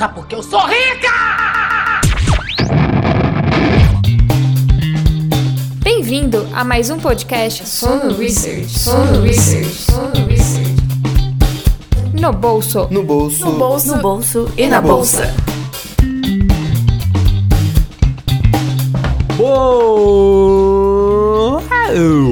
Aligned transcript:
Sabe 0.00 0.14
por 0.14 0.26
que 0.26 0.34
eu 0.34 0.42
sou 0.42 0.60
rica? 0.60 1.10
Bem-vindo 5.82 6.48
a 6.54 6.64
mais 6.64 6.88
um 6.88 6.98
podcast 6.98 7.68
Sono 7.68 8.16
Research. 8.16 8.78
Sono 8.78 9.20
Research. 9.20 9.66
Sono 9.66 10.26
Research. 10.26 10.76
No 12.18 12.32
bolso. 12.32 12.88
No 12.90 13.02
bolso. 13.02 13.44
No 13.44 13.58
bolso. 13.58 13.94
No 13.94 14.00
bolso 14.00 14.50
e 14.56 14.66
na 14.68 14.80
bolsa. 14.80 15.34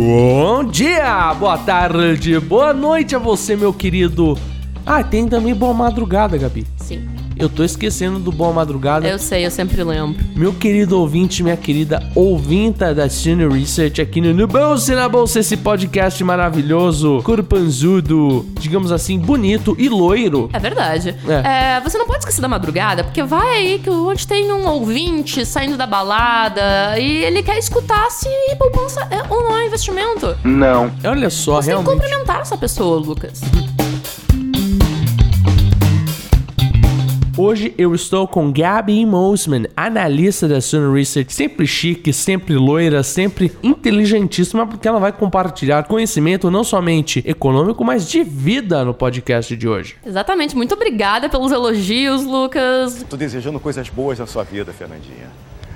Bom 0.07 0.64
dia, 0.64 1.35
boa 1.35 1.59
tarde, 1.59 2.41
boa 2.41 2.73
noite 2.73 3.14
a 3.14 3.19
você, 3.19 3.55
meu 3.55 3.75
querido. 3.75 4.39
Ah, 4.87 5.05
tem 5.05 5.29
também 5.29 5.55
boa 5.55 5.75
madrugada, 5.75 6.39
Gabi. 6.39 6.66
Sim. 6.79 7.07
Eu 7.39 7.48
tô 7.48 7.62
esquecendo 7.62 8.18
do 8.18 8.32
boa 8.32 8.52
madrugada. 8.52 9.07
Eu 9.07 9.18
sei, 9.18 9.46
eu 9.46 9.50
sempre 9.50 9.82
lembro. 9.85 10.17
Meu 10.35 10.53
querido 10.53 10.99
ouvinte, 10.99 11.43
minha 11.43 11.57
querida 11.57 12.03
ouvinta 12.14 12.93
da 12.93 13.08
Cine 13.08 13.46
Research 13.46 14.00
aqui 14.00 14.21
no 14.21 14.35
No 14.35 14.46
Bolsa 14.49 14.93
e 14.93 14.96
na 14.96 15.08
Bolsa, 15.08 15.39
esse 15.39 15.57
podcast 15.57 16.22
maravilhoso, 16.25 17.22
corpanzudo, 17.22 18.45
digamos 18.59 18.90
assim, 18.90 19.18
bonito 19.18 19.76
e 19.79 19.89
loiro. 19.89 20.50
É 20.53 20.59
verdade. 20.59 21.14
É. 21.29 21.76
É, 21.76 21.81
você 21.81 21.96
não 21.96 22.07
pode 22.07 22.18
esquecer 22.21 22.40
da 22.40 22.48
madrugada, 22.48 23.04
porque 23.04 23.22
vai 23.22 23.46
aí 23.57 23.79
que 23.79 23.89
onde 23.89 24.26
tem 24.26 24.53
um 24.53 24.67
ouvinte 24.67 25.46
saindo 25.46 25.76
da 25.76 25.86
balada 25.86 26.98
e 26.98 27.25
ele 27.25 27.43
quer 27.43 27.59
escutar 27.59 28.11
se 28.11 28.29
poupança 28.59 29.00
é 29.11 29.23
ou 29.32 29.43
não 29.45 29.57
é 29.57 29.67
investimento. 29.67 30.36
Não. 30.43 30.90
Olha 31.04 31.31
só, 31.31 31.62
Você 31.62 31.70
tem 31.70 31.79
que 31.79 31.82
realmente. 31.84 32.03
cumprimentar 32.03 32.41
essa 32.41 32.56
pessoa, 32.56 32.98
Lucas. 32.98 33.41
Hoje 37.41 37.72
eu 37.78 37.94
estou 37.94 38.27
com 38.27 38.52
Gabi 38.52 39.06
Mosman, 39.06 39.66
analista 39.77 40.48
da 40.48 40.60
Sun 40.60 40.92
Research, 40.92 41.33
sempre 41.33 41.69
chique, 41.69 42.12
sempre 42.12 42.56
loira, 42.56 43.05
sempre 43.05 43.53
inteligentíssima, 43.62 44.67
porque 44.67 44.89
ela 44.89 44.98
vai 44.98 45.12
compartilhar 45.12 45.84
conhecimento 45.84 46.50
não 46.50 46.64
somente 46.64 47.22
econômico, 47.25 47.84
mas 47.84 48.08
de 48.08 48.25
vida 48.25 48.84
no 48.84 48.92
podcast 48.92 49.56
de 49.56 49.69
hoje. 49.69 49.95
Exatamente. 50.05 50.56
Muito 50.56 50.75
obrigada 50.75 51.28
pelos 51.28 51.53
elogios, 51.53 52.25
Lucas. 52.25 53.06
Tô 53.08 53.17
desejando 53.17 53.61
coisas 53.61 53.89
boas 53.89 54.19
na 54.19 54.27
sua 54.27 54.42
vida, 54.42 54.73
Fernandinha. 54.73 55.28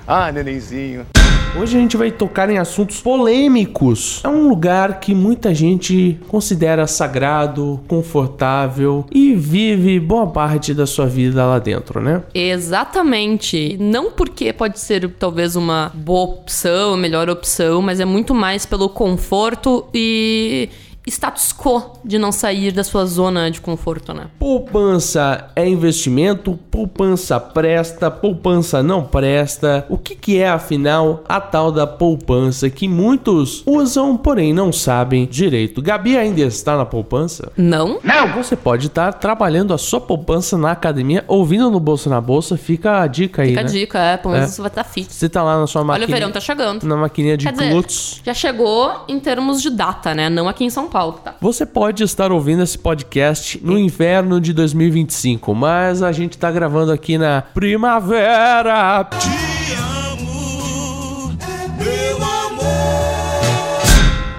Ah, 0.06 0.32
nenenzinho. 0.32 1.06
Hoje 1.54 1.76
a 1.76 1.80
gente 1.80 1.98
vai 1.98 2.10
tocar 2.10 2.48
em 2.48 2.56
assuntos 2.56 3.00
polêmicos. 3.00 4.22
É 4.24 4.28
um 4.28 4.48
lugar 4.48 5.00
que 5.00 5.14
muita 5.14 5.54
gente 5.54 6.18
considera 6.28 6.86
sagrado, 6.86 7.78
confortável 7.86 9.04
e 9.12 9.34
vive 9.34 10.00
boa 10.00 10.26
parte 10.26 10.72
da 10.72 10.86
sua 10.86 11.06
vida 11.06 11.44
lá 11.44 11.58
dentro, 11.58 12.00
né? 12.00 12.22
Exatamente. 12.34 13.76
Não 13.78 14.10
porque 14.10 14.50
pode 14.52 14.80
ser 14.80 15.08
talvez 15.18 15.54
uma 15.54 15.92
boa 15.94 16.36
opção, 16.36 16.94
a 16.94 16.96
melhor 16.96 17.28
opção, 17.28 17.82
mas 17.82 18.00
é 18.00 18.04
muito 18.06 18.34
mais 18.34 18.64
pelo 18.64 18.88
conforto 18.88 19.86
e 19.92 20.70
status 21.10 21.52
quo 21.52 21.98
de 22.04 22.18
não 22.18 22.30
sair 22.32 22.70
da 22.72 22.84
sua 22.84 23.04
zona 23.06 23.50
de 23.50 23.60
conforto, 23.60 24.12
né? 24.14 24.26
Poupança 24.38 25.48
é 25.56 25.68
investimento? 25.68 26.58
Poupança 26.70 27.38
presta? 27.40 28.10
Poupança 28.10 28.82
não 28.82 29.02
presta? 29.04 29.84
O 29.88 29.98
que, 29.98 30.14
que 30.14 30.38
é 30.38 30.48
afinal 30.48 31.22
a 31.28 31.40
tal 31.40 31.72
da 31.72 31.86
poupança 31.86 32.70
que 32.70 32.86
muitos 32.88 33.62
usam, 33.66 34.16
porém 34.16 34.52
não 34.54 34.72
sabem 34.72 35.26
direito? 35.26 35.82
Gabi 35.82 36.16
ainda 36.16 36.40
está 36.40 36.76
na 36.76 36.86
poupança? 36.86 37.50
Não? 37.56 37.98
Você 38.36 38.54
pode 38.56 38.86
estar 38.86 39.12
trabalhando 39.14 39.74
a 39.74 39.78
sua 39.78 40.00
poupança 40.00 40.56
na 40.56 40.70
academia, 40.70 41.24
ouvindo 41.26 41.70
no 41.70 41.80
Bolsa 41.80 42.08
na 42.08 42.20
Bolsa, 42.20 42.56
fica 42.56 43.00
a 43.00 43.06
dica 43.06 43.42
aí, 43.42 43.48
Fica 43.48 43.60
a 43.60 43.64
né? 43.64 43.68
dica, 43.70 43.98
é, 43.98 44.16
pelo 44.16 44.34
menos 44.34 44.50
É. 44.50 44.52
você 44.54 44.60
vai 44.62 44.68
estar 44.70 44.84
fit. 44.84 45.12
Você 45.12 45.28
tá 45.28 45.42
lá 45.42 45.58
na 45.58 45.66
sua 45.66 45.80
Olha, 45.82 45.86
máquina. 45.88 46.06
o 46.06 46.10
verão 46.10 46.30
tá 46.32 46.40
chegando. 46.40 46.84
Na 46.84 46.96
maquininha 46.96 47.36
de 47.36 47.44
Quer 47.46 47.52
dizer, 47.52 47.70
glúteos. 47.70 48.20
já 48.24 48.32
chegou 48.32 49.04
em 49.08 49.18
termos 49.20 49.60
de 49.60 49.70
data, 49.70 50.14
né? 50.14 50.30
Não 50.30 50.48
aqui 50.48 50.64
em 50.64 50.70
São 50.70 50.88
Paulo, 50.92 51.14
tá? 51.24 51.34
Você 51.40 51.64
pode 51.64 52.02
estar 52.04 52.30
ouvindo 52.30 52.62
esse 52.62 52.76
podcast 52.76 53.58
no 53.64 53.78
inverno 53.78 54.38
de 54.38 54.52
2025, 54.52 55.54
mas 55.54 56.02
a 56.02 56.12
gente 56.12 56.36
tá 56.36 56.50
gravando 56.50 56.92
aqui 56.92 57.16
na 57.16 57.42
primavera. 57.54 59.08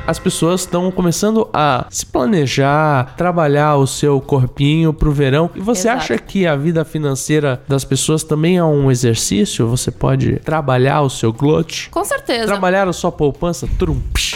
As 0.06 0.20
pessoas 0.20 0.62
estão 0.62 0.92
começando 0.92 1.50
a 1.54 1.88
se 1.90 2.06
planejar, 2.06 3.16
trabalhar 3.16 3.78
o 3.78 3.88
seu 3.88 4.20
corpinho 4.20 4.94
pro 4.94 5.12
verão. 5.14 5.50
E 5.56 5.62
você 5.62 5.88
Exato. 5.88 5.98
acha 6.04 6.18
que 6.20 6.46
a 6.46 6.56
vida 6.58 6.84
financeira 6.84 7.64
das 7.68 7.86
pessoas 7.86 8.22
também 8.22 8.58
é 8.58 8.64
um 8.64 8.92
exercício? 8.92 9.66
Você 9.70 9.90
pode 9.90 10.36
trabalhar 10.42 11.02
o 11.02 11.10
seu 11.10 11.32
glute, 11.32 11.90
Com 11.90 12.04
certeza. 12.04 12.46
trabalhar 12.46 12.88
a 12.88 12.94
sua 12.94 13.12
poupança, 13.14 13.68
trum, 13.80 14.00
psh. 14.14 14.36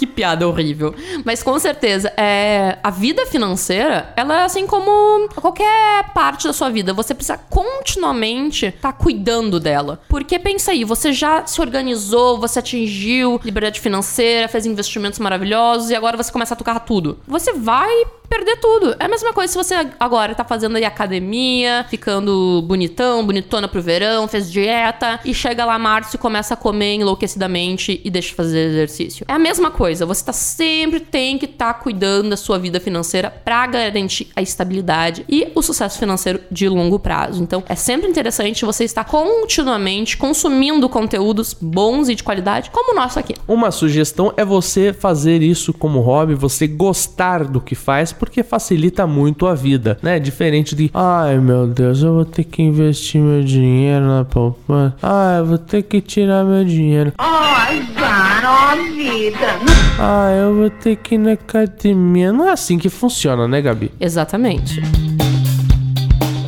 Que 0.00 0.06
piada 0.06 0.48
horrível. 0.48 0.94
Mas 1.26 1.42
com 1.42 1.58
certeza, 1.58 2.10
é, 2.16 2.78
a 2.82 2.88
vida 2.88 3.26
financeira, 3.26 4.14
ela 4.16 4.40
é 4.40 4.44
assim 4.44 4.66
como 4.66 5.28
qualquer 5.34 6.10
parte 6.14 6.46
da 6.46 6.54
sua 6.54 6.70
vida. 6.70 6.94
Você 6.94 7.12
precisa 7.12 7.36
continuamente 7.36 8.64
estar 8.64 8.94
cuidando 8.94 9.60
dela. 9.60 10.00
Porque 10.08 10.38
pensa 10.38 10.70
aí, 10.70 10.84
você 10.84 11.12
já 11.12 11.46
se 11.46 11.60
organizou, 11.60 12.38
você 12.38 12.60
atingiu 12.60 13.38
liberdade 13.44 13.78
financeira, 13.78 14.48
fez 14.48 14.64
investimentos 14.64 15.18
maravilhosos 15.18 15.90
e 15.90 15.94
agora 15.94 16.16
você 16.16 16.32
começa 16.32 16.54
a 16.54 16.56
tocar 16.56 16.80
tudo. 16.80 17.18
Você 17.28 17.52
vai 17.52 17.90
perder 18.30 18.56
tudo. 18.58 18.94
É 19.00 19.06
a 19.06 19.08
mesma 19.08 19.32
coisa 19.32 19.52
se 19.52 19.58
você 19.58 19.74
agora 19.98 20.36
tá 20.36 20.44
fazendo 20.44 20.76
aí 20.76 20.84
academia, 20.84 21.84
ficando 21.90 22.62
bonitão, 22.62 23.26
bonitona 23.26 23.66
pro 23.66 23.82
verão, 23.82 24.28
fez 24.28 24.50
dieta 24.50 25.18
e 25.24 25.34
chega 25.34 25.64
lá 25.64 25.76
março 25.80 26.14
e 26.14 26.18
começa 26.18 26.54
a 26.54 26.56
comer 26.56 26.94
enlouquecidamente 26.94 28.00
e 28.04 28.08
deixa 28.08 28.28
de 28.28 28.34
fazer 28.36 28.70
exercício. 28.70 29.26
É 29.26 29.32
a 29.32 29.38
mesma 29.38 29.72
coisa, 29.72 29.89
você 29.98 30.24
tá 30.24 30.32
sempre 30.32 31.00
tem 31.00 31.36
que 31.36 31.46
estar 31.46 31.74
cuidando 31.74 32.30
da 32.30 32.36
sua 32.36 32.58
vida 32.58 32.78
financeira 32.78 33.30
pra 33.44 33.66
garantir 33.66 34.28
a 34.36 34.42
estabilidade 34.42 35.24
e 35.28 35.48
o 35.54 35.62
sucesso 35.62 35.98
financeiro 35.98 36.40
de 36.50 36.68
longo 36.68 36.98
prazo. 36.98 37.42
Então, 37.42 37.62
é 37.68 37.74
sempre 37.74 38.08
interessante 38.08 38.64
você 38.64 38.84
estar 38.84 39.04
continuamente 39.04 40.16
consumindo 40.16 40.88
conteúdos 40.88 41.56
bons 41.60 42.08
e 42.08 42.14
de 42.14 42.22
qualidade, 42.22 42.70
como 42.70 42.92
o 42.92 42.94
nosso 42.94 43.18
aqui. 43.18 43.34
Uma 43.48 43.70
sugestão 43.70 44.32
é 44.36 44.44
você 44.44 44.92
fazer 44.92 45.42
isso 45.42 45.72
como 45.72 46.00
hobby, 46.00 46.34
você 46.34 46.66
gostar 46.66 47.44
do 47.44 47.60
que 47.60 47.74
faz, 47.74 48.12
porque 48.12 48.42
facilita 48.42 49.06
muito 49.06 49.46
a 49.46 49.54
vida, 49.54 49.98
né? 50.02 50.18
Diferente 50.18 50.74
de, 50.74 50.90
ai 50.94 51.38
meu 51.38 51.66
Deus, 51.66 52.02
eu 52.02 52.14
vou 52.14 52.24
ter 52.24 52.44
que 52.44 52.62
investir 52.62 53.20
meu 53.20 53.42
dinheiro 53.42 54.06
na 54.06 54.24
poupança, 54.24 54.94
ah, 55.02 55.36
eu 55.38 55.46
vou 55.46 55.58
ter 55.58 55.82
que 55.82 56.00
tirar 56.00 56.44
meu 56.44 56.64
dinheiro, 56.64 57.12
Ai, 57.18 57.86
cara, 57.96 58.74
ó 58.76 58.90
vida. 59.00 59.79
Ah, 59.98 60.30
eu 60.30 60.54
vou 60.54 60.70
ter 60.70 60.96
que 60.96 61.14
ir 61.14 61.18
na 61.18 61.32
academia. 61.32 62.32
Não 62.32 62.48
é 62.48 62.52
assim 62.52 62.78
que 62.78 62.88
funciona, 62.88 63.46
né, 63.46 63.60
Gabi? 63.60 63.90
Exatamente. 64.00 64.80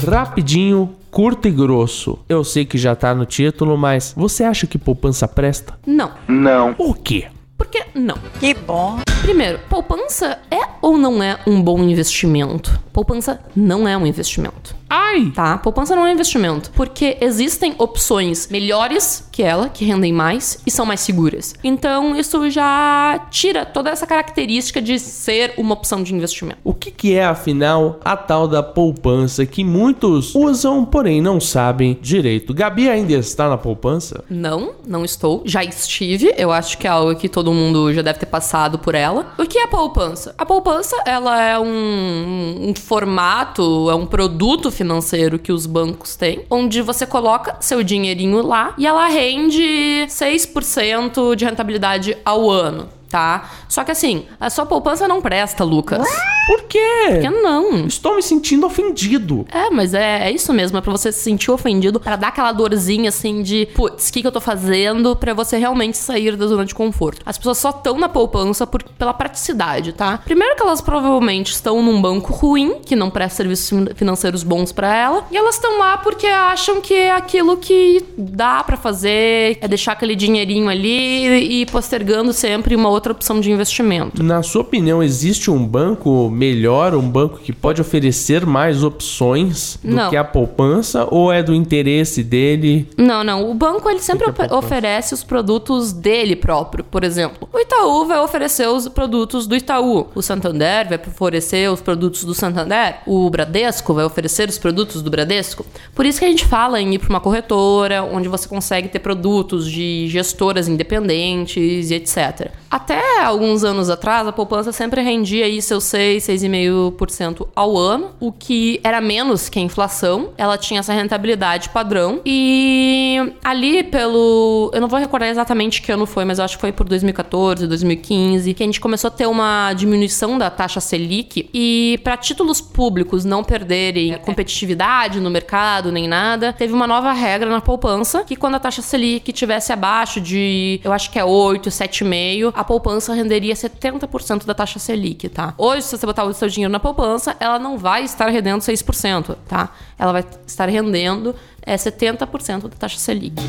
Rapidinho. 0.07 0.91
Curto 1.11 1.47
e 1.47 1.51
grosso. 1.51 2.19
Eu 2.27 2.43
sei 2.43 2.65
que 2.65 2.79
já 2.79 2.97
tá 2.97 3.15
no 3.15 3.27
título, 3.27 3.77
mas 3.77 4.15
você 4.17 4.45
acha 4.45 4.67
que 4.67 4.79
poupança 4.79 5.29
presta? 5.29 5.75
Não. 5.87 6.13
Não. 6.27 6.73
Por 6.73 6.97
quê? 6.97 7.27
Por 7.59 7.67
que 7.67 7.85
não? 7.95 8.17
Que 8.41 8.55
bom. 8.55 8.99
Primeiro, 9.23 9.61
poupança 9.71 10.39
é 10.51 10.61
ou 10.83 10.99
não 10.99 11.23
é 11.23 11.39
um 11.47 11.63
bom 11.63 11.81
investimento? 11.85 12.79
Poupança 12.93 13.41
não 13.55 13.87
é 13.89 13.97
um 13.97 14.07
investimento. 14.07 14.75
Ai! 14.91 15.33
Tá? 15.35 15.57
Poupança 15.57 15.97
não 15.97 16.07
é 16.07 16.11
um 16.11 16.13
investimento. 16.13 16.71
Porque 16.73 17.17
existem 17.21 17.75
opções 17.79 18.49
melhores 18.49 19.27
que 19.33 19.43
ela, 19.43 19.71
que 19.71 19.87
rendem 19.87 20.13
mais 20.13 20.61
e 20.67 20.71
são 20.71 20.85
mais 20.85 21.01
seguras. 21.01 21.55
Então, 21.65 22.15
isso 22.15 22.51
já 22.51 23.27
tira 23.31 23.65
toda 23.65 23.89
essa 23.89 24.07
característica 24.07 24.83
de 24.83 24.99
ser 24.99 25.55
uma 25.57 25.73
opção 25.73 26.03
de 26.03 26.15
investimento. 26.15 26.59
O 26.63 26.75
que, 26.75 26.91
que 26.91 27.15
é, 27.15 27.25
afinal, 27.25 28.01
a 28.05 28.17
tal 28.17 28.47
da 28.47 28.63
poupança 28.63 29.47
que 29.47 29.65
muitos 29.65 30.35
usam, 30.35 30.85
porém 30.85 31.23
não 31.23 31.41
sabem 31.41 31.99
direito? 32.03 32.53
Gabi 32.53 32.91
ainda 32.91 33.15
está 33.15 33.49
na 33.49 33.57
poupança? 33.57 34.23
Não, 34.29 34.75
não 34.87 35.07
estou. 35.07 35.43
Já 35.47 35.65
estive. 35.65 36.35
Eu 36.37 36.53
acho 36.53 36.77
que 36.77 36.87
é 36.87 36.91
algo 36.91 37.17
que 37.17 37.31
todo 37.31 37.55
mundo 37.55 37.93
já 37.95 38.03
deve 38.03 38.19
ter 38.19 38.27
passado 38.27 38.79
por 38.79 38.95
ela. 38.95 39.12
O 39.39 39.47
que 39.47 39.59
é 39.59 39.65
a 39.65 39.69
poupança? 39.69 40.35
A 40.39 40.47
poupança, 40.47 40.97
ela 41.07 41.41
é 41.41 41.59
um, 41.59 42.71
um 42.71 42.75
formato, 42.75 43.91
é 43.91 43.95
um 43.95 44.07
produto 44.07 44.71
financeiro 44.71 45.39
que 45.39 45.53
os 45.53 45.67
bancos 45.67 46.17
têm, 46.17 46.45
onde 46.51 46.81
você 46.83 47.07
coloca 47.07 47.57
seu 47.61 47.83
dinheirinho 47.83 48.45
lá 48.45 48.75
e 48.79 48.87
ela 48.87 49.07
rende 49.09 50.07
6% 50.09 51.37
de 51.37 51.45
rentabilidade 51.45 52.17
ao 52.25 52.51
ano. 52.51 52.89
Tá? 53.13 53.51
Só 53.69 53.85
que 53.85 53.91
assim, 53.93 54.25
a 54.41 54.49
sua 54.49 54.65
poupança 54.65 55.07
não 55.07 55.21
presta, 55.21 55.63
Lucas. 55.63 56.09
Por 56.47 56.63
quê? 56.65 56.81
Por 57.09 57.21
que 57.21 57.31
não? 57.31 57.87
Estou 57.87 58.17
me 58.17 58.23
sentindo 58.23 58.67
ofendido. 58.67 59.47
É, 59.53 59.71
mas 59.71 59.93
é, 59.95 60.29
é 60.29 60.31
isso 60.33 60.53
mesmo, 60.53 60.79
é 60.79 60.81
pra 60.81 60.91
você 60.91 61.13
se 61.13 61.21
sentir 61.21 61.51
ofendido, 61.51 62.01
pra 62.01 62.17
dar 62.17 62.29
aquela 62.29 62.51
dorzinha 62.53 63.11
assim 63.11 63.43
de, 63.43 63.67
putz, 63.75 64.09
o 64.09 64.13
que, 64.13 64.23
que 64.23 64.27
eu 64.27 64.33
tô 64.33 64.41
fazendo 64.41 65.15
pra 65.15 65.35
você 65.35 65.59
realmente 65.59 65.99
sair 65.99 66.35
da 66.37 66.47
zona 66.47 66.65
de 66.65 66.75
conforto. 66.75 67.21
As 67.27 67.37
pessoas 67.37 67.59
só 67.59 67.71
estão 67.71 67.99
na 67.99 68.09
poupança 68.09 68.67
por, 68.67 68.83
pela 68.83 69.13
praticidade, 69.13 69.93
tá? 69.93 70.19
Primeiro 70.25 70.57
que 70.57 70.63
elas 70.63 70.81
provavelmente 70.81 71.53
estão 71.53 71.83
num 71.83 72.01
banco 72.01 72.33
ruim, 72.33 72.77
que 72.85 72.97
não 72.97 73.11
presta 73.11 73.37
serviços 73.37 73.69
fin- 73.69 73.89
financeiros 73.95 74.43
bons 74.43 74.73
pra 74.73 74.97
ela, 74.97 75.27
e 75.31 75.37
elas 75.37 75.57
estão 75.57 75.79
lá 75.79 75.99
porque 75.99 76.27
acham 76.27 76.81
que 76.81 76.95
é 76.95 77.13
aquilo 77.13 77.57
que 77.59 78.05
dá 78.17 78.65
pra 78.65 78.77
fazer, 78.77 79.59
é 79.61 79.69
deixar 79.69 79.93
aquele 79.93 80.17
dinheirinho 80.17 80.69
ali 80.69 81.27
e 81.27 81.63
ir 81.63 81.71
postergando 81.71 82.33
sempre 82.33 82.75
uma 82.75 82.89
outra 82.89 83.02
opção 83.11 83.41
de 83.41 83.51
investimento. 83.51 84.23
Na 84.23 84.43
sua 84.43 84.61
opinião, 84.63 85.03
existe 85.03 85.51
um 85.51 85.67
banco 85.67 86.31
melhor, 86.31 86.95
um 86.95 87.09
banco 87.09 87.39
que 87.39 87.53
pode 87.53 87.81
oferecer 87.81 88.47
mais 88.47 88.85
opções 88.85 89.79
do 89.83 89.95
Não. 89.95 90.11
que 90.11 90.17
a 90.17 90.23
poupança? 90.23 91.07
Ou 91.11 91.33
é 91.33 91.43
do 91.43 91.55
interesse 91.55 92.23
dele? 92.23 92.89
Não, 92.97 93.25
não. 93.25 93.51
O 93.51 93.55
banco 93.55 93.89
ele 93.89 94.01
sempre 94.01 94.27
oferece 94.51 95.15
os 95.15 95.25
produtos 95.25 95.93
dele 95.93 96.37
próprio. 96.37 96.85
Por 96.85 97.03
exemplo, 97.03 97.49
o 97.53 97.59
Itaú 97.59 98.07
vai 98.07 98.21
oferecer 98.21 98.69
os 98.69 98.89
produtos 98.89 99.47
do 99.47 99.57
Itaú. 99.57 100.07
O 100.15 100.23
Santander 100.23 100.89
vai 100.89 100.99
oferecer 100.99 101.71
os 101.71 101.81
produtos 101.81 102.25
do 102.25 102.35
Santander. 102.35 102.99
O 103.07 103.29
Bradesco 103.31 103.95
vai 103.95 104.05
oferecer 104.05 104.49
os 104.49 104.59
produtos 104.59 105.03
do 105.03 105.11
Bradesco. 105.11 105.65
Por 105.95 106.07
isso 106.07 106.19
que 106.19 106.25
a 106.25 106.29
gente 106.29 106.45
fala 106.45 106.81
em 106.81 106.95
ir 106.95 106.99
para 106.99 107.09
uma 107.11 107.21
corretora, 107.21 108.03
onde 108.05 108.29
você 108.29 108.49
consegue 108.49 108.89
ter 108.89 108.99
produtos 108.99 109.71
de 109.71 110.07
gestoras 110.09 110.69
independentes 110.69 111.91
e 111.91 111.95
etc. 111.95 112.51
Até 112.73 113.23
alguns 113.23 113.65
anos 113.65 113.91
atrás, 113.91 114.27
a 114.27 114.33
poupança 114.33 114.73
sempre 114.73 115.03
rendia 115.03 115.45
aí 115.45 115.61
seus 115.61 115.85
6, 115.85 116.25
6,5% 116.27 117.47
ao 117.55 117.77
ano, 117.77 118.13
o 118.19 118.33
que 118.33 118.81
era 118.83 118.99
menos 118.99 119.51
que 119.51 119.59
a 119.59 119.63
inflação. 119.63 120.31
Ela 120.39 120.57
tinha 120.57 120.81
essa 120.81 120.95
rentabilidade 120.95 121.69
padrão. 121.69 122.23
E 122.25 123.35
ali 123.45 123.83
pelo. 123.83 124.71
Eu 124.73 124.81
não 124.81 124.89
vou 124.89 124.99
recordar 124.99 125.29
exatamente 125.29 125.83
que 125.83 125.93
ano 125.93 126.07
foi, 126.07 126.25
mas 126.25 126.39
eu 126.39 126.47
acho 126.47 126.57
que 126.57 126.63
foi 126.63 126.73
por 126.73 126.89
2014, 126.89 127.67
2015, 127.67 128.55
que 128.55 128.63
a 128.63 128.67
gente 128.67 128.81
começou 128.81 129.09
a 129.09 129.11
ter 129.11 129.27
uma 129.27 129.75
diminuição 129.75 130.39
da 130.39 130.49
taxa 130.49 130.81
Selic. 130.81 131.51
E 131.53 132.01
para 132.03 132.17
títulos 132.17 132.63
públicos 132.63 133.23
não 133.23 133.45
perderem 133.45 134.17
competitividade 134.23 135.21
no 135.21 135.29
mercado 135.29 135.93
nem 135.93 136.09
nada, 136.09 136.55
teve 136.55 136.73
uma 136.73 136.87
nova 136.87 137.13
regra 137.13 137.51
na 137.51 137.61
poupança 137.61 138.25
que 138.25 138.35
quando 138.35 138.55
a 138.55 138.59
taxa 138.59 138.81
Selic 138.81 139.31
tivesse 139.31 139.75
abaixo 139.75 140.23
de, 140.23 140.81
eu 140.83 140.91
acho 140.91 141.11
que 141.11 141.19
é 141.19 141.25
8, 141.25 141.69
7,5, 141.69 142.62
a 142.63 142.65
poupança 142.65 143.13
renderia 143.13 143.55
70% 143.55 144.47
da 144.47 144.55
taxa 144.55 144.79
Selic, 144.79 145.29
tá? 145.29 145.53
Hoje, 145.59 145.83
se 145.83 145.99
você 145.99 146.07
botar 146.07 146.25
o 146.25 146.33
seu 146.33 146.49
dinheiro 146.49 146.73
na 146.73 146.81
poupança, 146.81 147.37
ela 147.39 147.59
não 147.59 147.77
vai 147.77 148.05
estar 148.05 148.29
rendendo 148.29 148.61
6%, 148.61 149.37
tá? 149.49 149.71
Ela 149.99 150.13
vai 150.13 150.25
estar 150.47 150.69
rendendo 150.69 151.35
é, 151.61 151.75
70% 151.75 152.63
da 152.63 152.69
taxa 152.71 152.99
Selic. 152.99 153.43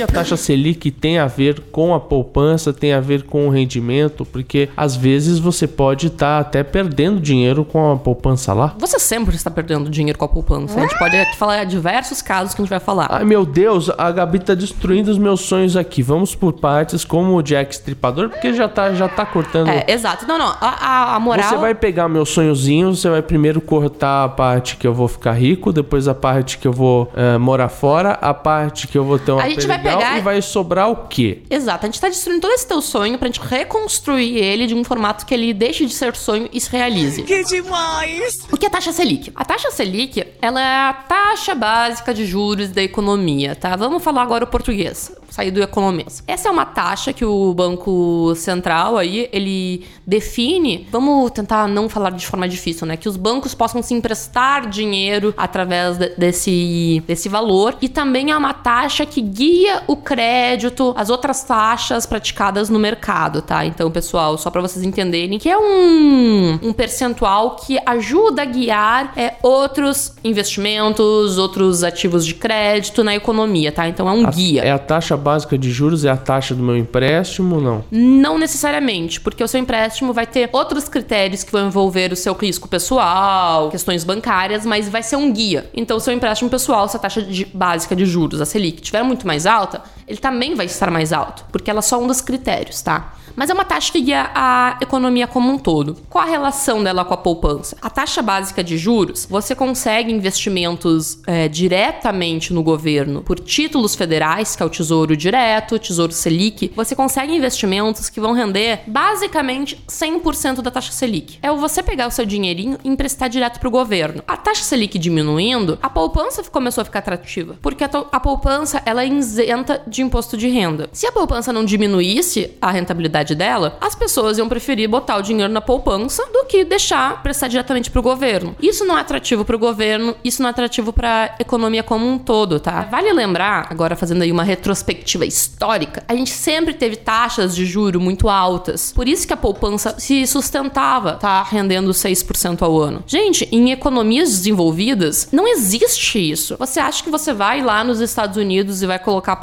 E 0.00 0.02
a 0.02 0.06
taxa 0.06 0.34
Selic 0.34 0.90
tem 0.90 1.18
a 1.18 1.26
ver 1.26 1.60
com 1.70 1.94
a 1.94 2.00
poupança, 2.00 2.72
tem 2.72 2.94
a 2.94 3.00
ver 3.00 3.24
com 3.24 3.46
o 3.46 3.50
rendimento, 3.50 4.24
porque 4.24 4.70
às 4.74 4.96
vezes 4.96 5.38
você 5.38 5.66
pode 5.66 6.06
estar 6.06 6.40
até 6.40 6.62
perdendo 6.62 7.20
dinheiro 7.20 7.66
com 7.66 7.92
a 7.92 7.96
poupança 7.96 8.54
lá. 8.54 8.74
Você 8.78 8.98
sempre 8.98 9.36
está 9.36 9.50
perdendo 9.50 9.90
dinheiro 9.90 10.18
com 10.18 10.24
a 10.24 10.28
poupança. 10.28 10.78
A 10.78 10.82
gente 10.82 10.98
pode 10.98 11.36
falar 11.36 11.64
diversos 11.64 12.22
casos 12.22 12.54
que 12.54 12.62
a 12.62 12.64
gente 12.64 12.70
vai 12.70 12.80
falar. 12.80 13.08
Ai 13.10 13.24
meu 13.24 13.44
Deus, 13.44 13.90
a 13.90 14.10
Gabi 14.10 14.38
tá 14.38 14.54
destruindo 14.54 15.10
os 15.10 15.18
meus 15.18 15.42
sonhos 15.42 15.76
aqui. 15.76 16.02
Vamos 16.02 16.34
por 16.34 16.54
partes, 16.54 17.04
como 17.04 17.36
o 17.36 17.42
Jack 17.42 17.74
Stripador, 17.74 18.30
porque 18.30 18.54
já 18.54 18.68
tá, 18.70 18.94
já 18.94 19.06
tá 19.06 19.26
cortando. 19.26 19.68
É, 19.68 19.84
exato. 19.86 20.26
Não, 20.26 20.38
não. 20.38 20.54
A, 20.62 21.16
a, 21.16 21.20
moral. 21.20 21.46
Você 21.46 21.56
vai 21.56 21.74
pegar 21.74 22.08
meus 22.08 22.30
sonhozinhos, 22.30 23.00
você 23.00 23.10
vai 23.10 23.20
primeiro 23.20 23.60
cortar 23.60 24.24
a 24.24 24.28
parte 24.30 24.76
que 24.76 24.86
eu 24.86 24.94
vou 24.94 25.08
ficar 25.08 25.32
rico, 25.32 25.74
depois 25.74 26.08
a 26.08 26.14
parte 26.14 26.56
que 26.56 26.66
eu 26.66 26.72
vou 26.72 27.12
eh, 27.14 27.36
morar 27.36 27.68
fora, 27.68 28.12
a 28.12 28.32
parte 28.32 28.88
que 28.88 28.96
eu 28.96 29.04
vou 29.04 29.18
ter 29.18 29.32
uma 29.32 29.42
A 29.42 29.48
gente 29.48 29.66
vai 29.66 29.78
pegar- 29.78 29.89
e 30.18 30.20
vai 30.20 30.42
sobrar 30.42 30.90
o 30.90 31.06
quê? 31.08 31.42
Exato, 31.50 31.86
a 31.86 31.88
gente 31.88 32.00
tá 32.00 32.08
destruindo 32.08 32.40
todo 32.42 32.52
esse 32.52 32.66
teu 32.66 32.80
sonho 32.80 33.18
pra 33.18 33.28
gente 33.28 33.40
reconstruir 33.40 34.36
ele 34.36 34.66
de 34.66 34.74
um 34.74 34.84
formato 34.84 35.24
que 35.26 35.32
ele 35.34 35.52
deixe 35.54 35.86
de 35.86 35.92
ser 35.92 36.14
sonho 36.16 36.48
e 36.52 36.60
se 36.60 36.70
realize. 36.70 37.22
Que 37.22 37.42
demais! 37.44 38.46
O 38.52 38.56
que 38.56 38.66
é 38.66 38.68
a 38.68 38.72
taxa 38.72 38.92
Selic? 38.92 39.30
A 39.34 39.44
taxa 39.44 39.70
Selic, 39.70 40.24
ela 40.40 40.60
é 40.60 40.88
a 40.88 40.92
taxa 40.92 41.54
básica 41.54 42.12
de 42.12 42.26
juros 42.26 42.70
da 42.70 42.82
economia, 42.82 43.54
tá? 43.54 43.76
Vamos 43.76 44.02
falar 44.02 44.22
agora 44.22 44.44
o 44.44 44.46
português, 44.46 45.12
sair 45.30 45.50
do 45.50 45.62
economês. 45.62 46.22
Essa 46.26 46.48
é 46.48 46.50
uma 46.50 46.64
taxa 46.66 47.12
que 47.12 47.24
o 47.24 47.52
Banco 47.54 48.32
Central 48.36 48.96
aí, 48.98 49.28
ele 49.32 49.86
define, 50.06 50.88
vamos 50.90 51.30
tentar 51.30 51.68
não 51.68 51.88
falar 51.88 52.10
de 52.10 52.26
forma 52.26 52.48
difícil, 52.48 52.86
né? 52.86 52.96
Que 52.96 53.08
os 53.08 53.16
bancos 53.16 53.54
possam 53.54 53.82
se 53.82 53.94
emprestar 53.94 54.68
dinheiro 54.68 55.32
através 55.36 55.96
de- 55.96 56.10
desse, 56.16 57.02
desse 57.06 57.28
valor 57.28 57.76
e 57.80 57.88
também 57.88 58.30
é 58.30 58.36
uma 58.36 58.52
taxa 58.52 59.06
que 59.06 59.20
guia 59.20 59.79
o 59.86 59.96
crédito, 59.96 60.94
as 60.96 61.10
outras 61.10 61.42
taxas 61.44 62.06
praticadas 62.06 62.68
no 62.68 62.78
mercado, 62.78 63.42
tá? 63.42 63.64
Então, 63.64 63.90
pessoal, 63.90 64.36
só 64.38 64.50
pra 64.50 64.60
vocês 64.60 64.84
entenderem 64.84 65.38
que 65.38 65.48
é 65.48 65.56
um, 65.58 66.58
um 66.62 66.72
percentual 66.72 67.56
que 67.56 67.78
ajuda 67.86 68.42
a 68.42 68.44
guiar 68.44 69.12
é, 69.16 69.34
outros 69.42 70.14
investimentos, 70.24 71.38
outros 71.38 71.82
ativos 71.84 72.24
de 72.26 72.34
crédito 72.34 73.02
na 73.04 73.14
economia, 73.14 73.72
tá? 73.72 73.88
Então 73.88 74.08
é 74.08 74.12
um 74.12 74.26
A- 74.26 74.30
guia. 74.30 74.62
É 74.62 74.70
a 74.70 74.78
taxa 74.78 75.16
básica 75.16 75.56
de 75.56 75.70
juros, 75.70 76.04
é 76.04 76.10
a 76.10 76.16
taxa 76.16 76.54
do 76.54 76.62
meu 76.62 76.76
empréstimo, 76.76 77.60
não? 77.60 77.84
Não 77.90 78.38
necessariamente, 78.38 79.20
porque 79.20 79.42
o 79.42 79.48
seu 79.48 79.60
empréstimo 79.60 80.12
vai 80.12 80.26
ter 80.26 80.48
outros 80.52 80.88
critérios 80.88 81.42
que 81.42 81.52
vão 81.52 81.66
envolver 81.66 82.12
o 82.12 82.16
seu 82.16 82.34
risco 82.34 82.68
pessoal, 82.68 83.70
questões 83.70 84.04
bancárias, 84.04 84.64
mas 84.66 84.88
vai 84.88 85.02
ser 85.02 85.16
um 85.16 85.32
guia. 85.32 85.68
Então, 85.74 85.96
o 85.96 86.00
seu 86.00 86.12
empréstimo 86.12 86.50
pessoal, 86.50 86.88
se 86.88 86.96
a 86.96 87.00
taxa 87.00 87.22
de- 87.22 87.46
básica 87.46 87.94
de 87.96 88.04
juros, 88.04 88.40
a 88.40 88.44
Selic, 88.44 88.76
estiver 88.82 89.02
muito 89.02 89.26
mais 89.26 89.46
alta, 89.46 89.59
alta 89.60 89.82
ele 90.10 90.18
também 90.18 90.56
vai 90.56 90.66
estar 90.66 90.90
mais 90.90 91.12
alto, 91.12 91.44
porque 91.52 91.70
ela 91.70 91.78
é 91.78 91.82
só 91.82 92.02
um 92.02 92.06
dos 92.08 92.20
critérios, 92.20 92.82
tá? 92.82 93.14
Mas 93.36 93.48
é 93.48 93.54
uma 93.54 93.64
taxa 93.64 93.92
que 93.92 94.00
guia 94.00 94.30
a 94.34 94.76
economia 94.80 95.26
como 95.26 95.50
um 95.50 95.58
todo. 95.58 95.96
Qual 96.08 96.22
a 96.22 96.26
relação 96.26 96.82
dela 96.82 97.04
com 97.04 97.14
a 97.14 97.16
poupança? 97.16 97.76
A 97.80 97.88
taxa 97.88 98.22
básica 98.22 98.62
de 98.62 98.76
juros, 98.76 99.26
você 99.28 99.54
consegue 99.54 100.12
investimentos 100.12 101.18
é, 101.26 101.48
diretamente 101.48 102.52
no 102.52 102.62
governo 102.62 103.22
por 103.22 103.38
títulos 103.38 103.94
federais, 103.94 104.56
que 104.56 104.62
é 104.62 104.66
o 104.66 104.68
Tesouro 104.68 105.16
Direto, 105.16 105.78
Tesouro 105.78 106.12
Selic. 106.12 106.72
Você 106.74 106.94
consegue 106.94 107.34
investimentos 107.34 108.08
que 108.08 108.20
vão 108.20 108.32
render 108.32 108.82
basicamente 108.86 109.82
100% 109.88 110.60
da 110.60 110.70
taxa 110.70 110.92
Selic. 110.92 111.38
É 111.42 111.50
você 111.52 111.82
pegar 111.82 112.08
o 112.08 112.10
seu 112.10 112.26
dinheirinho 112.26 112.78
e 112.82 112.88
emprestar 112.88 113.28
direto 113.28 113.58
para 113.58 113.68
o 113.68 113.70
governo. 113.72 114.22
A 114.26 114.36
taxa 114.36 114.64
Selic 114.64 114.98
diminuindo, 114.98 115.78
a 115.82 115.88
poupança 115.88 116.42
começou 116.50 116.82
a 116.82 116.84
ficar 116.84 116.98
atrativa, 117.00 117.56
porque 117.62 117.84
a, 117.84 117.90
a 118.12 118.20
poupança 118.20 118.82
ela 118.84 119.02
é 119.02 119.08
isenta 119.08 119.82
de 119.86 119.99
imposto 120.00 120.36
de 120.36 120.48
renda. 120.48 120.88
Se 120.92 121.06
a 121.06 121.12
poupança 121.12 121.52
não 121.52 121.64
diminuísse 121.64 122.52
a 122.60 122.70
rentabilidade 122.70 123.34
dela, 123.34 123.76
as 123.80 123.94
pessoas 123.94 124.38
iam 124.38 124.48
preferir 124.48 124.88
botar 124.88 125.16
o 125.16 125.22
dinheiro 125.22 125.52
na 125.52 125.60
poupança 125.60 126.24
do 126.32 126.44
que 126.46 126.64
deixar 126.64 127.22
prestar 127.22 127.48
diretamente 127.48 127.90
pro 127.90 128.02
governo. 128.02 128.54
Isso 128.60 128.84
não 128.84 128.96
é 128.96 129.00
atrativo 129.00 129.44
pro 129.44 129.58
governo, 129.58 130.14
isso 130.24 130.42
não 130.42 130.48
é 130.48 130.50
atrativo 130.50 130.92
pra 130.92 131.34
economia 131.38 131.82
como 131.82 132.06
um 132.06 132.18
todo, 132.18 132.58
tá? 132.60 132.82
Vale 132.82 133.12
lembrar, 133.12 133.66
agora 133.70 133.96
fazendo 133.96 134.22
aí 134.22 134.32
uma 134.32 134.42
retrospectiva 134.42 135.24
histórica, 135.24 136.02
a 136.08 136.14
gente 136.14 136.30
sempre 136.30 136.74
teve 136.74 136.96
taxas 136.96 137.54
de 137.54 137.64
juro 137.64 138.00
muito 138.00 138.28
altas. 138.28 138.92
Por 138.92 139.08
isso 139.08 139.26
que 139.26 139.32
a 139.32 139.36
poupança 139.36 139.94
se 139.98 140.26
sustentava, 140.26 141.12
tá 141.12 141.42
rendendo 141.42 141.90
6% 141.90 142.62
ao 142.62 142.78
ano. 142.78 143.02
Gente, 143.06 143.48
em 143.52 143.70
economias 143.70 144.30
desenvolvidas, 144.30 145.28
não 145.32 145.46
existe 145.46 146.18
isso. 146.18 146.56
Você 146.58 146.80
acha 146.80 147.02
que 147.02 147.10
você 147.10 147.32
vai 147.32 147.62
lá 147.62 147.82
nos 147.84 148.00
Estados 148.00 148.36
Unidos 148.36 148.82
e 148.82 148.86
vai 148.86 148.98
colocar 148.98 149.32
a 149.32 149.36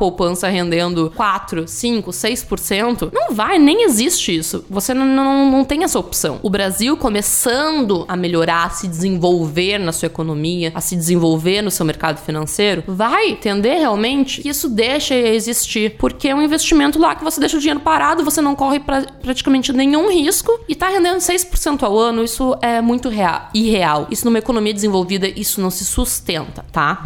poupança 0.48 0.50
rendendo 0.50 1.12
4, 1.16 1.68
5, 1.68 2.12
6%? 2.12 3.10
Não 3.14 3.34
vai, 3.34 3.60
nem 3.60 3.84
existe 3.84 4.36
isso. 4.36 4.66
Você 4.70 4.94
não, 4.94 5.06
não, 5.06 5.52
não 5.52 5.66
tem 5.66 5.84
essa 5.84 6.00
opção. 6.00 6.40
O 6.42 6.50
Brasil 6.50 6.96
começando 6.98 8.06
a 8.08 8.16
melhorar, 8.16 8.66
a 8.66 8.70
se 8.70 8.88
desenvolver 8.88 9.78
na 9.78 9.92
sua 9.92 10.08
economia, 10.08 10.72
a 10.74 10.82
se 10.82 10.96
desenvolver 10.96 11.62
no 11.62 11.72
seu 11.72 11.86
mercado 11.86 12.20
financeiro, 12.20 12.84
vai 12.88 13.30
entender 13.30 13.76
realmente 13.76 14.42
que 14.42 14.50
isso 14.50 14.70
deixa 14.70 15.14
de 15.14 15.28
existir. 15.28 15.96
Porque 15.98 16.30
é 16.30 16.36
um 16.36 16.42
investimento 16.42 17.00
lá 17.00 17.16
que 17.16 17.24
você 17.24 17.40
deixa 17.40 17.58
o 17.58 17.60
dinheiro 17.60 17.80
parado, 17.80 18.24
você 18.24 18.42
não 18.42 18.56
corre 18.56 18.80
pra, 18.80 19.04
praticamente 19.22 19.74
nenhum 19.74 20.12
risco 20.12 20.52
e 20.68 20.76
tá 20.76 20.88
rendendo 20.90 21.18
6% 21.18 21.84
ao 21.84 21.98
ano. 21.98 22.24
Isso 22.24 22.58
é 22.62 22.82
muito 22.82 23.10
real, 23.10 23.50
irreal. 23.54 24.08
Isso 24.10 24.26
numa 24.26 24.40
economia 24.40 24.74
desenvolvida, 24.74 25.28
isso 25.28 25.62
não 25.62 25.70
se 25.70 25.86
sustenta, 25.86 26.66
tá? 26.72 27.04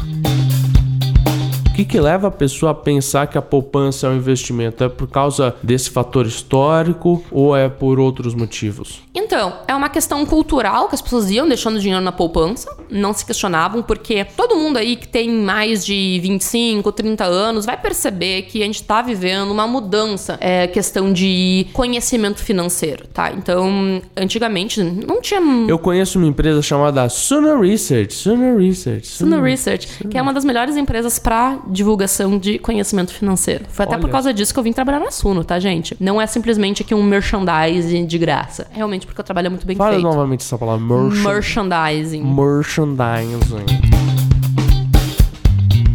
O 1.72 1.74
que, 1.74 1.86
que 1.86 2.01
leva 2.01 2.28
a 2.28 2.32
pessoa 2.32 2.74
a 2.74 2.75
pensar 2.75 3.28
que 3.28 3.38
a 3.38 3.42
poupança 3.42 4.06
é 4.06 4.10
um 4.10 4.18
investimento? 4.18 4.84
É 4.84 4.90
por 4.90 5.08
causa 5.08 5.56
desse 5.63 5.90
fator 5.90 6.28
histórico 6.28 7.24
ou 7.32 7.56
é 7.56 7.70
por 7.70 7.98
outros 7.98 8.36
motivos? 8.36 9.01
Então, 9.16 9.54
é 9.66 9.74
uma 9.74 9.88
questão 9.88 10.25
cultural 10.25 10.90
que 10.90 10.96
as 10.96 11.01
pessoas 11.01 11.32
iam 11.32 11.48
deixando 11.48 11.80
dinheiro 11.80 12.04
na 12.04 12.12
poupança, 12.12 12.70
não 12.90 13.13
se 13.13 13.25
questionavam, 13.25 13.82
porque 13.82 14.25
todo 14.36 14.54
mundo 14.54 14.78
aí 14.78 14.98
que 14.98 15.08
tem 15.08 15.32
mais 15.32 15.86
de 15.86 16.20
25, 16.22 16.92
30 16.92 17.24
anos 17.24 17.66
vai 17.66 17.78
perceber 17.78 18.42
que 18.44 18.62
a 18.62 18.66
gente 18.66 18.84
tá 18.84 19.01
vivendo 19.01 19.50
uma 19.50 19.66
mudança, 19.66 20.38
é 20.42 20.68
questão 20.68 21.13
de 21.13 21.68
conhecimento 21.72 22.42
financeiro, 22.44 23.08
tá? 23.08 23.32
Então, 23.32 24.01
antigamente 24.18 24.84
não 24.84 25.22
tinha. 25.22 25.40
Eu 25.70 25.80
conheço 25.80 26.20
uma 26.20 26.28
empresa 26.28 26.62
chamada 26.62 27.08
Suno 27.08 27.62
Research. 27.62 28.13
Suno 28.13 28.58
Research. 28.58 29.08
Suno 29.08 29.42
Research, 29.42 29.88
que 30.10 30.18
é 30.18 30.22
uma 30.22 30.34
das 30.34 30.44
melhores 30.44 30.75
empresas 30.75 31.18
para 31.18 31.61
divulgação 31.68 32.38
de 32.38 32.58
conhecimento 32.60 33.12
financeiro. 33.13 33.65
Foi 33.70 33.84
até 33.86 33.96
Olha. 33.96 34.01
por 34.01 34.10
causa 34.10 34.34
disso 34.34 34.53
que 34.53 34.60
eu 34.60 34.63
vim 34.63 34.74
trabalhar 34.74 35.00
na 35.00 35.12
Suno, 35.12 35.44
tá, 35.44 35.60
gente? 35.60 35.96
Não 36.00 36.20
é 36.22 36.27
simplesmente 36.27 36.82
aqui 36.82 36.94
um 36.96 37.03
merchandising 37.03 38.06
de 38.06 38.18
graça. 38.18 38.68
Realmente 38.72 39.06
porque 39.06 39.20
eu 39.22 39.25
trabalho 39.25 39.50
muito 39.51 39.65
bem 39.65 39.75
Fala 39.75 39.91
feito. 39.91 40.03
novamente 40.03 40.41
essa 40.41 40.58
palavra. 40.58 40.86
Merchan- 40.86 41.30
Merchandising. 41.30 42.24
merchandising. 42.24 43.65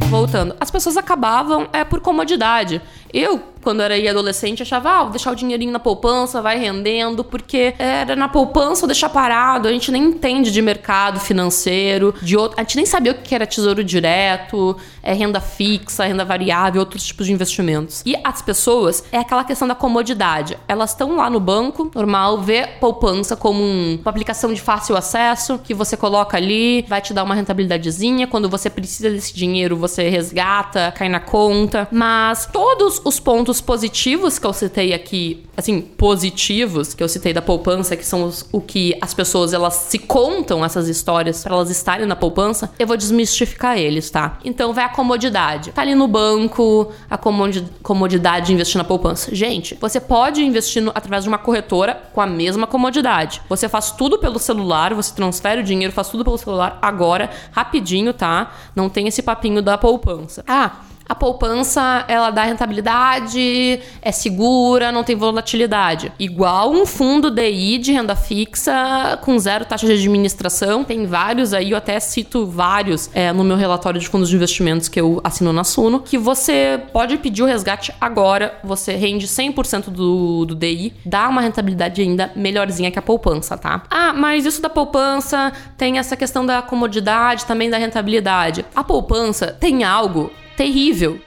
Voltando, 0.08 0.54
as 0.60 0.70
pessoas 0.70 0.96
acabavam 0.96 1.66
é 1.72 1.82
por 1.84 2.00
comodidade. 2.00 2.80
Eu, 3.12 3.40
quando 3.66 3.80
era 3.80 3.96
adolescente, 4.08 4.62
achava, 4.62 4.90
ah, 4.90 5.02
vou 5.02 5.10
deixar 5.10 5.32
o 5.32 5.34
dinheirinho 5.34 5.72
na 5.72 5.80
poupança, 5.80 6.40
vai 6.40 6.56
rendendo, 6.56 7.24
porque 7.24 7.74
era 7.76 8.14
na 8.14 8.28
poupança 8.28 8.84
ou 8.84 8.86
deixar 8.86 9.08
parado, 9.08 9.66
a 9.66 9.72
gente 9.72 9.90
nem 9.90 10.04
entende 10.04 10.52
de 10.52 10.62
mercado 10.62 11.18
financeiro, 11.18 12.14
de 12.22 12.36
outro, 12.36 12.60
a 12.60 12.62
gente 12.62 12.76
nem 12.76 12.86
sabia 12.86 13.10
o 13.10 13.16
que 13.16 13.34
era 13.34 13.44
tesouro 13.44 13.82
direto, 13.82 14.76
é 15.02 15.12
renda 15.12 15.40
fixa, 15.40 16.04
renda 16.04 16.24
variável, 16.24 16.78
outros 16.78 17.04
tipos 17.04 17.26
de 17.26 17.32
investimentos. 17.32 18.04
E 18.06 18.14
as 18.22 18.40
pessoas, 18.40 19.02
é 19.10 19.18
aquela 19.18 19.42
questão 19.42 19.66
da 19.66 19.74
comodidade. 19.74 20.56
Elas 20.68 20.90
estão 20.90 21.16
lá 21.16 21.28
no 21.28 21.40
banco, 21.40 21.90
normal, 21.92 22.38
vê 22.42 22.68
poupança 22.78 23.34
como 23.34 23.60
um- 23.64 23.98
uma 24.00 24.10
aplicação 24.10 24.54
de 24.54 24.60
fácil 24.60 24.96
acesso, 24.96 25.58
que 25.58 25.74
você 25.74 25.96
coloca 25.96 26.36
ali, 26.36 26.84
vai 26.88 27.00
te 27.00 27.12
dar 27.12 27.24
uma 27.24 27.34
rentabilidadezinha, 27.34 28.28
quando 28.28 28.48
você 28.48 28.70
precisa 28.70 29.10
desse 29.10 29.34
dinheiro, 29.34 29.76
você 29.76 30.08
resgata, 30.08 30.92
cai 30.96 31.08
na 31.08 31.18
conta. 31.18 31.88
Mas 31.90 32.46
todos 32.52 33.00
os 33.04 33.18
pontos 33.18 33.55
positivos 33.60 34.38
que 34.38 34.46
eu 34.46 34.52
citei 34.52 34.92
aqui, 34.92 35.44
assim, 35.56 35.80
positivos 35.80 36.94
que 36.94 37.02
eu 37.02 37.08
citei 37.08 37.32
da 37.32 37.42
poupança, 37.42 37.96
que 37.96 38.04
são 38.04 38.24
os- 38.24 38.46
o 38.52 38.60
que 38.60 38.96
as 39.00 39.12
pessoas 39.14 39.52
elas 39.52 39.74
se 39.74 39.98
contam 39.98 40.64
essas 40.64 40.88
histórias 40.88 41.42
para 41.44 41.54
elas 41.54 41.70
estarem 41.70 42.06
na 42.06 42.16
poupança, 42.16 42.70
eu 42.78 42.86
vou 42.86 42.96
desmistificar 42.96 43.76
eles, 43.78 44.10
tá? 44.10 44.38
Então 44.44 44.72
vai 44.72 44.84
a 44.84 44.88
comodidade. 44.88 45.72
Tá 45.72 45.82
ali 45.82 45.94
no 45.94 46.08
banco, 46.08 46.92
a 47.10 47.16
comodi- 47.18 47.66
comodidade 47.82 48.46
de 48.46 48.52
investir 48.54 48.78
na 48.78 48.84
poupança. 48.84 49.34
Gente, 49.34 49.76
você 49.80 50.00
pode 50.00 50.42
investir 50.44 50.82
no- 50.82 50.92
através 50.94 51.22
de 51.24 51.28
uma 51.28 51.38
corretora 51.38 52.00
com 52.12 52.20
a 52.20 52.26
mesma 52.26 52.66
comodidade. 52.66 53.40
Você 53.48 53.68
faz 53.68 53.90
tudo 53.92 54.18
pelo 54.18 54.38
celular, 54.38 54.94
você 54.94 55.14
transfere 55.14 55.60
o 55.60 55.64
dinheiro, 55.64 55.92
faz 55.92 56.08
tudo 56.08 56.24
pelo 56.24 56.38
celular 56.38 56.78
agora, 56.80 57.30
rapidinho, 57.52 58.12
tá? 58.12 58.52
Não 58.74 58.88
tem 58.88 59.06
esse 59.08 59.22
papinho 59.22 59.60
da 59.62 59.76
poupança. 59.78 60.44
Ah, 60.46 60.72
a 61.08 61.14
poupança, 61.14 62.04
ela 62.08 62.30
dá 62.30 62.42
rentabilidade, 62.42 63.80
é 64.02 64.12
segura, 64.12 64.90
não 64.90 65.04
tem 65.04 65.14
volatilidade. 65.14 66.12
Igual 66.18 66.72
um 66.72 66.84
fundo 66.84 67.30
DI 67.30 67.78
de 67.78 67.92
renda 67.92 68.16
fixa 68.16 69.18
com 69.22 69.38
zero 69.38 69.64
taxa 69.64 69.86
de 69.86 69.92
administração. 69.92 70.82
Tem 70.82 71.06
vários 71.06 71.54
aí, 71.54 71.70
eu 71.70 71.76
até 71.76 71.98
cito 72.00 72.46
vários 72.46 73.08
é, 73.14 73.32
no 73.32 73.44
meu 73.44 73.56
relatório 73.56 74.00
de 74.00 74.08
fundos 74.08 74.28
de 74.28 74.36
investimentos 74.36 74.88
que 74.88 75.00
eu 75.00 75.20
assino 75.22 75.52
na 75.52 75.62
Suno, 75.62 76.00
que 76.00 76.18
você 76.18 76.80
pode 76.92 77.16
pedir 77.18 77.42
o 77.42 77.46
resgate 77.46 77.92
agora, 78.00 78.58
você 78.64 78.94
rende 78.94 79.26
100% 79.26 79.90
do, 79.90 80.44
do 80.44 80.54
DI, 80.54 80.92
dá 81.04 81.28
uma 81.28 81.40
rentabilidade 81.40 82.02
ainda 82.02 82.32
melhorzinha 82.34 82.90
que 82.90 82.98
a 82.98 83.02
poupança, 83.02 83.56
tá? 83.56 83.82
Ah, 83.90 84.12
mas 84.12 84.44
isso 84.44 84.60
da 84.60 84.68
poupança 84.68 85.52
tem 85.76 85.98
essa 85.98 86.16
questão 86.16 86.44
da 86.44 86.62
comodidade, 86.62 87.46
também 87.46 87.70
da 87.70 87.78
rentabilidade. 87.78 88.64
A 88.74 88.82
poupança 88.82 89.48
tem 89.48 89.84
algo 89.84 90.30
terrível. 90.56 91.20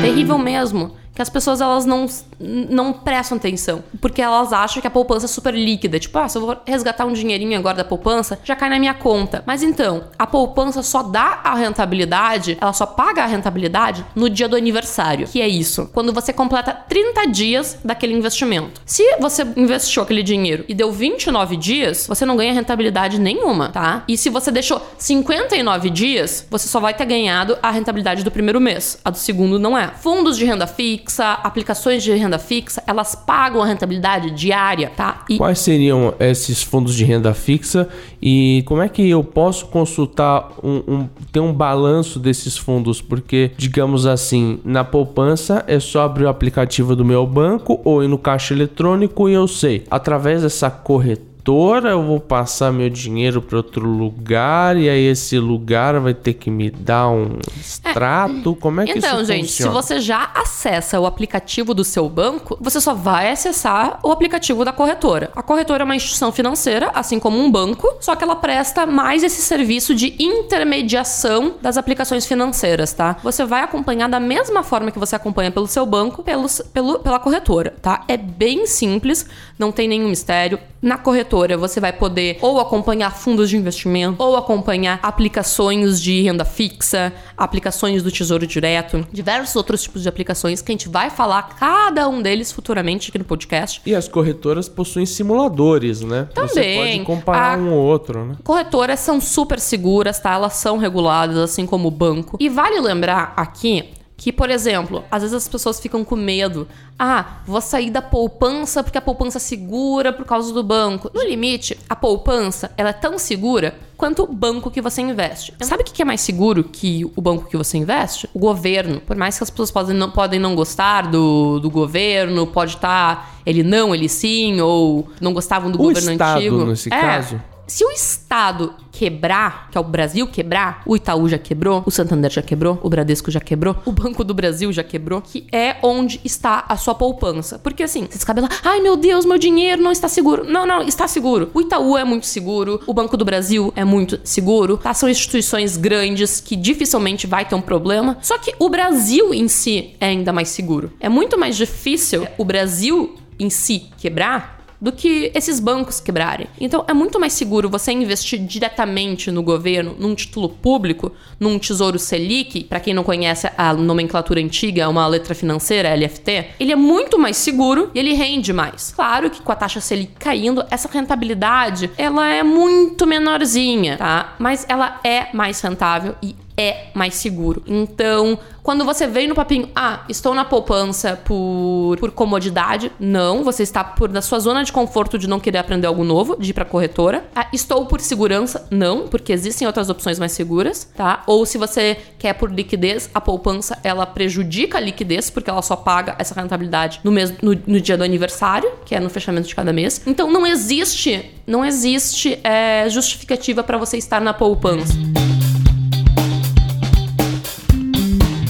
Terrível 0.00 0.38
mesmo. 0.38 0.92
Que 1.14 1.22
as 1.22 1.28
pessoas 1.28 1.60
elas 1.60 1.84
não, 1.84 2.06
não 2.40 2.92
prestam 2.92 3.38
atenção. 3.38 3.82
Porque 4.00 4.22
elas 4.22 4.52
acham 4.52 4.80
que 4.80 4.86
a 4.86 4.90
poupança 4.90 5.26
é 5.26 5.28
super 5.28 5.54
líquida. 5.54 5.98
Tipo, 5.98 6.18
ah, 6.18 6.28
se 6.28 6.38
eu 6.38 6.42
vou 6.42 6.56
resgatar 6.66 7.04
um 7.04 7.12
dinheirinho 7.12 7.58
agora 7.58 7.78
da 7.78 7.84
poupança, 7.84 8.38
já 8.44 8.54
cai 8.54 8.68
na 8.68 8.78
minha 8.78 8.94
conta. 8.94 9.42
Mas 9.46 9.62
então, 9.62 10.04
a 10.18 10.26
poupança 10.26 10.82
só 10.82 11.02
dá 11.02 11.40
a 11.44 11.54
rentabilidade, 11.54 12.56
ela 12.60 12.72
só 12.72 12.86
paga 12.86 13.22
a 13.22 13.26
rentabilidade 13.26 14.04
no 14.14 14.28
dia 14.28 14.48
do 14.48 14.56
aniversário. 14.56 15.26
Que 15.26 15.40
é 15.40 15.48
isso. 15.48 15.90
Quando 15.92 16.12
você 16.12 16.32
completa 16.32 16.72
30 16.72 17.26
dias 17.26 17.78
daquele 17.84 18.14
investimento. 18.14 18.80
Se 18.84 19.02
você 19.20 19.46
investiu 19.56 20.02
aquele 20.02 20.22
dinheiro 20.22 20.64
e 20.68 20.74
deu 20.74 20.92
29 20.92 21.56
dias, 21.56 22.06
você 22.06 22.24
não 22.24 22.36
ganha 22.36 22.52
rentabilidade 22.52 23.18
nenhuma, 23.18 23.70
tá? 23.70 24.04
E 24.06 24.16
se 24.16 24.28
você 24.28 24.50
deixou 24.50 24.80
59 24.98 25.90
dias, 25.90 26.46
você 26.50 26.68
só 26.68 26.80
vai 26.80 26.94
ter 26.94 27.04
ganhado 27.04 27.58
a 27.62 27.70
rentabilidade 27.70 28.22
do 28.22 28.30
primeiro 28.30 28.60
mês. 28.60 28.98
A 29.04 29.10
do 29.10 29.18
segundo 29.18 29.58
não 29.58 29.76
é. 29.76 29.88
Fundos 29.88 30.36
de 30.36 30.44
renda 30.44 30.66
fixa, 30.66 31.32
aplicações 31.42 32.02
de 32.02 32.12
renda 32.12 32.27
fixa, 32.36 32.82
elas 32.84 33.14
pagam 33.14 33.62
a 33.62 33.66
rentabilidade 33.66 34.32
diária, 34.32 34.90
tá? 34.90 35.24
E 35.30 35.36
Quais 35.36 35.60
seriam 35.60 36.12
esses 36.18 36.64
fundos 36.64 36.96
de 36.96 37.04
renda 37.04 37.32
fixa 37.32 37.88
e 38.20 38.64
como 38.66 38.82
é 38.82 38.88
que 38.88 39.08
eu 39.08 39.22
posso 39.22 39.66
consultar 39.66 40.50
um, 40.64 40.82
um 40.88 41.08
ter 41.30 41.38
um 41.38 41.52
balanço 41.52 42.18
desses 42.18 42.56
fundos? 42.56 43.00
Porque, 43.00 43.52
digamos 43.56 44.04
assim, 44.04 44.58
na 44.64 44.82
poupança 44.82 45.64
é 45.68 45.78
só 45.78 46.02
abrir 46.02 46.24
o 46.24 46.28
aplicativo 46.28 46.96
do 46.96 47.04
meu 47.04 47.24
banco 47.24 47.80
ou 47.84 48.02
ir 48.02 48.08
no 48.08 48.18
caixa 48.18 48.52
eletrônico 48.52 49.28
e 49.28 49.34
eu 49.34 49.46
sei, 49.46 49.84
através 49.88 50.42
dessa 50.42 50.68
corretora 50.68 51.27
eu 51.52 52.02
vou 52.02 52.20
passar 52.20 52.72
meu 52.72 52.90
dinheiro 52.90 53.40
para 53.40 53.56
outro 53.56 53.86
lugar 53.86 54.76
e 54.76 54.88
aí 54.88 55.04
esse 55.06 55.38
lugar 55.38 55.98
vai 56.00 56.14
ter 56.14 56.34
que 56.34 56.50
me 56.50 56.70
dar 56.70 57.08
um 57.08 57.38
extrato. 57.58 58.54
Como 58.56 58.80
é 58.80 58.84
que 58.86 58.98
Então, 58.98 59.16
isso 59.16 59.26
gente, 59.26 59.46
funciona? 59.48 59.70
se 59.70 59.74
você 59.74 60.00
já 60.00 60.30
acessa 60.34 60.98
o 61.00 61.06
aplicativo 61.06 61.72
do 61.74 61.84
seu 61.84 62.08
banco, 62.08 62.56
você 62.60 62.80
só 62.80 62.94
vai 62.94 63.30
acessar 63.30 63.98
o 64.02 64.10
aplicativo 64.10 64.64
da 64.64 64.72
corretora. 64.72 65.30
A 65.34 65.42
corretora 65.42 65.82
é 65.82 65.84
uma 65.84 65.96
instituição 65.96 66.32
financeira, 66.32 66.90
assim 66.94 67.18
como 67.18 67.38
um 67.38 67.50
banco, 67.50 67.96
só 68.00 68.14
que 68.14 68.24
ela 68.24 68.36
presta 68.36 68.86
mais 68.86 69.22
esse 69.22 69.40
serviço 69.42 69.94
de 69.94 70.14
intermediação 70.22 71.54
das 71.62 71.76
aplicações 71.76 72.26
financeiras, 72.26 72.92
tá? 72.92 73.16
Você 73.22 73.44
vai 73.44 73.62
acompanhar 73.62 74.08
da 74.08 74.20
mesma 74.20 74.62
forma 74.62 74.90
que 74.90 74.98
você 74.98 75.16
acompanha 75.16 75.50
pelo 75.50 75.66
seu 75.66 75.86
banco, 75.86 76.22
pelos, 76.22 76.60
pelo, 76.72 76.98
pela 76.98 77.18
corretora, 77.18 77.74
tá? 77.80 78.04
É 78.08 78.16
bem 78.16 78.66
simples, 78.66 79.26
não 79.58 79.72
tem 79.72 79.88
nenhum 79.88 80.08
mistério. 80.08 80.58
Na 80.80 80.96
corretora, 80.96 81.56
você 81.56 81.80
vai 81.80 81.92
poder 81.92 82.38
ou 82.40 82.60
acompanhar 82.60 83.10
fundos 83.10 83.50
de 83.50 83.56
investimento, 83.56 84.22
ou 84.22 84.36
acompanhar 84.36 85.00
aplicações 85.02 86.00
de 86.00 86.22
renda 86.22 86.44
fixa, 86.44 87.12
aplicações 87.36 88.02
do 88.02 88.12
Tesouro 88.12 88.46
Direto, 88.46 89.04
diversos 89.12 89.56
outros 89.56 89.82
tipos 89.82 90.02
de 90.02 90.08
aplicações 90.08 90.62
que 90.62 90.70
a 90.70 90.74
gente 90.74 90.88
vai 90.88 91.10
falar 91.10 91.56
cada 91.58 92.08
um 92.08 92.22
deles 92.22 92.52
futuramente 92.52 93.10
aqui 93.10 93.18
no 93.18 93.24
podcast. 93.24 93.80
E 93.84 93.94
as 93.94 94.06
corretoras 94.06 94.68
possuem 94.68 95.04
simuladores, 95.04 96.00
né? 96.02 96.28
Você 96.34 96.54
Também. 96.54 97.04
pode 97.04 97.04
comparar 97.06 97.58
um 97.58 97.72
ou 97.72 97.84
outro, 97.84 98.24
né? 98.24 98.36
Corretoras 98.44 99.00
são 99.00 99.20
super 99.20 99.58
seguras, 99.58 100.20
tá? 100.20 100.32
Elas 100.34 100.54
são 100.54 100.78
reguladas, 100.78 101.36
assim 101.38 101.66
como 101.66 101.88
o 101.88 101.90
banco. 101.90 102.36
E 102.38 102.48
vale 102.48 102.80
lembrar 102.80 103.32
aqui 103.36 103.90
que, 104.18 104.32
por 104.32 104.50
exemplo, 104.50 105.04
às 105.12 105.22
vezes 105.22 105.36
as 105.36 105.46
pessoas 105.48 105.78
ficam 105.78 106.02
com 106.04 106.16
medo. 106.16 106.66
Ah, 106.98 107.36
vou 107.46 107.60
sair 107.60 107.88
da 107.88 108.02
poupança 108.02 108.82
porque 108.82 108.98
a 108.98 109.00
poupança 109.00 109.38
é 109.38 109.40
segura 109.40 110.12
por 110.12 110.24
causa 110.26 110.52
do 110.52 110.60
banco. 110.64 111.08
No 111.14 111.22
limite, 111.22 111.78
a 111.88 111.94
poupança 111.94 112.72
ela 112.76 112.90
é 112.90 112.92
tão 112.92 113.16
segura 113.16 113.78
quanto 113.96 114.24
o 114.24 114.26
banco 114.26 114.72
que 114.72 114.80
você 114.82 115.00
investe. 115.02 115.54
Sabe 115.60 115.82
o 115.82 115.84
que 115.84 116.02
é 116.02 116.04
mais 116.04 116.20
seguro 116.20 116.64
que 116.64 117.04
o 117.14 117.20
banco 117.22 117.48
que 117.48 117.56
você 117.56 117.78
investe? 117.78 118.28
O 118.34 118.40
governo. 118.40 119.00
Por 119.00 119.14
mais 119.16 119.36
que 119.38 119.44
as 119.44 119.50
pessoas 119.50 119.70
podem 119.70 119.94
não, 119.94 120.10
podem 120.10 120.40
não 120.40 120.56
gostar 120.56 121.02
do, 121.08 121.60
do 121.60 121.70
governo, 121.70 122.44
pode 122.44 122.74
estar 122.74 123.38
ele 123.46 123.62
não, 123.62 123.94
ele 123.94 124.08
sim, 124.08 124.60
ou 124.60 125.08
não 125.20 125.32
gostavam 125.32 125.70
do 125.70 125.76
O 125.80 125.84
governo 125.84 126.10
Estado, 126.10 126.38
antigo. 126.38 126.64
nesse 126.64 126.88
É. 126.92 127.00
caso? 127.00 127.40
Se 127.68 127.84
o 127.84 127.90
Estado 127.90 128.74
quebrar, 128.90 129.68
que 129.70 129.76
é 129.76 129.80
o 129.80 129.84
Brasil 129.84 130.26
quebrar, 130.26 130.82
o 130.86 130.96
Itaú 130.96 131.28
já 131.28 131.36
quebrou, 131.36 131.82
o 131.84 131.90
Santander 131.90 132.30
já 132.30 132.40
quebrou, 132.40 132.80
o 132.82 132.88
Bradesco 132.88 133.30
já 133.30 133.40
quebrou, 133.40 133.76
o 133.84 133.92
Banco 133.92 134.24
do 134.24 134.32
Brasil 134.32 134.72
já 134.72 134.82
quebrou, 134.82 135.20
que 135.20 135.46
é 135.52 135.76
onde 135.82 136.18
está 136.24 136.64
a 136.66 136.78
sua 136.78 136.94
poupança. 136.94 137.58
Porque 137.58 137.82
assim, 137.82 138.06
você 138.06 138.16
descabela, 138.16 138.48
ai 138.64 138.80
meu 138.80 138.96
Deus, 138.96 139.26
meu 139.26 139.36
dinheiro 139.36 139.82
não 139.82 139.92
está 139.92 140.08
seguro. 140.08 140.44
Não, 140.44 140.64
não, 140.64 140.80
está 140.82 141.06
seguro. 141.06 141.50
O 141.52 141.60
Itaú 141.60 141.98
é 141.98 142.04
muito 142.04 142.24
seguro, 142.24 142.80
o 142.86 142.94
Banco 142.94 143.18
do 143.18 143.24
Brasil 143.24 143.70
é 143.76 143.84
muito 143.84 144.18
seguro, 144.24 144.78
tá? 144.78 144.94
São 144.94 145.06
instituições 145.06 145.76
grandes 145.76 146.40
que 146.40 146.56
dificilmente 146.56 147.26
vai 147.26 147.44
ter 147.44 147.54
um 147.54 147.60
problema. 147.60 148.16
Só 148.22 148.38
que 148.38 148.54
o 148.58 148.70
Brasil 148.70 149.34
em 149.34 149.46
si 149.46 149.94
é 150.00 150.06
ainda 150.06 150.32
mais 150.32 150.48
seguro. 150.48 150.90
É 150.98 151.10
muito 151.10 151.38
mais 151.38 151.54
difícil 151.54 152.26
o 152.38 152.44
Brasil 152.46 153.14
em 153.38 153.50
si 153.50 153.90
quebrar 153.98 154.57
do 154.80 154.92
que 154.92 155.30
esses 155.34 155.60
bancos 155.60 156.00
quebrarem. 156.00 156.46
Então 156.60 156.84
é 156.86 156.92
muito 156.92 157.18
mais 157.18 157.32
seguro 157.32 157.68
você 157.68 157.92
investir 157.92 158.38
diretamente 158.38 159.30
no 159.30 159.42
governo, 159.42 159.94
num 159.98 160.14
título 160.14 160.48
público, 160.48 161.12
num 161.38 161.58
tesouro 161.58 161.98
Selic, 161.98 162.64
para 162.64 162.80
quem 162.80 162.94
não 162.94 163.04
conhece 163.04 163.50
a 163.56 163.74
nomenclatura 163.74 164.40
antiga, 164.40 164.82
é 164.82 164.88
uma 164.88 165.06
letra 165.06 165.34
financeira, 165.34 165.94
LFT. 165.94 166.46
Ele 166.60 166.72
é 166.72 166.76
muito 166.76 167.18
mais 167.18 167.36
seguro 167.36 167.90
e 167.94 167.98
ele 167.98 168.12
rende 168.12 168.52
mais. 168.52 168.92
Claro 168.94 169.30
que 169.30 169.42
com 169.42 169.52
a 169.52 169.56
taxa 169.56 169.80
Selic 169.80 170.12
caindo, 170.18 170.64
essa 170.70 170.88
rentabilidade, 170.88 171.90
ela 171.96 172.28
é 172.28 172.42
muito 172.42 173.06
menorzinha, 173.06 173.96
tá? 173.96 174.34
Mas 174.38 174.64
ela 174.68 175.00
é 175.04 175.28
mais 175.32 175.60
rentável 175.60 176.14
e 176.22 176.34
é 176.58 176.88
mais 176.92 177.14
seguro. 177.14 177.62
Então, 177.66 178.36
quando 178.64 178.84
você 178.84 179.06
vem 179.06 179.28
no 179.28 179.34
papinho, 179.34 179.70
ah, 179.74 180.04
estou 180.08 180.34
na 180.34 180.44
poupança 180.44 181.16
por, 181.24 181.96
por 181.98 182.10
comodidade, 182.10 182.90
não, 182.98 183.44
você 183.44 183.62
está 183.62 183.84
por 183.84 184.10
na 184.10 184.20
sua 184.20 184.40
zona 184.40 184.64
de 184.64 184.72
conforto 184.72 185.16
de 185.18 185.28
não 185.28 185.38
querer 185.38 185.58
aprender 185.58 185.86
algo 185.86 186.02
novo, 186.02 186.36
de 186.38 186.50
ir 186.50 186.52
para 186.52 186.64
corretora. 186.64 187.24
Ah, 187.34 187.46
estou 187.52 187.86
por 187.86 188.00
segurança, 188.00 188.66
não, 188.70 189.06
porque 189.06 189.32
existem 189.32 189.66
outras 189.66 189.88
opções 189.88 190.18
mais 190.18 190.32
seguras, 190.32 190.90
tá? 190.96 191.22
Ou 191.26 191.46
se 191.46 191.56
você 191.56 191.96
quer 192.18 192.34
por 192.34 192.52
liquidez, 192.52 193.08
a 193.14 193.20
poupança 193.20 193.78
ela 193.84 194.04
prejudica 194.04 194.78
a 194.78 194.80
liquidez 194.80 195.30
porque 195.30 195.48
ela 195.48 195.62
só 195.62 195.76
paga 195.76 196.16
essa 196.18 196.38
rentabilidade 196.38 197.00
no 197.04 197.12
no, 197.42 197.58
no 197.66 197.80
dia 197.80 197.96
do 197.96 198.04
aniversário, 198.04 198.70
que 198.84 198.94
é 198.94 199.00
no 199.00 199.08
fechamento 199.08 199.46
de 199.46 199.54
cada 199.54 199.72
mês. 199.72 200.02
Então 200.06 200.30
não 200.30 200.46
existe, 200.46 201.24
não 201.46 201.64
existe 201.64 202.38
é, 202.42 202.88
justificativa 202.88 203.62
para 203.62 203.78
você 203.78 203.96
estar 203.96 204.20
na 204.20 204.34
poupança. 204.34 204.94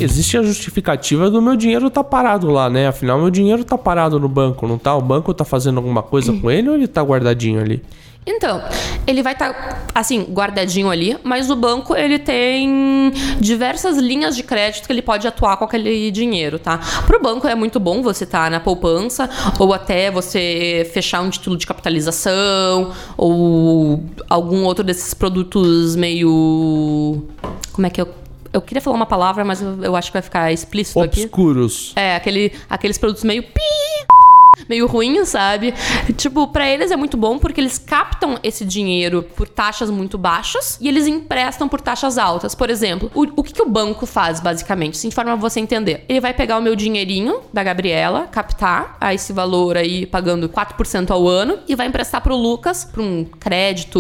Existe 0.01 0.39
a 0.39 0.43
justificativa 0.43 1.29
do 1.29 1.43
meu 1.43 1.57
dinheiro 1.57 1.91
tá 1.91 2.05
parado 2.05 2.51
lá, 2.51 2.71
né? 2.71 2.87
Afinal, 2.87 3.19
meu 3.19 3.31
dinheiro 3.31 3.65
tá 3.65 3.77
parado 3.77 4.21
no 4.21 4.29
banco, 4.29 4.67
não 4.67 4.79
tá? 4.79 4.95
O 4.95 5.03
banco 5.03 5.35
tá 5.35 5.45
fazendo 5.45 5.79
alguma 5.79 6.03
coisa 6.03 6.33
com 6.33 6.49
ele 6.49 6.69
ou 6.69 6.77
ele 6.77 6.87
tá 6.87 7.03
guardadinho 7.03 7.61
ali? 7.61 7.83
Então, 8.25 8.63
ele 9.07 9.23
vai 9.23 9.33
estar, 9.33 9.55
tá, 9.55 9.79
assim, 9.95 10.23
guardadinho 10.25 10.91
ali, 10.91 11.17
mas 11.25 11.51
o 11.51 11.57
banco, 11.57 11.97
ele 11.97 12.19
tem 12.19 13.11
diversas 13.41 13.97
linhas 13.97 14.37
de 14.37 14.43
crédito 14.43 14.87
que 14.87 14.93
ele 14.93 15.01
pode 15.01 15.27
atuar 15.27 15.57
com 15.57 15.65
aquele 15.65 16.11
dinheiro, 16.11 16.59
tá? 16.59 16.79
Pro 17.07 17.21
banco 17.23 17.49
é 17.49 17.55
muito 17.55 17.81
bom 17.81 18.03
você 18.03 18.25
estar 18.25 18.45
tá 18.45 18.51
na 18.51 18.61
poupança, 18.61 19.31
ou 19.59 19.73
até 19.73 20.11
você 20.11 20.89
fechar 20.93 21.23
um 21.23 21.31
título 21.31 21.57
de 21.57 21.67
capitalização, 21.67 22.93
ou 23.17 24.05
algum 24.29 24.63
outro 24.65 24.85
desses 24.85 25.15
produtos 25.15 25.97
meio... 25.97 27.25
Como 27.73 27.87
é 27.87 27.91
que 27.91 28.01
eu 28.01 28.18
eu 28.53 28.61
queria 28.61 28.81
falar 28.81 28.97
uma 28.97 29.07
palavra, 29.07 29.45
mas 29.45 29.61
eu, 29.61 29.83
eu 29.83 29.97
acho 29.97 30.11
que 30.11 30.15
vai 30.15 30.23
ficar 30.23 30.53
explícito 30.53 30.99
Obscuros. 30.99 31.19
aqui. 31.19 31.27
Obscuros. 31.27 31.93
É, 31.97 32.17
aquele, 32.17 32.53
aqueles 32.69 32.99
produtos 32.99 33.25
meio 33.25 33.43
pi 33.43 33.61
meio 34.69 34.87
ruim, 34.87 35.25
sabe? 35.25 35.75
Tipo, 36.17 36.49
para 36.49 36.69
eles 36.69 36.91
é 36.91 36.97
muito 36.97 37.17
bom 37.17 37.39
porque 37.39 37.61
eles 37.61 37.79
captam 37.79 38.39
esse 38.43 38.65
dinheiro 38.65 39.23
por 39.23 39.49
taxas 39.49 39.91
muito 39.91 40.19
baixas 40.19 40.79
e 40.81 40.89
eles 40.89 41.07
emprestam 41.07 41.69
por 41.69 41.81
taxas 41.81 42.19
altas. 42.19 42.55
Por 42.55 42.71
exemplo, 42.71 43.11
o, 43.15 43.41
o 43.41 43.43
que, 43.43 43.53
que 43.53 43.63
o 43.63 43.69
banco 43.69 44.07
faz, 44.07 44.41
basicamente? 44.41 44.95
Assim, 44.95 45.09
de 45.09 45.15
forma 45.15 45.37
você 45.37 45.61
entender. 45.61 46.05
Ele 46.09 46.21
vai 46.21 46.35
pegar 46.35 46.59
o 46.59 46.63
meu 46.63 46.75
dinheirinho 46.75 47.41
da 47.53 47.63
Gabriela, 47.63 48.27
captar 48.27 48.97
a 49.01 49.15
esse 49.15 49.33
valor 49.33 49.77
aí, 49.77 50.07
pagando 50.07 50.49
4% 50.49 51.11
ao 51.11 51.27
ano, 51.27 51.59
e 51.69 51.75
vai 51.75 51.87
emprestar 51.87 52.21
pro 52.21 52.37
Lucas, 52.37 52.85
pra 52.85 53.03
um 53.03 53.25
crédito 53.25 53.99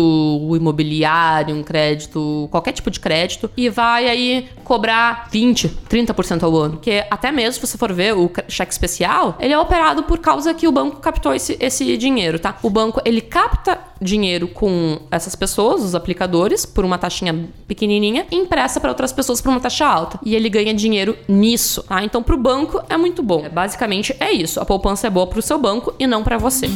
imobiliário, 0.54 1.54
um 1.54 1.62
crédito, 1.62 2.48
qualquer 2.50 2.72
tipo 2.72 2.90
de 2.90 3.00
crédito, 3.00 3.50
e 3.56 3.68
vai 3.68 4.08
aí 4.08 4.48
cobrar 4.64 5.28
20, 5.30 5.68
30% 5.88 6.42
ao 6.42 6.56
ano. 6.56 6.78
Que 6.78 7.04
até 7.10 7.30
mesmo, 7.30 7.54
se 7.54 7.66
você 7.66 7.78
for 7.78 7.92
ver 7.92 8.14
o 8.14 8.30
cheque 8.48 8.72
especial, 8.72 9.36
ele 9.40 9.52
é 9.52 9.58
operado 9.58 10.02
por 10.02 10.18
causa 10.18 10.54
que 10.58 10.68
o 10.68 10.72
banco 10.72 10.96
captou 10.96 11.32
esse, 11.32 11.56
esse 11.60 11.96
dinheiro, 11.96 12.38
tá? 12.38 12.58
O 12.62 12.68
banco, 12.68 13.00
ele 13.04 13.20
capta 13.20 13.78
dinheiro 14.00 14.48
com 14.48 14.98
essas 15.10 15.34
pessoas, 15.34 15.82
os 15.82 15.94
aplicadores, 15.94 16.66
por 16.66 16.84
uma 16.84 16.98
taxinha 16.98 17.48
pequenininha, 17.66 18.26
e 18.30 18.36
empresta 18.36 18.80
para 18.80 18.90
outras 18.90 19.12
pessoas 19.12 19.40
por 19.40 19.48
uma 19.48 19.60
taxa 19.60 19.86
alta. 19.86 20.18
E 20.24 20.34
ele 20.34 20.50
ganha 20.50 20.74
dinheiro 20.74 21.16
nisso, 21.26 21.82
tá? 21.84 22.04
Então, 22.04 22.22
pro 22.22 22.36
banco 22.36 22.82
é 22.88 22.96
muito 22.96 23.22
bom. 23.22 23.48
Basicamente 23.48 24.14
é 24.20 24.32
isso. 24.32 24.60
A 24.60 24.66
poupança 24.66 25.06
é 25.06 25.10
boa 25.10 25.26
pro 25.26 25.40
seu 25.40 25.58
banco 25.58 25.94
e 25.98 26.06
não 26.06 26.22
para 26.22 26.36
você. 26.36 26.68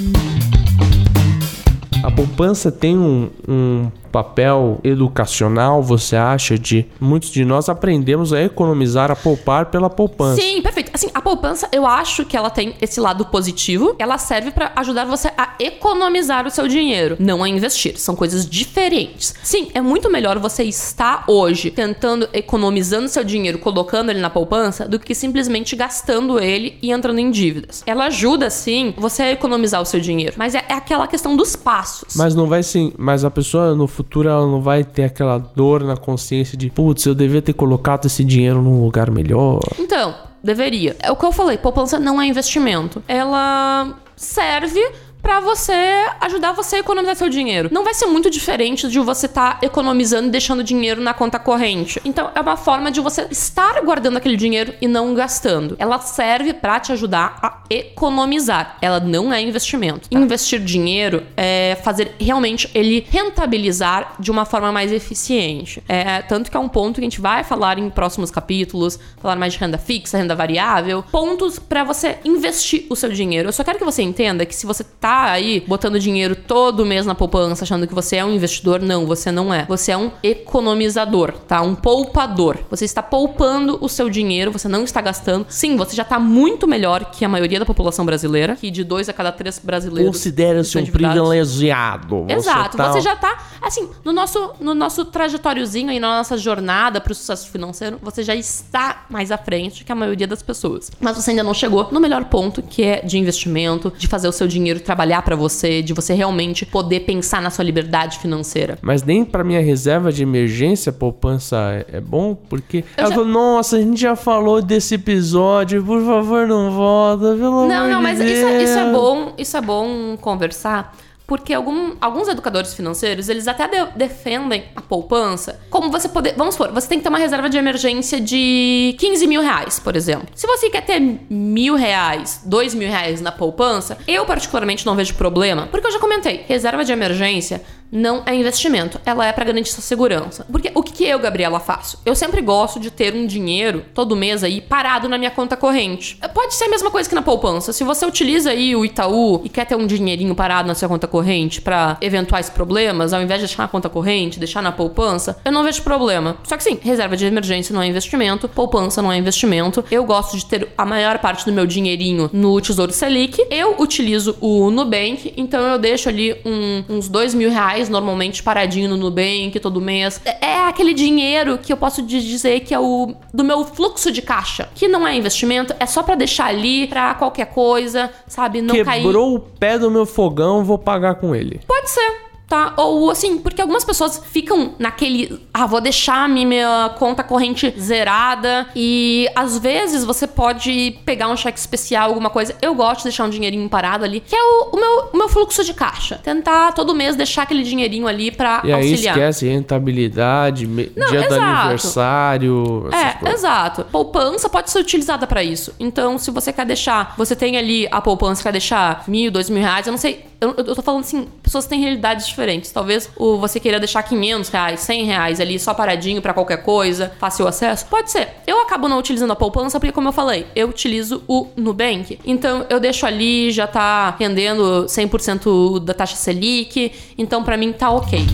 A 2.02 2.10
poupança 2.10 2.72
tem 2.72 2.96
um, 2.96 3.30
um 3.48 3.90
papel 4.12 4.78
educacional, 4.84 5.82
você 5.82 6.14
acha, 6.14 6.58
de 6.58 6.86
muitos 7.00 7.30
de 7.30 7.44
nós 7.44 7.70
aprendemos 7.70 8.32
a 8.32 8.42
economizar, 8.42 9.10
a 9.10 9.16
poupar 9.16 9.66
pela 9.66 9.88
poupança? 9.88 10.40
Sim, 10.40 10.60
perfeito. 10.60 10.90
Assim, 10.92 11.08
a 11.14 11.20
poupança, 11.22 11.66
eu 11.72 11.86
acho 11.86 12.26
que 12.26 12.36
ela 12.36 12.50
tem 12.50 12.74
esse 12.80 13.00
lado 13.00 13.24
positivo. 13.24 13.96
Ela 13.98 14.18
serve 14.18 14.50
para 14.50 14.70
ajudar 14.76 15.06
você 15.06 15.32
a 15.36 15.54
economizar 15.58 16.46
o 16.46 16.50
seu 16.50 16.68
dinheiro, 16.68 17.16
não 17.18 17.42
a 17.42 17.48
investir. 17.48 17.98
São 17.98 18.14
coisas 18.14 18.48
diferentes. 18.48 19.34
Sim, 19.42 19.68
é 19.72 19.80
muito 19.80 20.10
melhor 20.10 20.38
você 20.38 20.62
estar 20.64 21.24
hoje 21.26 21.70
tentando 21.70 22.28
economizando 22.34 23.08
seu 23.08 23.24
dinheiro, 23.24 23.58
colocando 23.58 24.10
ele 24.10 24.20
na 24.20 24.28
poupança, 24.28 24.86
do 24.86 24.98
que 24.98 25.14
simplesmente 25.14 25.74
gastando 25.74 26.38
ele 26.38 26.76
e 26.82 26.92
entrando 26.92 27.18
em 27.18 27.30
dívidas. 27.30 27.82
Ela 27.86 28.06
ajuda, 28.06 28.50
sim, 28.50 28.92
você 28.98 29.22
a 29.22 29.32
economizar 29.32 29.80
o 29.80 29.86
seu 29.86 30.00
dinheiro, 30.00 30.34
mas 30.36 30.54
é, 30.54 30.64
é 30.68 30.74
aquela 30.74 31.06
questão 31.06 31.34
dos 31.34 31.56
passos. 31.56 32.14
Mas 32.14 32.34
não 32.34 32.46
vai 32.46 32.62
sim, 32.62 32.92
mas 32.98 33.24
a 33.24 33.30
pessoa 33.30 33.74
no 33.74 33.86
futuro 33.86 34.01
futuro 34.02 34.28
ela 34.28 34.46
não 34.46 34.60
vai 34.60 34.82
ter 34.82 35.04
aquela 35.04 35.38
dor 35.38 35.84
na 35.84 35.96
consciência 35.96 36.58
de, 36.58 36.68
putz, 36.68 37.06
eu 37.06 37.14
devia 37.14 37.40
ter 37.40 37.52
colocado 37.52 38.06
esse 38.06 38.24
dinheiro 38.24 38.60
num 38.60 38.82
lugar 38.82 39.10
melhor. 39.10 39.60
Então, 39.78 40.14
deveria. 40.42 40.96
É 41.00 41.10
o 41.10 41.16
que 41.16 41.24
eu 41.24 41.32
falei, 41.32 41.56
poupança 41.56 41.98
não 41.98 42.20
é 42.20 42.26
investimento. 42.26 43.02
Ela 43.06 43.94
serve 44.16 44.80
para 45.22 45.38
você 45.40 45.72
ajudar 46.20 46.52
você 46.52 46.76
a 46.76 46.78
economizar 46.80 47.14
seu 47.14 47.28
dinheiro. 47.28 47.68
Não 47.72 47.84
vai 47.84 47.94
ser 47.94 48.06
muito 48.06 48.28
diferente 48.28 48.88
de 48.88 48.98
você 48.98 49.26
estar 49.26 49.60
tá 49.60 49.66
economizando 49.66 50.26
e 50.26 50.30
deixando 50.30 50.64
dinheiro 50.64 51.00
na 51.00 51.14
conta 51.14 51.38
corrente. 51.38 52.00
Então 52.04 52.30
é 52.34 52.40
uma 52.40 52.56
forma 52.56 52.90
de 52.90 53.00
você 53.00 53.28
estar 53.30 53.80
guardando 53.82 54.16
aquele 54.16 54.36
dinheiro 54.36 54.74
e 54.80 54.88
não 54.88 55.14
gastando. 55.14 55.76
Ela 55.78 56.00
serve 56.00 56.52
para 56.52 56.80
te 56.80 56.92
ajudar 56.92 57.38
a 57.40 57.62
economizar. 57.70 58.76
Ela 58.82 58.98
não 58.98 59.32
é 59.32 59.40
investimento. 59.40 60.08
Tá? 60.10 60.18
Investir 60.18 60.60
dinheiro 60.60 61.24
é 61.36 61.78
fazer 61.82 62.14
realmente 62.18 62.68
ele 62.74 63.06
rentabilizar 63.08 64.16
de 64.18 64.30
uma 64.30 64.44
forma 64.44 64.72
mais 64.72 64.92
eficiente. 64.92 65.82
É 65.88 66.20
tanto 66.22 66.50
que 66.50 66.56
é 66.56 66.60
um 66.60 66.68
ponto 66.68 66.96
que 66.96 67.00
a 67.00 67.04
gente 67.04 67.20
vai 67.20 67.44
falar 67.44 67.78
em 67.78 67.88
próximos 67.88 68.30
capítulos, 68.30 68.98
falar 69.18 69.36
mais 69.36 69.52
de 69.52 69.58
renda 69.60 69.78
fixa, 69.78 70.18
renda 70.18 70.34
variável, 70.34 71.04
pontos 71.12 71.58
para 71.58 71.84
você 71.84 72.18
investir 72.24 72.86
o 72.90 72.96
seu 72.96 73.10
dinheiro. 73.10 73.48
Eu 73.48 73.52
só 73.52 73.62
quero 73.62 73.78
que 73.78 73.84
você 73.84 74.02
entenda 74.02 74.44
que 74.44 74.54
se 74.54 74.66
você 74.66 74.82
tá 74.82 75.11
Tá 75.12 75.30
aí 75.30 75.62
botando 75.68 76.00
dinheiro 76.00 76.34
todo 76.34 76.86
mês 76.86 77.04
na 77.04 77.14
poupança, 77.14 77.64
achando 77.64 77.86
que 77.86 77.94
você 77.94 78.16
é 78.16 78.24
um 78.24 78.32
investidor, 78.32 78.80
não, 78.80 79.04
você 79.04 79.30
não 79.30 79.52
é. 79.52 79.66
Você 79.66 79.92
é 79.92 79.96
um 79.96 80.10
economizador, 80.22 81.32
tá? 81.46 81.60
Um 81.60 81.74
poupador. 81.74 82.60
Você 82.70 82.86
está 82.86 83.02
poupando 83.02 83.76
o 83.82 83.90
seu 83.90 84.08
dinheiro, 84.08 84.50
você 84.50 84.68
não 84.68 84.84
está 84.84 85.02
gastando. 85.02 85.44
Sim, 85.50 85.76
você 85.76 85.94
já 85.94 86.02
está 86.02 86.18
muito 86.18 86.66
melhor 86.66 87.10
que 87.10 87.26
a 87.26 87.28
maioria 87.28 87.58
da 87.58 87.66
população 87.66 88.06
brasileira, 88.06 88.56
que 88.56 88.70
de 88.70 88.82
dois 88.82 89.06
a 89.10 89.12
cada 89.12 89.30
três 89.30 89.58
brasileiros. 89.58 90.16
Considera-se 90.16 90.78
um 90.78 90.86
privilegiado. 90.86 92.24
Exato, 92.30 92.78
você, 92.78 92.82
tá... 92.82 92.92
você 92.92 93.00
já 93.02 93.12
está 93.12 93.38
assim, 93.60 93.90
no 94.02 94.12
nosso, 94.12 94.54
no 94.60 94.74
nosso 94.74 95.04
trajetóriozinho 95.04 95.90
aí, 95.90 96.00
na 96.00 96.16
nossa 96.16 96.38
jornada 96.38 97.02
para 97.02 97.12
o 97.12 97.14
sucesso 97.14 97.50
financeiro, 97.50 97.98
você 98.02 98.22
já 98.22 98.34
está 98.34 99.04
mais 99.10 99.30
à 99.30 99.36
frente 99.36 99.84
que 99.84 99.92
a 99.92 99.94
maioria 99.94 100.26
das 100.26 100.42
pessoas. 100.42 100.90
Mas 100.98 101.16
você 101.16 101.30
ainda 101.30 101.42
não 101.42 101.52
chegou 101.52 101.88
no 101.92 102.00
melhor 102.00 102.24
ponto, 102.24 102.62
que 102.62 102.82
é 102.82 103.02
de 103.02 103.18
investimento, 103.18 103.92
de 103.96 104.08
fazer 104.08 104.26
o 104.26 104.32
seu 104.32 104.48
dinheiro 104.48 104.80
trabalhar 104.80 105.01
trabalhar 105.02 105.22
para 105.22 105.34
você, 105.34 105.82
de 105.82 105.92
você 105.92 106.14
realmente 106.14 106.64
poder 106.64 107.00
pensar 107.00 107.42
na 107.42 107.50
sua 107.50 107.64
liberdade 107.64 108.18
financeira. 108.18 108.78
Mas 108.80 109.02
nem 109.02 109.24
para 109.24 109.42
minha 109.42 109.60
reserva 109.60 110.12
de 110.12 110.22
emergência 110.22 110.92
poupança 110.92 111.84
é, 111.92 112.00
bom, 112.00 112.34
porque 112.34 112.78
eu 112.78 112.84
ela 112.96 113.08
já... 113.08 113.14
falou, 113.16 113.28
nossa, 113.28 113.76
a 113.76 113.80
gente 113.80 114.00
já 114.00 114.14
falou 114.14 114.62
desse 114.62 114.94
episódio, 114.94 115.82
por 115.84 116.04
favor, 116.04 116.46
não 116.46 116.70
volta, 116.70 117.34
pelo 117.34 117.66
não, 117.66 117.76
amor 117.76 117.88
Não, 117.88 117.98
de 117.98 118.02
mas 118.02 118.20
isso, 118.20 118.46
é, 118.46 118.62
isso 118.62 118.78
é 118.78 118.92
bom, 118.92 119.32
isso 119.36 119.56
é 119.56 119.60
bom 119.60 120.16
conversar 120.20 120.96
porque 121.26 121.54
algum, 121.54 121.94
alguns 122.00 122.28
educadores 122.28 122.74
financeiros, 122.74 123.28
eles 123.28 123.48
até 123.48 123.68
de, 123.68 123.92
defendem 123.96 124.64
a 124.76 124.80
poupança 124.80 125.60
como 125.70 125.90
você 125.90 126.08
poder... 126.08 126.34
Vamos 126.36 126.54
supor, 126.54 126.72
você 126.72 126.88
tem 126.88 126.98
que 126.98 127.02
ter 127.04 127.08
uma 127.08 127.18
reserva 127.18 127.48
de 127.48 127.56
emergência 127.56 128.20
de 128.20 128.94
15 128.98 129.26
mil 129.26 129.40
reais, 129.40 129.78
por 129.78 129.96
exemplo. 129.96 130.28
Se 130.34 130.46
você 130.46 130.68
quer 130.70 130.82
ter 130.82 131.00
mil 131.30 131.74
reais, 131.74 132.42
dois 132.44 132.74
mil 132.74 132.88
reais 132.88 133.20
na 133.20 133.32
poupança, 133.32 133.98
eu 134.06 134.24
particularmente 134.26 134.84
não 134.84 134.94
vejo 134.94 135.14
problema. 135.14 135.66
Porque 135.66 135.86
eu 135.86 135.92
já 135.92 135.98
comentei, 135.98 136.44
reserva 136.46 136.84
de 136.84 136.92
emergência 136.92 137.62
não 137.92 138.22
é 138.24 138.34
investimento, 138.34 138.98
ela 139.04 139.26
é 139.26 139.32
para 139.32 139.44
garantir 139.44 139.70
sua 139.70 139.82
segurança. 139.82 140.46
Porque 140.50 140.72
o 140.74 140.82
que, 140.82 140.92
que 140.92 141.04
eu, 141.04 141.18
Gabriela, 141.18 141.60
faço? 141.60 142.00
Eu 142.06 142.14
sempre 142.14 142.40
gosto 142.40 142.80
de 142.80 142.90
ter 142.90 143.14
um 143.14 143.26
dinheiro 143.26 143.84
todo 143.94 144.16
mês 144.16 144.42
aí 144.42 144.60
parado 144.62 145.08
na 145.10 145.18
minha 145.18 145.30
conta 145.30 145.56
corrente. 145.56 146.18
Pode 146.32 146.54
ser 146.54 146.64
a 146.64 146.68
mesma 146.70 146.90
coisa 146.90 147.06
que 147.08 147.14
na 147.14 147.20
poupança. 147.22 147.72
Se 147.72 147.84
você 147.84 148.06
utiliza 148.06 148.50
aí 148.50 148.74
o 148.74 148.84
Itaú 148.84 149.42
e 149.44 149.48
quer 149.50 149.66
ter 149.66 149.76
um 149.76 149.86
dinheirinho 149.86 150.34
parado 150.34 150.66
na 150.66 150.74
sua 150.74 150.88
conta 150.88 151.06
corrente 151.06 151.60
para 151.60 151.98
eventuais 152.00 152.48
problemas, 152.48 153.12
ao 153.12 153.20
invés 153.20 153.40
de 153.40 153.46
deixar 153.46 153.62
na 153.62 153.68
conta 153.68 153.88
corrente, 153.90 154.38
deixar 154.38 154.62
na 154.62 154.72
poupança, 154.72 155.38
eu 155.44 155.52
não 155.52 155.62
vejo 155.62 155.82
problema. 155.82 156.36
Só 156.44 156.56
que 156.56 156.64
sim, 156.64 156.78
reserva 156.82 157.16
de 157.16 157.26
emergência 157.26 157.74
não 157.74 157.82
é 157.82 157.86
investimento, 157.86 158.48
poupança 158.48 159.02
não 159.02 159.12
é 159.12 159.18
investimento. 159.18 159.84
Eu 159.90 160.04
gosto 160.04 160.36
de 160.36 160.46
ter 160.46 160.68
a 160.78 160.86
maior 160.86 161.18
parte 161.18 161.44
do 161.44 161.52
meu 161.52 161.66
dinheirinho 161.66 162.30
no 162.32 162.58
Tesouro 162.60 162.92
Selic. 162.92 163.44
Eu 163.50 163.76
utilizo 163.78 164.36
o 164.40 164.70
Nubank, 164.70 165.34
então 165.36 165.60
eu 165.60 165.78
deixo 165.78 166.08
ali 166.08 166.34
um- 166.44 166.84
uns 166.88 167.08
dois 167.08 167.34
mil 167.34 167.50
reais 167.50 167.81
normalmente 167.88 168.42
paradinho 168.42 168.88
no 168.88 168.96
Nubank 168.96 169.58
todo 169.60 169.80
mês. 169.80 170.20
É 170.24 170.52
é 170.62 170.68
aquele 170.68 170.94
dinheiro 170.94 171.58
que 171.58 171.72
eu 171.72 171.76
posso 171.76 172.02
di- 172.02 172.20
dizer 172.26 172.60
que 172.60 172.72
é 172.74 172.78
o 172.78 173.14
do 173.34 173.42
meu 173.44 173.64
fluxo 173.64 174.10
de 174.12 174.22
caixa, 174.22 174.68
que 174.74 174.86
não 174.88 175.06
é 175.06 175.14
investimento, 175.16 175.74
é 175.80 175.86
só 175.86 176.02
pra 176.02 176.14
deixar 176.14 176.46
ali 176.46 176.86
pra 176.86 177.14
qualquer 177.14 177.46
coisa, 177.46 178.10
sabe? 178.28 178.62
Não 178.62 178.74
cair. 178.84 179.02
Quebrou 179.02 179.34
o 179.34 179.38
pé 179.40 179.78
do 179.78 179.90
meu 179.90 180.06
fogão, 180.06 180.64
vou 180.64 180.78
pagar 180.78 181.16
com 181.16 181.34
ele. 181.34 181.60
Pode 181.66 181.90
ser. 181.90 182.31
Tá? 182.52 182.74
Ou 182.76 183.10
assim, 183.10 183.38
porque 183.38 183.62
algumas 183.62 183.82
pessoas 183.82 184.20
ficam 184.30 184.74
naquele. 184.78 185.40
Ah, 185.54 185.64
vou 185.64 185.80
deixar 185.80 186.28
minha 186.28 186.90
conta 186.98 187.22
corrente 187.24 187.72
zerada. 187.80 188.66
E 188.76 189.26
às 189.34 189.56
vezes 189.56 190.04
você 190.04 190.26
pode 190.26 190.98
pegar 191.06 191.28
um 191.28 191.36
cheque 191.36 191.58
especial, 191.58 192.10
alguma 192.10 192.28
coisa. 192.28 192.54
Eu 192.60 192.74
gosto 192.74 192.98
de 192.98 193.04
deixar 193.04 193.24
um 193.24 193.30
dinheirinho 193.30 193.66
parado 193.70 194.04
ali, 194.04 194.20
que 194.20 194.36
é 194.36 194.42
o, 194.42 194.70
o 194.70 194.76
meu, 194.78 195.08
o 195.14 195.16
meu 195.16 195.28
fluxo 195.30 195.64
de 195.64 195.72
caixa. 195.72 196.20
Tentar 196.22 196.72
todo 196.72 196.94
mês 196.94 197.16
deixar 197.16 197.44
aquele 197.44 197.62
dinheirinho 197.62 198.06
ali 198.06 198.30
pra 198.30 198.60
E 198.64 198.70
aí 198.70 198.90
auxiliar. 198.90 199.16
esquece 199.16 199.48
rentabilidade, 199.48 200.66
me- 200.66 200.88
dia 201.08 201.26
do 201.28 201.34
exato. 201.34 201.42
aniversário. 201.42 202.88
essas 202.92 203.00
É, 203.02 203.12
coisas. 203.18 203.38
exato. 203.38 203.84
Poupança 203.90 204.48
pode 204.50 204.70
ser 204.70 204.78
utilizada 204.80 205.26
pra 205.26 205.42
isso. 205.42 205.72
Então, 205.80 206.18
se 206.18 206.30
você 206.30 206.52
quer 206.52 206.66
deixar, 206.66 207.14
você 207.16 207.34
tem 207.34 207.56
ali 207.56 207.88
a 207.90 208.00
poupança, 208.02 208.42
quer 208.42 208.52
deixar 208.52 209.04
mil, 209.08 209.30
dois 209.30 209.48
mil 209.48 209.62
reais, 209.62 209.86
eu 209.86 209.90
não 209.90 209.98
sei. 209.98 210.24
Eu, 210.42 210.54
eu 210.56 210.74
tô 210.74 210.82
falando 210.82 211.02
assim, 211.02 211.28
pessoas 211.40 211.66
têm 211.66 211.80
realidades 211.80 212.26
diferentes. 212.26 212.72
Talvez 212.72 213.08
o, 213.16 213.38
você 213.38 213.60
queira 213.60 213.78
deixar 213.78 214.02
500 214.02 214.50
reais, 214.50 214.80
100 214.80 215.04
reais 215.04 215.40
ali, 215.40 215.56
só 215.56 215.72
paradinho 215.72 216.20
pra 216.20 216.34
qualquer 216.34 216.64
coisa, 216.64 217.12
fácil 217.20 217.46
acesso. 217.46 217.86
Pode 217.86 218.10
ser. 218.10 218.28
Eu 218.44 218.60
acabo 218.60 218.88
não 218.88 218.98
utilizando 218.98 219.30
a 219.30 219.36
poupança 219.36 219.78
porque, 219.78 219.92
como 219.92 220.08
eu 220.08 220.12
falei, 220.12 220.48
eu 220.56 220.68
utilizo 220.68 221.22
o 221.28 221.46
Nubank. 221.56 222.18
Então, 222.24 222.66
eu 222.68 222.80
deixo 222.80 223.06
ali, 223.06 223.52
já 223.52 223.68
tá 223.68 224.16
rendendo 224.18 224.86
100% 224.86 225.78
da 225.78 225.94
taxa 225.94 226.16
Selic. 226.16 226.90
Então, 227.16 227.44
pra 227.44 227.56
mim, 227.56 227.72
tá 227.72 227.90
ok. 227.90 228.26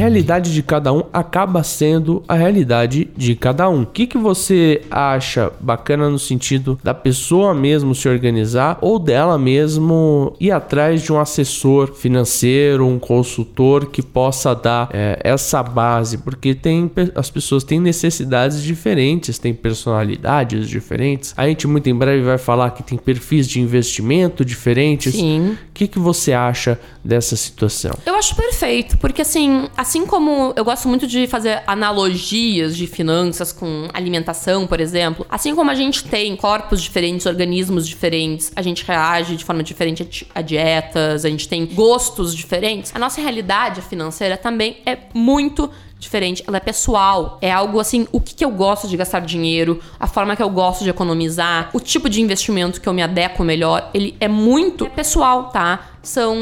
A 0.00 0.02
realidade 0.02 0.54
de 0.54 0.62
cada 0.62 0.94
um 0.94 1.02
acaba 1.12 1.62
sendo 1.62 2.22
a 2.26 2.34
realidade 2.34 3.10
de 3.14 3.36
cada 3.36 3.68
um. 3.68 3.82
O 3.82 3.86
que, 3.86 4.06
que 4.06 4.16
você 4.16 4.80
acha 4.90 5.52
bacana 5.60 6.08
no 6.08 6.18
sentido 6.18 6.80
da 6.82 6.94
pessoa 6.94 7.52
mesmo 7.52 7.94
se 7.94 8.08
organizar 8.08 8.78
ou 8.80 8.98
dela 8.98 9.36
mesmo 9.36 10.34
ir 10.40 10.52
atrás 10.52 11.02
de 11.02 11.12
um 11.12 11.20
assessor 11.20 11.92
financeiro, 11.92 12.86
um 12.86 12.98
consultor 12.98 13.90
que 13.90 14.00
possa 14.00 14.54
dar 14.54 14.88
é, 14.90 15.20
essa 15.22 15.62
base? 15.62 16.16
Porque 16.16 16.54
tem 16.54 16.90
as 17.14 17.28
pessoas 17.28 17.62
têm 17.62 17.78
necessidades 17.78 18.62
diferentes, 18.62 19.38
têm 19.38 19.52
personalidades 19.52 20.66
diferentes. 20.66 21.34
A 21.36 21.46
gente 21.46 21.66
muito 21.66 21.90
em 21.90 21.94
breve 21.94 22.22
vai 22.22 22.38
falar 22.38 22.70
que 22.70 22.82
tem 22.82 22.96
perfis 22.96 23.46
de 23.46 23.60
investimento 23.60 24.46
diferentes. 24.46 25.14
Sim. 25.14 25.58
O 25.68 25.72
que, 25.74 25.86
que 25.86 25.98
você 25.98 26.32
acha 26.32 26.80
dessa 27.04 27.36
situação? 27.36 27.92
Eu 28.06 28.14
acho 28.14 28.34
perfeito, 28.34 28.96
porque 28.96 29.20
assim, 29.20 29.68
assim 29.90 30.06
como 30.06 30.52
eu 30.54 30.64
gosto 30.64 30.86
muito 30.86 31.04
de 31.04 31.26
fazer 31.26 31.64
analogias 31.66 32.76
de 32.76 32.86
finanças 32.86 33.50
com 33.50 33.88
alimentação, 33.92 34.64
por 34.64 34.78
exemplo, 34.78 35.26
assim 35.28 35.52
como 35.52 35.68
a 35.68 35.74
gente 35.74 36.04
tem 36.04 36.36
corpos 36.36 36.80
diferentes, 36.80 37.26
organismos 37.26 37.88
diferentes, 37.88 38.52
a 38.54 38.62
gente 38.62 38.84
reage 38.84 39.34
de 39.34 39.44
forma 39.44 39.64
diferente 39.64 40.04
a 40.04 40.06
di- 40.06 40.26
a 40.32 40.42
dietas, 40.42 41.24
a 41.24 41.28
gente 41.28 41.48
tem 41.48 41.66
gostos 41.66 42.36
diferentes, 42.36 42.92
a 42.94 43.00
nossa 43.00 43.20
realidade 43.20 43.82
financeira 43.82 44.36
também 44.36 44.76
é 44.86 44.96
muito 45.12 45.68
diferente, 45.98 46.42
ela 46.46 46.56
é 46.56 46.60
pessoal. 46.60 47.38
É 47.42 47.52
algo 47.52 47.78
assim, 47.78 48.08
o 48.10 48.20
que, 48.20 48.34
que 48.34 48.42
eu 48.44 48.50
gosto 48.50 48.88
de 48.88 48.96
gastar 48.96 49.20
dinheiro, 49.20 49.80
a 49.98 50.06
forma 50.06 50.34
que 50.34 50.42
eu 50.42 50.48
gosto 50.48 50.82
de 50.82 50.88
economizar, 50.88 51.68
o 51.74 51.80
tipo 51.80 52.08
de 52.08 52.22
investimento 52.22 52.80
que 52.80 52.88
eu 52.88 52.94
me 52.94 53.02
adequo 53.02 53.44
melhor, 53.44 53.90
ele 53.92 54.16
é 54.18 54.26
muito 54.26 54.86
pessoal, 54.88 55.50
tá? 55.50 55.89
São 56.02 56.36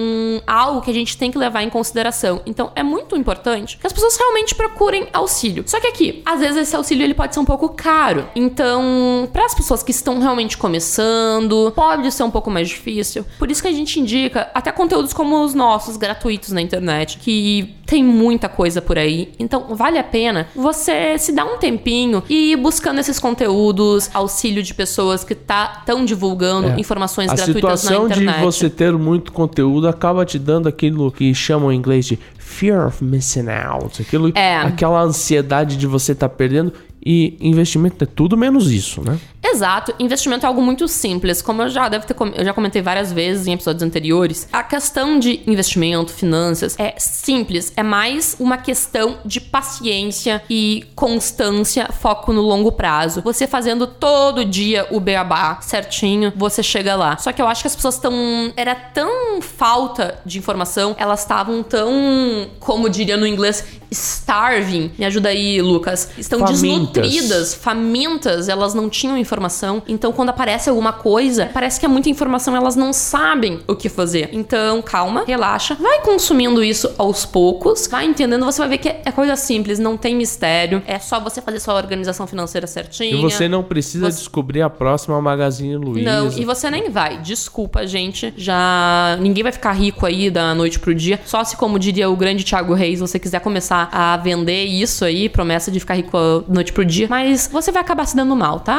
algo 0.47 0.81
que 0.81 0.91
a 0.91 0.95
gente 0.95 1.17
tem 1.17 1.31
que 1.31 1.39
levar 1.39 1.63
em 1.63 1.71
consideração. 1.71 2.43
Então 2.47 2.71
é 2.75 2.83
muito 2.83 3.17
importante 3.17 3.77
que 3.79 3.87
as 3.87 3.93
pessoas 3.93 4.17
realmente 4.17 4.55
procurem 4.55 5.09
auxílio. 5.13 5.65
Só 5.67 5.81
que 5.81 5.87
aqui, 5.87 6.23
às 6.25 6.41
vezes 6.41 6.57
esse 6.57 6.77
auxílio 6.77 7.05
ele 7.05 7.15
pode 7.15 7.35
ser 7.35 7.41
um 7.41 7.45
pouco 7.45 7.69
caro. 7.71 8.29
Então, 8.35 9.29
para 9.33 9.45
as 9.45 9.55
pessoas 9.55 9.83
que 9.83 9.91
estão 9.91 10.21
realmente 10.21 10.57
começando, 10.57 11.73
pode 11.75 12.11
ser 12.13 12.23
um 12.23 12.31
pouco 12.31 12.51
mais 12.51 12.69
difícil. 12.69 13.25
Por 13.39 13.51
isso 13.51 13.63
que 13.63 13.69
a 13.69 13.73
gente 13.73 13.99
indica 13.99 14.51
até 14.55 14.71
conteúdos 14.71 15.13
como 15.13 15.43
os 15.43 15.55
nossos, 15.55 15.97
gratuitos 15.97 16.53
na 16.53 16.61
internet, 16.61 17.19
que 17.19 17.78
tem 17.89 18.05
muita 18.05 18.51
coisa 18.51 18.83
por 18.83 18.99
aí. 18.99 19.33
Então, 19.39 19.75
vale 19.75 19.99
a 19.99 20.05
pena 20.05 20.47
você 20.55 21.17
se 21.19 21.33
dar 21.33 21.47
um 21.47 21.57
tempinho 21.57 22.23
e 22.29 22.53
ir 22.53 22.57
buscando 22.57 23.01
esses 23.01 23.19
conteúdos, 23.19 24.11
auxílio 24.13 24.63
de 24.63 24.75
pessoas 24.75 25.25
que 25.25 25.35
tá 25.35 25.83
tão 25.87 26.05
divulgando 26.05 26.79
informações 26.79 27.31
É. 27.31 27.33
A 27.33 27.37
gratuitas 27.37 27.63
na 27.63 27.77
situação 27.79 28.07
de 28.07 28.23
internet. 28.23 28.45
você 28.45 28.69
ter 28.69 28.93
muito 28.93 29.33
conteúdo 29.33 29.89
acaba 29.89 30.27
te 30.27 30.39
dando 30.39 30.69
aquilo 30.69 31.11
que 31.11 31.35
chamam 31.35 31.73
em 31.73 31.77
inglês 31.77 32.05
de 32.05 32.19
fear 32.37 32.87
of 32.87 33.03
missing 33.03 33.49
out. 33.49 34.03
Aquilo, 34.03 34.31
É. 34.35 34.57
Aquela 34.59 35.01
ansiedade 35.03 35.79
de 35.79 35.87
você 35.87 36.13
estar 36.13 36.29
perdendo. 36.29 36.73
E 37.05 37.39
investimento 37.41 38.05
é 38.05 38.07
tudo 38.07 38.37
menos 38.37 38.71
isso, 38.71 39.01
né? 39.01 39.19
Exato, 39.43 39.95
investimento 39.99 40.45
é 40.45 40.49
algo 40.49 40.61
muito 40.61 40.89
simples, 40.89 41.41
como 41.41 41.63
eu 41.63 41.69
já 41.69 41.89
deve 41.89 42.07
ter 42.07 42.17
eu 42.35 42.45
já 42.45 42.53
comentei 42.53 42.83
várias 42.83 43.13
vezes 43.13 43.47
em 43.47 43.53
episódios 43.53 43.83
anteriores. 43.83 44.49
A 44.53 44.63
questão 44.63 45.19
de 45.19 45.41
investimento, 45.47 46.13
finanças 46.13 46.75
é 46.79 46.95
simples, 46.99 47.73
é 47.77 47.83
mais 47.83 48.37
uma 48.41 48.59
questão 48.59 49.19
de 49.25 49.41
paciência 49.41 50.43
e 50.51 50.85
constância, 50.95 51.89
foco 51.93 52.33
no 52.33 52.43
longo 52.43 52.73
prazo. 52.73 53.23
Você 53.23 53.47
fazendo 53.47 53.87
todo 53.87 54.45
dia 54.45 54.87
o 54.91 54.99
beabá 54.99 55.61
certinho, 55.61 56.33
você 56.37 56.63
chega 56.63 56.97
lá. 56.97 57.17
Só 57.17 57.33
que 57.33 57.41
eu 57.41 57.47
acho 57.47 57.63
que 57.63 57.69
as 57.69 57.77
pessoas 57.77 57.95
estão 57.95 58.53
era 58.57 58.75
tão 58.75 59.41
falta 59.41 60.21
de 60.27 60.39
informação, 60.39 60.97
elas 60.99 61.21
estavam 61.21 61.63
tão, 61.63 62.49
como 62.59 62.89
diria 62.89 63.17
no 63.17 63.27
inglês, 63.27 63.65
starving. 63.91 64.93
Me 64.99 65.05
ajuda 65.05 65.29
aí, 65.31 65.61
Lucas. 65.63 66.11
Estão 66.19 66.41
Famintas. 66.41 66.61
desnutridas, 66.61 67.55
famintas, 67.55 68.49
elas 68.49 68.75
não 68.75 68.89
tinham 68.89 69.17
informação. 69.29 69.83
Então, 69.87 70.11
quando 70.13 70.31
aparece 70.31 70.69
alguma 70.71 70.93
coisa, 70.93 71.51
parece 71.53 71.79
que 71.79 71.85
é 71.87 71.89
muita 71.89 72.09
informação, 72.09 72.57
elas 72.57 72.75
não 72.75 72.93
sabem 72.93 73.61
o 73.69 73.75
que 73.77 73.89
fazer. 73.89 74.31
Então, 74.33 74.81
calma, 74.83 75.25
relaxa, 75.27 75.75
vai 75.75 76.01
consumindo 76.01 76.65
isso 76.65 76.91
aos 76.97 77.25
poucos, 77.27 77.87
vai 77.87 78.07
entendendo, 78.07 78.45
você 78.45 78.59
vai 78.61 78.69
ver 78.71 78.79
que 78.79 78.89
é 78.89 79.13
coisa 79.13 79.37
simples, 79.37 79.79
não 79.79 79.97
tem 79.97 80.15
mistério, 80.17 80.83
é 80.87 80.99
só 80.99 81.21
você 81.21 81.41
fazer 81.43 81.61
sua 81.61 81.75
organização 81.75 82.27
financeira 82.27 82.67
certinha. 82.67 83.11
E 83.17 83.21
você 83.21 83.49
não 83.49 83.63
precisa 83.63 84.11
Você- 84.11 84.19
descobrir 84.19 84.63
a 84.63 84.71
próxima 84.71 85.21
Magazine 85.21 85.77
Luiza. 85.77 86.11
Não, 86.11 86.29
e 86.33 86.45
você 86.45 86.71
nem 86.71 86.89
vai. 86.91 87.19
Desculpa, 87.19 87.87
gente. 87.87 88.33
Já 88.37 89.17
ninguém 89.21 89.43
vai 89.43 89.53
ficar 89.53 89.73
rico 89.73 90.07
aí 90.07 90.31
da 90.31 90.55
noite 90.55 90.79
pro 90.81 90.95
dia. 90.95 91.21
Só 91.27 91.45
se, 91.45 91.57
como 91.57 91.79
diria 91.79 92.09
o 92.09 92.17
grande 92.17 92.45
Thiago 92.45 92.73
Reis, 92.75 93.01
você 93.01 93.19
quiser 93.19 93.41
começar 93.41 93.89
a 93.93 94.17
vender 94.17 94.65
isso 94.65 95.05
aí, 95.05 95.29
promessa 95.29 95.71
de 95.71 95.79
ficar 95.81 95.95
rico 95.95 96.11
da 96.17 96.43
noite 96.55 96.73
pro 96.73 96.85
dia. 96.85 97.07
Mas 97.11 97.49
você 97.53 97.71
vai 97.71 97.83
acabar 97.83 98.07
se 98.07 98.17
dando 98.17 98.35
mal, 98.35 98.61
tá? 98.61 98.79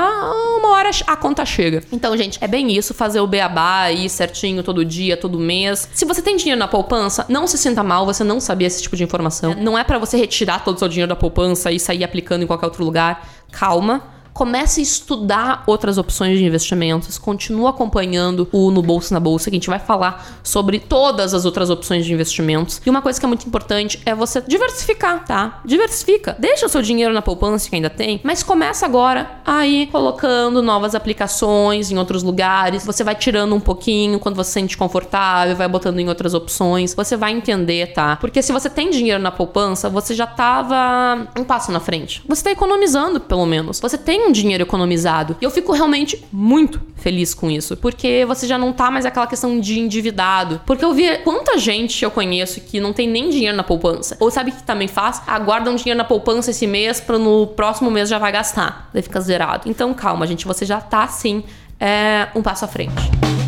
Uma 0.60 0.71
hora 0.71 0.89
a 1.08 1.15
conta 1.15 1.45
chega. 1.45 1.84
Então, 1.91 2.15
gente, 2.17 2.38
é 2.41 2.47
bem 2.47 2.71
isso. 2.71 2.93
Fazer 2.93 3.19
o 3.19 3.28
beabá 3.28 3.82
aí 3.82 4.10
certinho 4.10 4.63
todo 4.63 4.84
dia, 4.84 5.15
todo 5.15 5.39
mês. 5.39 5.89
Se 5.93 6.06
você 6.06 6.21
tem 6.21 6.36
dinheiro 6.36 6.60
na 6.60 6.67
poupança, 6.67 7.25
não 7.30 7.47
se 7.47 7.58
sinta 7.58 7.84
mal 7.84 8.06
você 8.06 8.23
não 8.23 8.39
saber 8.39 8.65
esse 8.65 8.82
tipo 8.82 8.95
de 8.95 9.04
informação. 9.04 9.56
Não 9.56 9.78
é 9.78 9.84
pra 9.84 9.97
você 9.97 10.17
retirar 10.17 10.63
todo 10.63 10.75
o 10.75 10.80
seu 10.80 10.88
dinheiro 10.88 11.10
da 11.10 11.15
poupança 11.15 11.71
e 11.71 11.80
sair 11.80 12.04
aplicando 12.04 12.43
em 12.43 12.47
qualquer 12.47 12.65
outro 12.65 12.84
lugar. 12.84 13.28
Calma. 13.52 14.18
Comece 14.39 14.80
a 14.80 14.84
estudar 14.84 15.63
outras 15.67 15.97
opções 15.97 16.39
de 16.39 16.45
investimentos, 16.45 17.17
continua 17.17 17.71
acompanhando 17.71 18.47
o 18.54 18.71
No 18.71 18.82
Bolso 18.82 19.13
na 19.13 19.19
Bolsa, 19.19 19.49
que 19.49 19.58
a 19.58 19.60
gente 19.60 19.69
vai 19.69 19.80
falar 19.80 20.39
sobre 20.41 20.80
todas 20.80 21.34
as 21.34 21.43
outras 21.43 21.69
opções 21.69 22.06
de 22.06 22.13
investimentos. 22.13 22.82
E 22.86 22.89
uma 22.89 23.02
coisa 23.02 23.19
que 23.19 23.25
é 23.25 23.28
muito 23.28 23.45
importante 23.45 24.02
é 24.06 24.15
você 24.15 24.39
diversificar, 24.39 25.25
tá? 25.25 25.60
Diversifica. 25.65 26.38
Deixa 26.39 26.65
o 26.65 26.69
seu 26.69 26.82
dinheiro 26.82 27.13
na 27.13 27.21
poupança 27.21 27.69
que 27.69 27.75
ainda 27.75 27.89
tem, 27.89 28.21
mas 28.23 28.41
começa 28.41 28.86
agora 28.86 29.30
a 29.45 29.67
ir 29.67 29.88
colocando 29.88 30.62
novas 30.62 30.95
aplicações 30.95 31.91
em 31.91 31.97
outros 31.97 32.23
lugares. 32.23 32.86
Você 32.86 33.04
vai 33.04 33.15
tirando 33.15 33.54
um 33.54 33.60
pouquinho 33.60 34.19
quando 34.19 34.38
você 34.38 34.52
se 34.52 34.54
sente 34.54 34.78
confortável, 34.78 35.54
vai 35.54 35.67
botando 35.67 35.99
em 35.99 36.08
outras 36.08 36.34
opções. 36.34 36.93
Você 36.93 37.17
vai 37.17 37.34
entender, 37.34 37.91
tá? 37.91 38.15
Porque 38.15 38.41
se 38.41 38.54
você 38.54 38.69
tem 38.69 38.89
dinheiro 38.89 39.21
na 39.21 39.32
poupança, 39.32 39.89
você 39.89 40.15
já 40.15 40.25
tava 40.25 41.28
um 41.38 41.43
passo 41.43 41.73
na 41.73 41.82
frente. 41.82 42.23
Você 42.25 42.41
tá 42.41 42.52
economizando, 42.52 43.19
pelo 43.19 43.45
menos. 43.45 43.82
Você 43.82 43.97
tem 43.97 44.28
um 44.29 44.31
dinheiro 44.31 44.63
economizado. 44.63 45.35
E 45.41 45.43
eu 45.43 45.51
fico 45.51 45.73
realmente 45.73 46.23
muito 46.31 46.81
feliz 46.95 47.33
com 47.33 47.49
isso, 47.49 47.75
porque 47.77 48.25
você 48.25 48.47
já 48.47 48.57
não 48.57 48.71
tá 48.71 48.91
mais 48.91 49.05
aquela 49.05 49.27
questão 49.27 49.59
de 49.59 49.79
endividado. 49.79 50.61
Porque 50.65 50.83
eu 50.83 50.93
vi 50.93 51.17
quanta 51.19 51.57
gente 51.57 52.03
eu 52.03 52.11
conheço 52.11 52.61
que 52.61 52.79
não 52.79 52.93
tem 52.93 53.07
nem 53.07 53.29
dinheiro 53.29 53.57
na 53.57 53.63
poupança. 53.63 54.15
Ou 54.19 54.29
sabe 54.29 54.51
o 54.51 54.53
que 54.53 54.63
também 54.63 54.87
faz? 54.87 55.21
Aguarda 55.27 55.69
um 55.69 55.75
dinheiro 55.75 55.97
na 55.97 56.03
poupança 56.03 56.51
esse 56.51 56.67
mês 56.67 56.99
para 56.99 57.17
no 57.17 57.47
próximo 57.47 57.89
mês 57.89 58.09
já 58.09 58.19
vai 58.19 58.31
gastar. 58.31 58.89
Daí 58.93 59.01
fica 59.01 59.19
zerado. 59.19 59.69
Então 59.69 59.93
calma, 59.93 60.27
gente, 60.27 60.45
você 60.45 60.65
já 60.65 60.79
tá 60.79 61.07
sim 61.07 61.43
é, 61.79 62.27
um 62.35 62.41
passo 62.41 62.65
à 62.65 62.67
frente. 62.67 63.38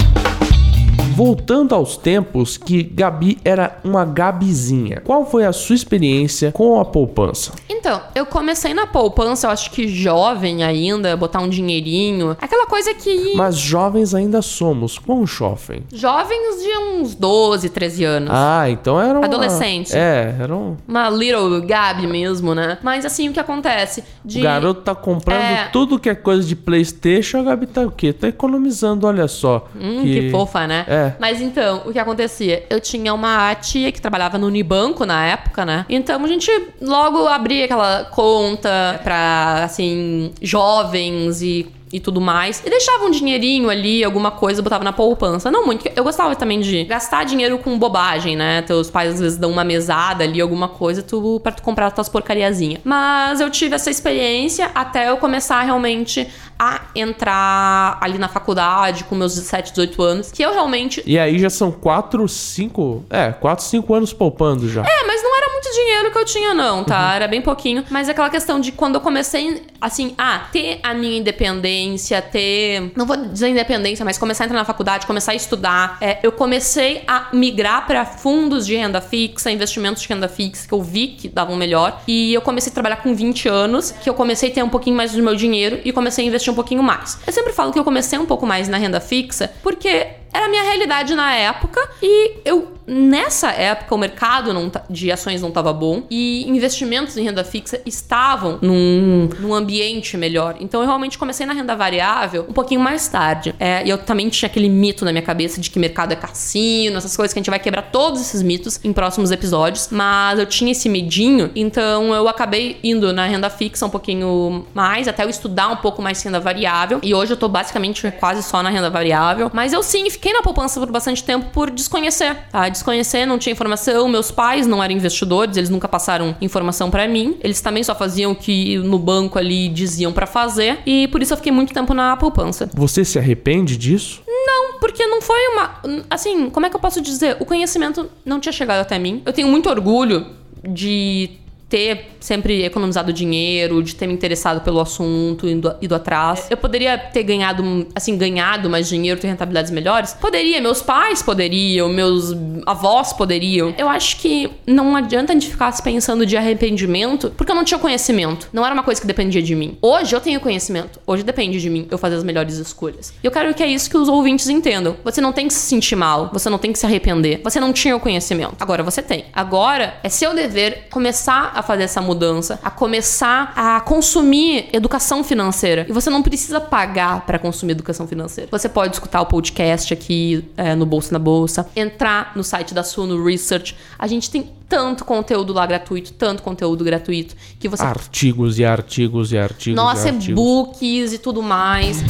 Voltando 1.16 1.76
aos 1.76 1.98
tempos 1.98 2.58
que 2.58 2.84
Gabi 2.84 3.38
era 3.44 3.80
uma 3.84 4.06
Gabizinha, 4.06 5.02
qual 5.04 5.26
foi 5.26 5.46
a 5.46 5.52
sua 5.54 5.76
experiência 5.76 6.52
com 6.52 6.80
a 6.80 6.86
poupança? 6.86 7.52
Então, 7.70 8.02
eu 8.16 8.26
comecei 8.26 8.74
na 8.74 8.86
poupança, 8.88 9.48
eu 9.48 9.52
acho 9.52 9.72
que 9.72 9.88
jovem 9.88 10.64
ainda, 10.64 11.16
botar 11.18 11.40
um 11.40 11.50
dinheirinho. 11.50 12.38
Aquela 12.40 12.66
coisa 12.66 12.94
que. 12.94 13.34
Mas 13.36 13.58
jovens 13.58 14.14
ainda 14.14 14.42
somos, 14.42 14.98
quão 15.00 15.26
jovem? 15.26 15.84
Jovens 15.92 16.62
de 16.64 16.78
uns 16.78 17.16
12, 17.16 17.70
13 17.70 18.04
anos. 18.04 18.30
Ah, 18.32 18.70
então 18.70 19.00
era 19.02 19.18
uma... 19.18 19.26
Adolescente. 19.26 19.96
É, 19.96 20.36
era 20.40 20.56
um... 20.56 20.78
Uma 20.88 21.10
little 21.10 21.62
Gabi 21.62 22.08
mesmo, 22.08 22.54
né? 22.54 22.78
Mas 22.84 23.06
assim, 23.06 23.30
o 23.30 23.34
que 23.34 23.40
acontece? 23.40 24.04
De... 24.24 24.40
O 24.40 24.44
garoto 24.44 24.82
tá 24.82 24.94
comprando 24.96 25.42
É. 25.42 25.70
tudo 25.72 26.00
que 26.00 26.10
é 26.10 26.16
coisa 26.16 26.48
de 26.48 26.56
Playstation, 26.56 27.40
a 27.40 27.44
Gabi 27.44 27.68
tá 27.68 27.82
o 27.82 27.92
quê? 27.92 28.14
Tá 28.14 28.28
economizando, 28.28 29.08
olha 29.08 29.28
só. 29.28 29.68
Hum, 29.76 30.02
que... 30.04 30.30
fofa, 30.30 30.68
né? 30.68 30.86
É. 30.88 31.01
Mas 31.20 31.42
então, 31.42 31.84
o 31.86 31.92
que 31.92 32.00
acontecia? 32.00 32.66
Eu 32.70 32.80
tinha 32.80 33.14
uma 33.14 33.54
tia 33.56 33.92
que 33.92 34.02
trabalhava 34.02 34.38
no 34.38 34.48
Unibanco 34.48 35.06
na 35.06 35.26
época, 35.26 35.66
né? 35.66 35.86
Então 35.90 36.24
a 36.24 36.28
gente 36.28 36.52
logo 36.82 37.28
abria 37.28 37.66
aquela 37.66 38.06
conta 38.06 39.00
pra, 39.04 39.64
assim, 39.64 40.32
jovens 40.42 41.42
e. 41.42 41.68
E 41.92 42.00
tudo 42.00 42.22
mais. 42.22 42.62
E 42.66 42.70
deixava 42.70 43.06
um 43.06 43.12
dinheirinho 43.12 43.70
ali, 43.70 44.04
alguma 44.04 44.32
coisa, 44.32 44.62
botava 44.62 44.84
na 44.84 44.94
poupança. 44.94 45.52
Não 45.52 45.66
muito. 45.66 45.88
Eu 45.96 46.04
gostava 46.04 46.36
também 46.36 46.60
de 46.60 46.84
gastar 46.86 47.26
dinheiro 47.26 47.58
com 47.58 47.78
bobagem, 47.78 48.36
né? 48.36 48.62
Teus 48.62 48.90
pais 48.90 49.16
às 49.16 49.20
vezes 49.20 49.38
dão 49.38 49.52
uma 49.52 49.64
mesada 49.64 50.24
ali, 50.24 50.40
alguma 50.40 50.68
coisa, 50.68 51.02
tu, 51.02 51.40
pra 51.42 51.52
tu 51.52 51.62
comprar 51.62 51.88
as 51.88 51.94
tuas 51.94 52.10
porcariazinhas. 52.10 52.82
Mas 52.84 53.42
eu 53.42 53.50
tive 53.50 53.76
essa 53.76 53.90
experiência 53.90 54.72
até 54.74 55.10
eu 55.10 55.18
começar 55.18 55.62
realmente 55.62 56.28
a 56.58 56.82
entrar 56.96 57.98
ali 58.00 58.20
na 58.20 58.28
faculdade 58.28 59.04
com 59.06 59.16
meus 59.16 59.34
17, 59.34 59.72
18 59.72 60.04
anos. 60.04 60.32
Que 60.32 60.44
eu 60.44 60.54
realmente. 60.54 61.02
E 61.06 61.18
aí 61.18 61.40
já 61.40 61.50
são 61.50 61.72
4, 61.72 62.28
5... 62.28 63.06
É, 63.10 63.32
4, 63.32 63.66
5 63.66 63.94
anos 63.94 64.14
poupando 64.14 64.70
já. 64.70 64.82
É, 64.82 65.08
mas 65.08 65.24
não 65.24 65.31
dinheiro 65.72 66.12
que 66.12 66.18
eu 66.18 66.26
tinha, 66.26 66.54
não, 66.54 66.84
tá? 66.84 67.16
Era 67.16 67.28
bem 67.28 67.42
pouquinho. 67.42 67.84
Mas 67.90 68.10
aquela 68.10 68.30
questão 68.30 68.60
de 68.60 68.72
quando 68.72 68.96
eu 68.96 69.02
comecei, 69.02 69.64
assim, 69.80 70.14
a 70.18 70.40
ter 70.52 70.80
a 70.84 70.94
minha 70.94 71.18
independência, 71.18 72.22
ter. 72.22 72.92
Não 72.96 73.06
vou 73.06 73.18
dizer 73.18 73.50
independência, 73.50 74.04
mas 74.06 74.18
começar 74.18 74.44
a 74.44 74.46
entrar 74.46 74.60
na 74.60 74.66
faculdade, 74.66 75.06
começar 75.06 75.32
a 75.32 75.36
estudar. 75.36 75.98
é, 76.02 76.20
eu 76.24 76.32
comecei 76.32 77.04
a 77.08 77.30
migrar 77.34 77.86
para 77.86 78.06
fundos 78.06 78.66
de 78.66 78.76
renda 78.76 79.02
fixa, 79.02 79.52
investimentos 79.52 80.02
de 80.02 80.08
renda 80.08 80.28
fixa, 80.28 80.68
que 80.68 80.74
eu 80.74 80.82
vi 80.82 81.08
que 81.10 81.28
davam 81.28 81.56
melhor. 81.56 82.02
E 82.08 82.34
eu 82.34 82.42
comecei 82.42 82.72
a 82.72 82.74
trabalhar 82.74 82.98
com 82.98 83.14
20 83.14 83.48
anos, 83.48 83.92
que 83.92 84.10
eu 84.10 84.14
comecei 84.14 84.50
a 84.50 84.54
ter 84.54 84.64
um 84.64 84.70
pouquinho 84.70 84.96
mais 84.96 85.12
do 85.12 85.22
meu 85.22 85.36
dinheiro 85.36 85.80
e 85.84 85.92
comecei 85.92 86.26
a 86.26 86.28
investir 86.28 86.52
um 86.52 86.56
pouquinho 86.56 86.84
mais. 86.84 87.20
Eu 87.26 87.34
sempre 87.34 87.54
falo 87.54 87.72
que 87.72 87.80
eu 87.80 87.84
comecei 87.84 88.18
um 88.20 88.26
pouco 88.26 88.46
mais 88.46 88.68
na 88.68 88.78
renda 88.78 89.00
fixa, 89.00 89.52
porque 89.64 90.21
era 90.34 90.46
a 90.46 90.50
minha 90.50 90.64
realidade 90.64 91.14
na 91.16 91.34
época 91.34 91.82
e 92.02 92.40
eu 92.46 92.74
nessa 92.88 93.52
época 93.52 93.96
o 93.96 93.98
mercado 93.98 94.54
não 94.54 94.72
de 94.90 95.12
ações 95.12 95.42
não 95.42 95.50
estava 95.50 95.72
bom 95.72 96.04
e 96.10 96.48
investimentos 96.50 97.16
em 97.16 97.24
renda 97.24 97.44
fixa 97.44 97.80
estavam 97.86 98.60
num, 98.62 99.30
num 99.40 99.54
ambiente 99.54 100.18
melhor. 100.18 100.56
Então 100.60 100.82
eu 100.82 100.88
realmente 100.88 101.18
comecei 101.18 101.46
na 101.46 101.54
renda 101.54 101.76
variável 101.76 102.46
um 102.50 102.54
pouquinho 102.54 102.82
mais 102.82 103.08
tarde. 103.08 103.56
É, 103.60 103.86
e 103.86 103.90
eu 103.90 103.98
também 103.98 104.28
tinha 104.30 104.48
aquele 104.48 104.70
mito 104.70 105.06
na 105.06 105.12
minha 105.12 105.22
cabeça 105.22 105.62
de 105.62 105.70
que 105.70 105.80
mercado 105.80 106.12
é 106.12 106.16
cassino, 106.16 106.98
essas 106.98 107.16
coisas 107.16 107.34
que 107.34 107.40
a 107.40 107.42
gente 107.42 107.50
vai 107.50 107.60
quebrar 107.60 107.84
todos 107.84 108.20
esses 108.22 108.42
mitos 108.42 108.80
em 108.84 108.92
próximos 108.92 109.32
episódios, 109.32 109.90
mas 109.92 110.40
eu 110.40 110.46
tinha 110.46 110.72
esse 110.72 110.90
medinho, 110.90 111.52
então 111.56 112.14
eu 112.14 112.28
acabei 112.28 112.80
indo 112.84 113.14
na 113.14 113.26
renda 113.26 113.50
fixa 113.50 113.86
um 113.86 113.90
pouquinho 113.90 114.66
mais, 114.74 115.08
até 115.08 115.24
eu 115.24 115.30
estudar 115.30 115.70
um 115.70 115.78
pouco 115.78 116.02
mais 116.02 116.22
renda 116.22 116.40
variável. 116.40 117.00
E 117.04 117.14
hoje 117.14 117.34
eu 117.34 117.38
tô 117.38 117.48
basicamente 117.48 118.10
quase 118.20 118.44
só 118.44 118.62
na 118.62 118.70
renda 118.70 118.90
variável. 118.90 119.50
Mas 119.54 119.74
eu 119.74 119.84
sim 119.84 120.06
fiquei 120.22 120.34
na 120.34 120.44
poupança 120.44 120.80
por 120.80 120.92
bastante 120.92 121.24
tempo 121.24 121.48
por 121.52 121.72
desconhecer, 121.72 122.38
tá? 122.52 122.70
Desconhecer, 122.70 123.26
não 123.26 123.40
tinha 123.40 123.52
informação. 123.52 124.08
Meus 124.08 124.30
pais 124.30 124.68
não 124.68 124.82
eram 124.84 124.94
investidores, 124.94 125.58
eles 125.58 125.72
nunca 125.72 125.88
passaram 125.88 126.36
informação 126.40 126.92
pra 126.92 127.08
mim. 127.08 127.38
Eles 127.44 127.60
também 127.60 127.84
só 127.84 127.96
faziam 127.96 128.32
o 128.32 128.36
que 128.36 128.78
no 128.78 129.00
banco 129.00 129.40
ali 129.40 129.68
diziam 129.68 130.14
pra 130.14 130.28
fazer. 130.28 130.78
E 130.86 131.08
por 131.08 131.24
isso 131.24 131.34
eu 131.34 131.38
fiquei 131.38 131.52
muito 131.52 131.74
tempo 131.74 131.96
na 131.96 132.16
poupança. 132.16 132.70
Você 132.76 133.04
se 133.04 133.18
arrepende 133.18 133.76
disso? 133.76 134.22
Não, 134.28 134.78
porque 134.80 135.08
não 135.08 135.24
foi 135.24 135.40
uma. 135.54 135.82
Assim, 136.08 136.52
como 136.52 136.68
é 136.68 136.70
que 136.70 136.76
eu 136.76 136.80
posso 136.80 137.02
dizer? 137.02 137.38
O 137.40 137.46
conhecimento 137.46 138.08
não 138.24 138.40
tinha 138.40 138.54
chegado 138.54 138.82
até 138.82 139.00
mim. 139.00 139.24
Eu 139.26 139.34
tenho 139.34 139.48
muito 139.48 139.68
orgulho 139.70 140.28
de 140.64 141.32
ter 141.72 142.12
sempre 142.20 142.64
economizado 142.64 143.14
dinheiro, 143.14 143.82
de 143.82 143.96
ter 143.96 144.06
me 144.06 144.14
interessado 144.14 144.62
pelo 144.62 144.82
assunto, 144.82 145.48
indo, 145.48 145.74
ido 145.82 145.96
atrás. 145.96 146.48
Eu 146.50 146.58
poderia 146.58 146.98
ter 146.98 147.24
ganhado, 147.24 147.88
assim, 147.96 148.18
ganhado 148.18 148.70
mais 148.70 148.90
dinheiro, 148.90 149.20
ter 149.20 149.28
rentabilidades 149.28 149.72
melhores? 149.72 150.14
Poderia, 150.14 150.60
meus 150.62 150.82
pais 150.82 151.24
poderiam, 151.24 151.88
meus 151.88 152.36
avós 152.68 153.14
poderiam. 153.14 153.74
Eu 153.78 153.88
acho 153.88 154.18
que 154.18 154.52
não 154.68 154.96
adianta 154.98 155.32
a 155.32 155.34
gente 155.34 155.50
ficar 155.50 155.72
se 155.72 155.82
pensando 155.82 156.26
de 156.26 156.36
arrependimento, 156.36 157.32
porque 157.38 157.52
eu 157.52 157.56
não 157.56 157.64
tinha 157.64 157.80
conhecimento. 157.80 158.50
Não 158.52 158.66
era 158.66 158.74
uma 158.74 158.84
coisa 158.84 159.00
que 159.00 159.08
dependia 159.08 159.42
de 159.42 159.56
mim. 159.56 159.78
Hoje 159.82 160.14
eu 160.14 160.20
tenho 160.20 160.42
conhecimento. 160.42 161.00
Hoje 161.08 161.24
depende 161.24 161.62
de 161.62 161.70
mim 161.70 161.88
eu 161.90 161.98
fazer 161.98 162.16
as 162.16 162.24
melhores 162.24 162.58
escolhas. 162.58 163.14
E 163.24 163.26
eu 163.26 163.32
quero 163.32 163.54
que 163.54 163.64
é 163.64 163.68
isso 163.68 163.90
que 163.90 163.98
os 163.98 164.10
ouvintes 164.10 164.50
entendam. 164.50 164.98
Você 165.06 165.22
não 165.22 165.32
tem 165.32 165.48
que 165.48 165.54
se 165.54 165.62
sentir 165.62 165.96
mal, 165.96 166.30
você 166.34 166.50
não 166.50 166.58
tem 166.58 166.74
que 166.74 166.80
se 166.80 166.86
arrepender. 166.86 167.40
Você 167.46 167.62
não 167.62 167.72
tinha 167.72 167.96
o 167.96 168.00
conhecimento. 168.00 168.56
Agora 168.60 168.84
você 168.84 169.02
tem. 169.02 169.26
Agora 169.32 169.96
é 170.04 170.10
seu 170.10 170.36
dever 170.36 170.88
começar 170.92 171.54
a 171.56 171.61
fazer 171.64 171.84
essa 171.84 172.02
mudança, 172.02 172.60
a 172.64 172.70
começar 172.70 173.54
a 173.56 173.80
consumir 173.82 174.70
educação 174.74 175.24
financeira. 175.24 175.86
E 175.90 175.94
você 175.94 176.10
não 176.10 176.22
precisa 176.22 176.60
pagar 176.60 177.26
para 177.26 177.40
consumir 177.40 177.74
educação 177.74 178.08
financeira. 178.08 178.50
Você 178.52 178.70
pode 178.70 178.96
escutar 178.96 179.22
o 179.22 179.26
podcast 179.26 179.94
aqui 179.94 180.46
é, 180.58 180.76
no 180.76 180.86
Bolsa 180.86 181.12
na 181.12 181.20
Bolsa, 181.20 181.68
entrar 181.76 182.34
no 182.36 182.44
site 182.44 182.74
da 182.74 182.84
Suno 182.84 183.24
Research. 183.24 183.76
A 183.98 184.08
gente 184.08 184.30
tem 184.30 184.50
tanto 184.68 185.04
conteúdo 185.04 185.52
lá 185.52 185.66
gratuito, 185.66 186.14
tanto 186.14 186.42
conteúdo 186.42 186.84
gratuito, 186.84 187.36
que 187.60 187.68
você 187.68 187.84
Artigos 187.84 188.58
e 188.58 188.64
artigos 188.64 189.34
e 189.34 189.38
artigos 189.38 189.76
nossa, 189.76 190.08
e 190.08 190.12
artigos. 190.12 190.30
e-books 190.30 191.14
e 191.14 191.18
tudo 191.18 191.42
mais. 191.42 192.02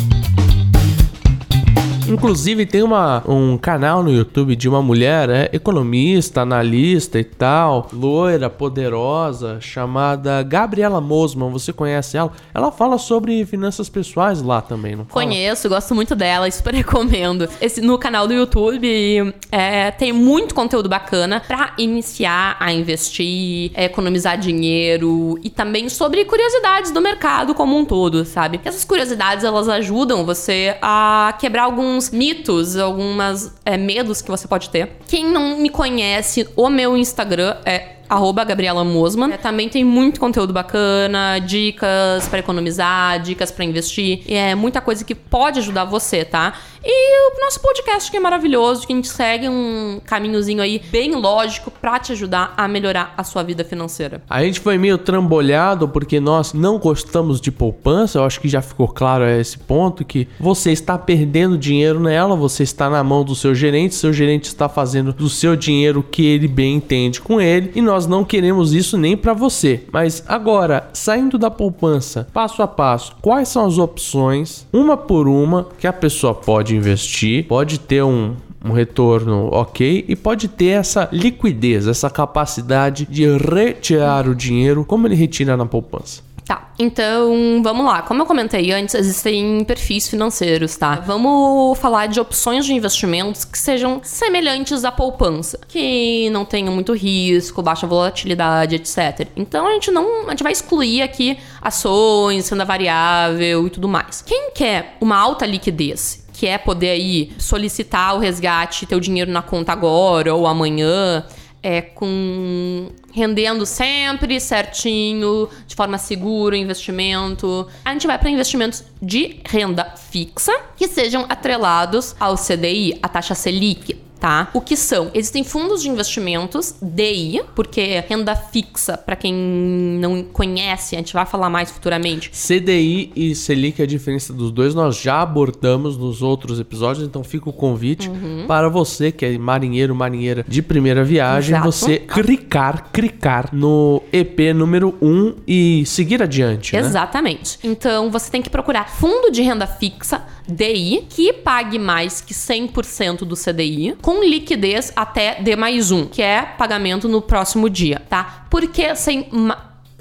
Inclusive 2.12 2.66
tem 2.66 2.84
uma, 2.84 3.24
um 3.28 3.58
canal 3.58 4.04
no 4.04 4.12
YouTube 4.12 4.56
de 4.56 4.68
uma 4.68 4.82
mulher, 4.82 5.30
é, 5.30 5.50
economista, 5.54 6.42
analista 6.42 7.20
e 7.20 7.24
tal, 7.24 7.88
loira, 7.94 8.50
poderosa, 8.50 9.60
chamada 9.62 10.44
Gabriela 10.44 11.00
Mosman. 11.00 11.50
Você 11.52 11.72
conhece 11.72 12.18
ela? 12.18 12.32
Ela 12.54 12.72
fala 12.72 12.98
sobre 12.98 13.46
finanças 13.46 13.88
pessoais 13.88 14.42
lá 14.42 14.62
também, 14.62 14.96
não 14.96 15.06
fala? 15.06 15.26
Conheço, 15.26 15.70
gosto 15.70 15.96
muito 15.96 16.16
dela, 16.16 16.50
super 16.52 16.74
recomendo. 16.74 17.48
Esse, 17.62 17.82
no 17.82 17.98
canal 17.98 18.28
do 18.28 18.34
YouTube 18.34 19.34
é, 19.52 19.92
tem 19.92 20.12
muito 20.12 20.54
conteúdo 20.54 20.90
bacana 20.90 21.42
pra 21.48 21.74
iniciar 21.78 22.58
a 22.60 22.74
investir, 22.74 23.72
é, 23.74 23.86
economizar 23.86 24.38
dinheiro 24.38 25.40
e 25.44 25.50
também 25.50 25.88
sobre 25.88 26.26
curiosidades 26.26 26.92
do 26.92 27.02
mercado 27.02 27.54
como 27.54 27.78
um 27.78 27.86
todo, 27.86 28.26
sabe? 28.26 28.60
Essas 28.66 28.84
curiosidades 28.84 29.44
elas 29.44 29.70
ajudam 29.70 30.26
você 30.26 30.76
a 30.82 31.34
quebrar 31.40 31.64
alguns 31.64 32.01
mitos, 32.10 32.76
algumas 32.78 33.54
é, 33.66 33.78
medos 33.78 34.22
que 34.22 34.30
você 34.32 34.48
pode 34.48 34.70
ter. 34.70 34.98
Quem 35.08 35.26
não 35.26 35.58
me 35.58 35.70
conhece, 35.70 36.48
o 36.56 36.70
meu 36.70 36.98
Instagram 36.98 37.56
é 37.66 38.01
arroba 38.12 38.44
Gabriela 38.44 38.84
Mosman. 38.84 39.32
É, 39.32 39.38
também 39.38 39.70
tem 39.70 39.86
muito 39.86 40.20
conteúdo 40.20 40.52
bacana, 40.52 41.40
dicas 41.40 42.28
pra 42.28 42.40
economizar, 42.40 43.22
dicas 43.22 43.52
pra 43.52 43.64
investir. 43.64 44.24
E 44.28 44.34
é 44.34 44.54
muita 44.54 44.82
coisa 44.82 45.06
que 45.06 45.16
pode 45.16 45.60
ajudar 45.60 45.86
você, 45.86 46.26
tá? 46.26 46.54
E 46.84 47.32
o 47.32 47.40
nosso 47.40 47.62
podcast 47.62 48.10
que 48.10 48.18
é 48.18 48.20
maravilhoso, 48.20 48.88
que 48.88 48.92
a 48.92 48.96
gente 48.96 49.08
segue 49.08 49.48
um 49.48 50.02
caminhozinho 50.04 50.64
aí 50.64 50.82
bem 50.92 51.14
lógico 51.14 51.70
pra 51.70 52.00
te 52.00 52.12
ajudar 52.12 52.56
a 52.58 52.68
melhorar 52.68 53.14
a 53.16 53.24
sua 53.24 53.44
vida 53.44 53.64
financeira. 53.64 54.24
A 54.28 54.44
gente 54.44 54.60
foi 54.60 54.80
meio 54.80 54.98
trambolhado 54.98 55.88
porque 55.88 56.20
nós 56.20 56.54
não 56.54 56.80
gostamos 56.80 57.40
de 57.40 57.52
poupança. 57.52 58.18
Eu 58.18 58.26
acho 58.26 58.42
que 58.42 58.50
já 58.50 58.64
ficou 58.64 58.88
claro 58.88 59.24
a 59.24 59.32
esse 59.32 59.60
ponto 59.60 60.04
que 60.04 60.28
você 60.40 60.72
está 60.72 60.98
perdendo 60.98 61.56
dinheiro 61.56 62.00
nela, 62.00 62.36
você 62.36 62.64
está 62.64 62.90
na 62.90 63.04
mão 63.04 63.24
do 63.24 63.36
seu 63.36 63.54
gerente, 63.54 63.94
seu 63.94 64.12
gerente 64.12 64.46
está 64.46 64.68
fazendo 64.68 65.14
do 65.14 65.30
seu 65.30 65.56
dinheiro 65.56 66.00
o 66.00 66.04
que 66.04 66.26
ele 66.26 66.48
bem 66.48 66.76
entende 66.76 67.22
com 67.22 67.40
ele 67.40 67.72
e 67.76 67.82
nós 67.82 68.01
não 68.08 68.24
queremos 68.24 68.74
isso 68.74 68.98
nem 68.98 69.16
para 69.16 69.34
você. 69.34 69.84
Mas 69.92 70.24
agora, 70.28 70.90
saindo 70.94 71.38
da 71.38 71.52
poupança, 71.52 72.28
passo 72.34 72.62
a 72.62 72.68
passo, 72.68 73.16
quais 73.22 73.50
são 73.50 73.66
as 73.66 73.78
opções, 73.78 74.68
uma 74.72 74.96
por 74.98 75.28
uma, 75.28 75.68
que 75.80 75.88
a 75.88 75.94
pessoa 75.94 76.34
pode 76.34 76.76
investir, 76.76 77.48
pode 77.48 77.80
ter 77.80 78.04
um 78.04 78.36
um 78.64 78.72
retorno 78.72 79.50
ok 79.52 80.06
e 80.08 80.16
pode 80.16 80.48
ter 80.48 80.68
essa 80.68 81.10
liquidez, 81.12 81.88
essa 81.88 82.10
capacidade 82.10 83.08
de 83.10 83.26
retirar 83.38 84.28
o 84.28 84.36
dinheiro 84.36 84.86
como 84.86 85.08
ele 85.08 85.16
retira 85.16 85.58
na 85.58 85.66
poupança. 85.66 86.22
Tá, 86.46 86.72
então 86.80 87.62
vamos 87.64 87.86
lá. 87.86 88.02
Como 88.02 88.22
eu 88.22 88.26
comentei 88.26 88.72
antes, 88.72 88.96
existem 88.96 89.64
perfis 89.64 90.08
financeiros, 90.08 90.76
tá? 90.76 90.96
Vamos 90.96 91.78
falar 91.78 92.08
de 92.08 92.20
opções 92.20 92.66
de 92.66 92.74
investimentos 92.74 93.46
que 93.46 93.58
sejam 93.58 94.02
semelhantes 94.04 94.84
à 94.84 94.92
poupança, 94.92 95.60
que 95.68 96.30
não 96.32 96.44
tenham 96.44 96.74
muito 96.74 96.94
risco, 96.94 97.62
baixa 97.62 97.86
volatilidade, 97.86 98.76
etc. 98.76 99.28
Então 99.36 99.68
a 99.68 99.74
gente 99.74 99.92
não, 99.92 100.28
a 100.28 100.32
gente 100.32 100.44
vai 100.44 100.52
excluir 100.52 101.04
aqui 101.04 101.38
ações, 101.62 102.50
renda 102.50 102.66
variável 102.66 103.68
e 103.68 103.70
tudo 103.70 103.88
mais. 103.88 104.22
Quem 104.22 104.52
quer 104.52 104.98
uma 105.00 105.18
alta 105.18 105.46
liquidez 105.46 106.22
que 106.34 106.48
é 106.48 106.58
poder 106.58 106.90
aí 106.90 107.32
solicitar 107.38 108.16
o 108.16 108.20
resgate, 108.20 108.88
ter 108.88 108.96
o 108.96 109.00
dinheiro 109.00 109.30
na 109.30 109.44
conta 109.44 109.74
agora 109.74 110.34
ou 110.34 110.48
amanhã, 110.48 111.24
é 111.64 111.82
com 111.82 112.90
rendendo 113.14 113.66
sempre 113.66 114.40
certinho, 114.40 115.48
de 115.68 115.76
forma 115.76 115.98
segura, 115.98 116.58
investimento. 116.58 117.68
A 117.86 117.94
gente 117.94 118.08
vai 118.08 118.18
para 118.18 118.30
investimentos 118.30 118.84
de 119.02 119.40
renda 119.46 119.86
fixa 119.96 120.54
que 120.76 120.88
sejam 120.88 121.26
atrelados 121.30 122.16
ao 122.20 122.36
CDI, 122.36 122.98
a 123.02 123.08
taxa 123.08 123.36
Selic 123.36 124.01
tá? 124.22 124.50
O 124.54 124.62
que 124.62 124.78
são? 124.78 125.10
Existem 125.16 125.44
fundos 125.44 125.82
de 125.82 125.90
investimentos 125.90 126.76
DI, 126.80 127.42
porque 127.56 128.00
renda 128.08 128.36
fixa, 128.36 128.96
para 128.96 129.16
quem 129.16 129.34
não 129.34 130.24
conhece, 130.24 130.96
a 130.96 131.00
gente 131.00 131.12
vai 131.12 131.26
falar 131.26 131.50
mais 131.50 131.72
futuramente. 131.72 132.30
CDI 132.30 133.12
e 133.16 133.34
Selic, 133.34 133.82
a 133.82 133.86
diferença 133.88 134.32
dos 134.32 134.52
dois, 134.52 134.76
nós 134.76 134.96
já 135.02 135.22
abordamos 135.22 135.98
nos 135.98 136.22
outros 136.22 136.60
episódios, 136.60 137.06
então 137.06 137.24
fica 137.24 137.50
o 137.50 137.54
convite 137.54 138.08
Uhum. 138.12 138.46
para 138.48 138.70
você 138.70 139.12
que 139.12 139.26
é 139.26 139.38
marinheiro, 139.40 139.96
marinheira 139.96 140.46
de 140.48 140.62
primeira 140.62 141.04
viagem, 141.04 141.56
Exato. 141.56 141.72
você 141.72 141.98
clicar, 141.98 142.92
clicar 142.92 143.50
no 143.52 144.04
EP 144.14 144.54
número 144.54 144.96
1 145.02 145.36
e 145.48 145.84
seguir 145.88 146.22
adiante, 146.22 146.74
né? 146.74 146.80
Exatamente. 146.80 147.58
Então 147.64 148.12
você 148.12 148.30
tem 148.30 148.42
que 148.42 148.50
procurar 148.52 148.88
fundo 148.88 149.32
de 149.32 149.42
renda 149.42 149.66
fixa 149.66 150.22
DI 150.48 151.06
que 151.10 151.34
pague 151.34 151.80
mais 151.80 152.22
que 152.22 152.34
100% 152.34 153.20
do 153.26 153.36
CDI 153.36 153.96
com 154.02 154.11
liquidez 154.20 154.92
até 154.96 155.42
D 155.42 155.56
mais 155.56 155.92
um, 155.92 156.06
que 156.06 156.22
é 156.22 156.42
pagamento 156.42 157.08
no 157.08 157.22
próximo 157.22 157.70
dia, 157.70 158.02
tá? 158.10 158.46
Por 158.50 158.68
que 158.68 158.94
sem 158.96 159.30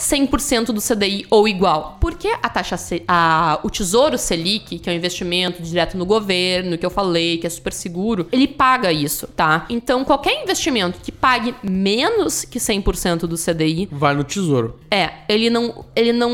100% 0.00 0.66
do 0.66 0.80
CDI 0.80 1.26
ou 1.30 1.46
igual. 1.46 1.98
Porque 2.00 2.28
a 2.42 2.48
taxa 2.48 2.76
a, 3.06 3.60
o 3.62 3.70
Tesouro 3.70 4.16
Selic, 4.18 4.78
que 4.78 4.88
é 4.88 4.92
um 4.92 4.96
investimento 4.96 5.62
direto 5.62 5.96
no 5.96 6.06
governo, 6.06 6.78
que 6.78 6.84
eu 6.86 6.90
falei, 6.90 7.38
que 7.38 7.46
é 7.46 7.50
super 7.50 7.72
seguro, 7.72 8.26
ele 8.32 8.48
paga 8.48 8.92
isso, 8.92 9.26
tá? 9.28 9.66
Então 9.68 10.04
qualquer 10.04 10.42
investimento 10.42 10.98
que 11.00 11.12
pague 11.12 11.54
menos 11.62 12.44
que 12.44 12.58
100% 12.58 13.20
do 13.20 13.36
CDI 13.36 13.88
Vai 13.90 14.14
no 14.14 14.24
tesouro. 14.24 14.76
é, 14.90 15.10
ele 15.28 15.50
não, 15.50 15.84
ele 15.94 16.12
não, 16.12 16.30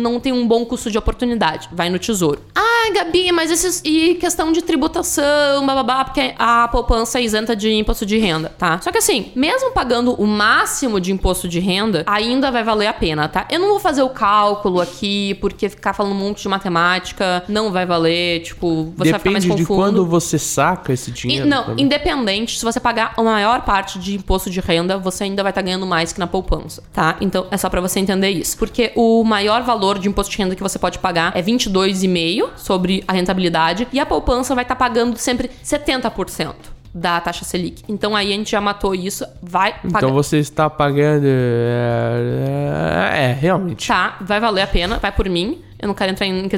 não 0.00 0.18
tem 0.20 0.32
um 0.32 0.46
bom 0.46 0.64
custo 0.64 0.90
de 0.90 0.98
oportunidade. 0.98 1.68
Vai 1.72 1.90
no 1.90 1.98
tesouro. 1.98 2.40
Ah, 2.54 2.90
Gabi, 2.94 3.30
mas 3.32 3.50
esses. 3.50 3.82
E 3.84 4.14
questão 4.14 4.52
de 4.52 4.62
tributação, 4.62 5.66
bababá, 5.66 6.04
porque 6.04 6.34
a 6.38 6.68
poupança 6.68 7.18
é 7.18 7.22
isenta 7.22 7.54
de 7.54 7.72
imposto 7.72 8.06
de 8.06 8.16
renda, 8.18 8.48
tá? 8.56 8.80
Só 8.80 8.90
que 8.90 8.98
assim, 8.98 9.32
mesmo 9.34 9.72
pagando 9.72 10.14
o 10.14 10.26
máximo 10.26 11.00
de 11.00 11.12
imposto 11.12 11.48
de 11.48 11.58
renda, 11.58 12.04
ainda 12.06 12.50
vai 12.50 12.62
valer 12.64 12.85
a 12.86 12.92
pena, 12.92 13.28
tá? 13.28 13.46
Eu 13.50 13.58
não 13.60 13.68
vou 13.68 13.80
fazer 13.80 14.02
o 14.02 14.08
cálculo 14.08 14.80
aqui, 14.80 15.34
porque 15.40 15.68
ficar 15.68 15.92
falando 15.92 16.12
um 16.12 16.18
monte 16.18 16.42
de 16.42 16.48
matemática 16.48 17.42
não 17.48 17.70
vai 17.72 17.84
valer, 17.86 18.42
tipo, 18.42 18.92
você 18.96 19.10
vai 19.10 19.18
ficar 19.20 19.30
mais 19.32 19.44
Depende 19.44 19.62
de 19.62 19.66
confuso. 19.66 19.80
quando 19.80 20.06
você 20.06 20.38
saca 20.38 20.92
esse 20.92 21.10
E- 21.10 21.12
dinheiro. 21.12 21.46
não, 21.46 21.64
também. 21.64 21.84
independente, 21.84 22.58
se 22.58 22.64
você 22.64 22.78
pagar 22.80 23.12
a 23.16 23.22
maior 23.22 23.62
parte 23.62 23.98
de 23.98 24.14
imposto 24.16 24.50
de 24.50 24.60
renda, 24.60 24.98
você 24.98 25.24
ainda 25.24 25.42
vai 25.42 25.50
estar 25.50 25.62
ganhando 25.62 25.86
mais 25.86 26.12
que 26.12 26.18
na 26.20 26.26
poupança, 26.26 26.82
tá? 26.92 27.16
Então 27.20 27.46
é 27.50 27.56
só 27.56 27.68
pra 27.68 27.80
você 27.80 27.98
entender 28.00 28.30
isso. 28.30 28.56
Porque 28.58 28.92
o 28.94 29.22
maior 29.24 29.62
valor 29.62 29.98
de 29.98 30.08
imposto 30.08 30.30
de 30.32 30.38
renda 30.38 30.54
que 30.54 30.62
você 30.62 30.78
pode 30.78 30.98
pagar 30.98 31.32
é 31.36 31.42
22,5 31.42 32.50
sobre 32.56 33.02
a 33.06 33.12
rentabilidade 33.12 33.86
e 33.92 33.98
a 34.00 34.06
poupança 34.06 34.54
vai 34.54 34.64
estar 34.64 34.76
pagando 34.76 35.16
sempre 35.16 35.50
70% 35.64 36.54
da 36.96 37.20
taxa 37.20 37.44
Selic. 37.44 37.82
Então 37.86 38.16
aí 38.16 38.32
a 38.32 38.36
gente 38.36 38.50
já 38.50 38.60
matou 38.60 38.94
isso, 38.94 39.26
vai 39.42 39.74
pagar. 39.74 39.98
Então 39.98 40.12
você 40.14 40.38
está 40.38 40.70
pagando. 40.70 41.26
É, 41.26 43.12
é, 43.12 43.24
é, 43.24 43.32
realmente. 43.34 43.86
Tá, 43.86 44.16
vai 44.22 44.40
valer 44.40 44.62
a 44.62 44.66
pena, 44.66 44.98
vai 44.98 45.12
por 45.12 45.28
mim. 45.28 45.60
Eu 45.78 45.88
não 45.88 45.94
quero 45.94 46.12
entrar 46.12 46.26
em 46.26 46.48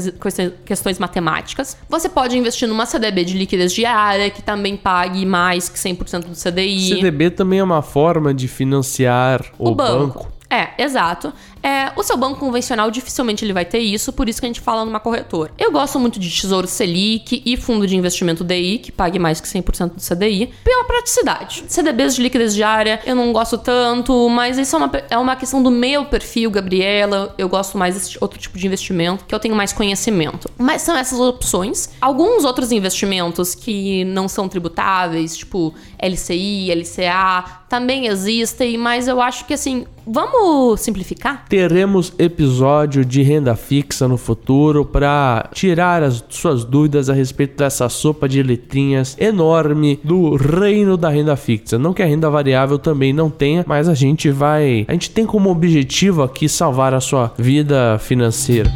questões 0.65 1.01
matemáticas. 1.01 1.77
Você 1.89 2.09
pode 2.09 2.39
investir 2.39 2.69
numa 2.69 2.87
CDB 2.87 3.25
de 3.25 3.37
liquidez 3.37 3.73
diária, 3.73 4.31
que 4.31 4.41
também 4.41 4.77
pague 4.77 5.27
mais 5.27 5.69
que 5.69 5.77
100% 5.77 6.27
do 6.27 6.37
CDI. 6.37 6.95
CDB 6.95 7.31
também 7.31 7.59
é 7.59 7.65
uma 7.65 7.83
forma 7.83 8.33
de 8.33 8.47
financiar 8.47 9.45
o, 9.59 9.71
o 9.71 9.75
banco. 9.75 10.21
banco. 10.21 10.33
É, 10.49 10.83
exato. 10.83 11.33
É, 11.63 11.93
o 11.97 12.03
seu 12.03 12.17
banco 12.17 12.39
convencional 12.39 12.91
dificilmente 12.91 13.45
ele 13.45 13.53
vai 13.53 13.65
ter 13.65 13.79
isso, 13.79 14.13
por 14.13 14.29
isso 14.29 14.41
que 14.41 14.47
a 14.47 14.49
gente 14.49 14.61
fala 14.61 14.85
numa 14.85 15.01
corretora. 15.01 15.53
Eu 15.59 15.73
gosto 15.73 15.99
muito 15.99 16.19
de 16.19 16.31
Tesouro 16.31 16.67
Selic 16.67 17.43
e 17.45 17.57
fundo 17.57 17.87
de 17.87 17.97
investimento 17.97 18.45
DI, 18.45 18.79
que 18.79 18.93
pague 18.93 19.19
mais 19.19 19.41
que 19.41 19.49
100% 19.49 19.95
do 19.95 20.01
CDI, 20.01 20.51
pela 20.65 20.85
praticidade. 20.85 21.65
CDBs 21.69 22.17
de 22.17 22.23
liquidez 22.23 22.55
diária 22.55 23.01
eu 23.05 23.15
não 23.15 23.33
gosto 23.33 23.59
tanto, 23.59 24.29
mas 24.29 24.59
isso 24.59 24.77
é 24.77 24.79
uma, 24.79 24.91
é 25.11 25.19
uma 25.19 25.37
questão 25.37 25.63
do 25.63 25.71
meu 25.71 26.05
perfil, 26.05 26.51
Gabriela. 26.51 27.35
Eu 27.39 27.49
gosto 27.49 27.77
mais 27.77 27.95
desse 27.95 28.19
outro 28.21 28.39
tipo 28.39 28.59
de 28.59 28.67
investimento, 28.67 29.25
que 29.25 29.35
eu 29.35 29.39
tenho 29.39 29.55
mais 29.55 29.73
conhecimento. 29.73 30.51
Mas 30.59 30.83
são 30.83 30.97
essas 30.97 31.19
opções. 31.19 31.91
Alguns 32.01 32.45
outros 32.45 32.73
investimentos 32.73 33.55
que 33.55 34.05
não 34.05 34.29
são 34.29 34.49
tributáveis, 34.49 35.37
tipo 35.37 35.75
LCI, 35.99 36.73
LCA, 36.73 37.63
também 37.69 38.07
existem, 38.07 38.79
mas 38.79 39.09
eu 39.09 39.21
acho 39.21 39.45
que 39.45 39.55
assim, 39.55 39.87
vamos 40.07 40.81
simplificar? 40.81 41.45
Teremos 41.59 42.13
episódio 42.21 43.05
de 43.05 43.21
renda 43.21 43.57
fixa 43.57 44.07
no 44.07 44.17
futuro 44.17 44.85
para 44.85 45.51
tirar 45.53 46.05
as 46.05 46.25
suas 46.29 46.63
dúvidas 46.65 47.11
a 47.11 47.13
respeito 47.13 47.57
dessa 47.57 47.89
sopa 47.89 48.29
de 48.29 48.41
letrinhas 48.45 49.17
enorme 49.19 49.99
do 50.05 50.37
reino 50.37 50.97
da 50.97 51.09
renda 51.09 51.35
fixa. 51.35 51.77
Não 51.77 51.93
que 51.93 52.01
a 52.01 52.07
renda 52.07 52.31
variável 52.31 52.79
também 52.79 53.13
não 53.13 53.29
tenha, 53.29 53.65
mas 53.67 53.89
a 53.89 53.95
gente 53.95 54.31
vai, 54.31 54.87
a 54.87 54.93
gente 54.93 55.11
tem 55.11 55.27
como 55.27 55.51
objetivo 55.51 56.23
aqui 56.23 56.49
salvar 56.49 56.95
a 56.95 57.01
sua 57.01 57.33
vida 57.37 57.99
financeira. 57.99 58.73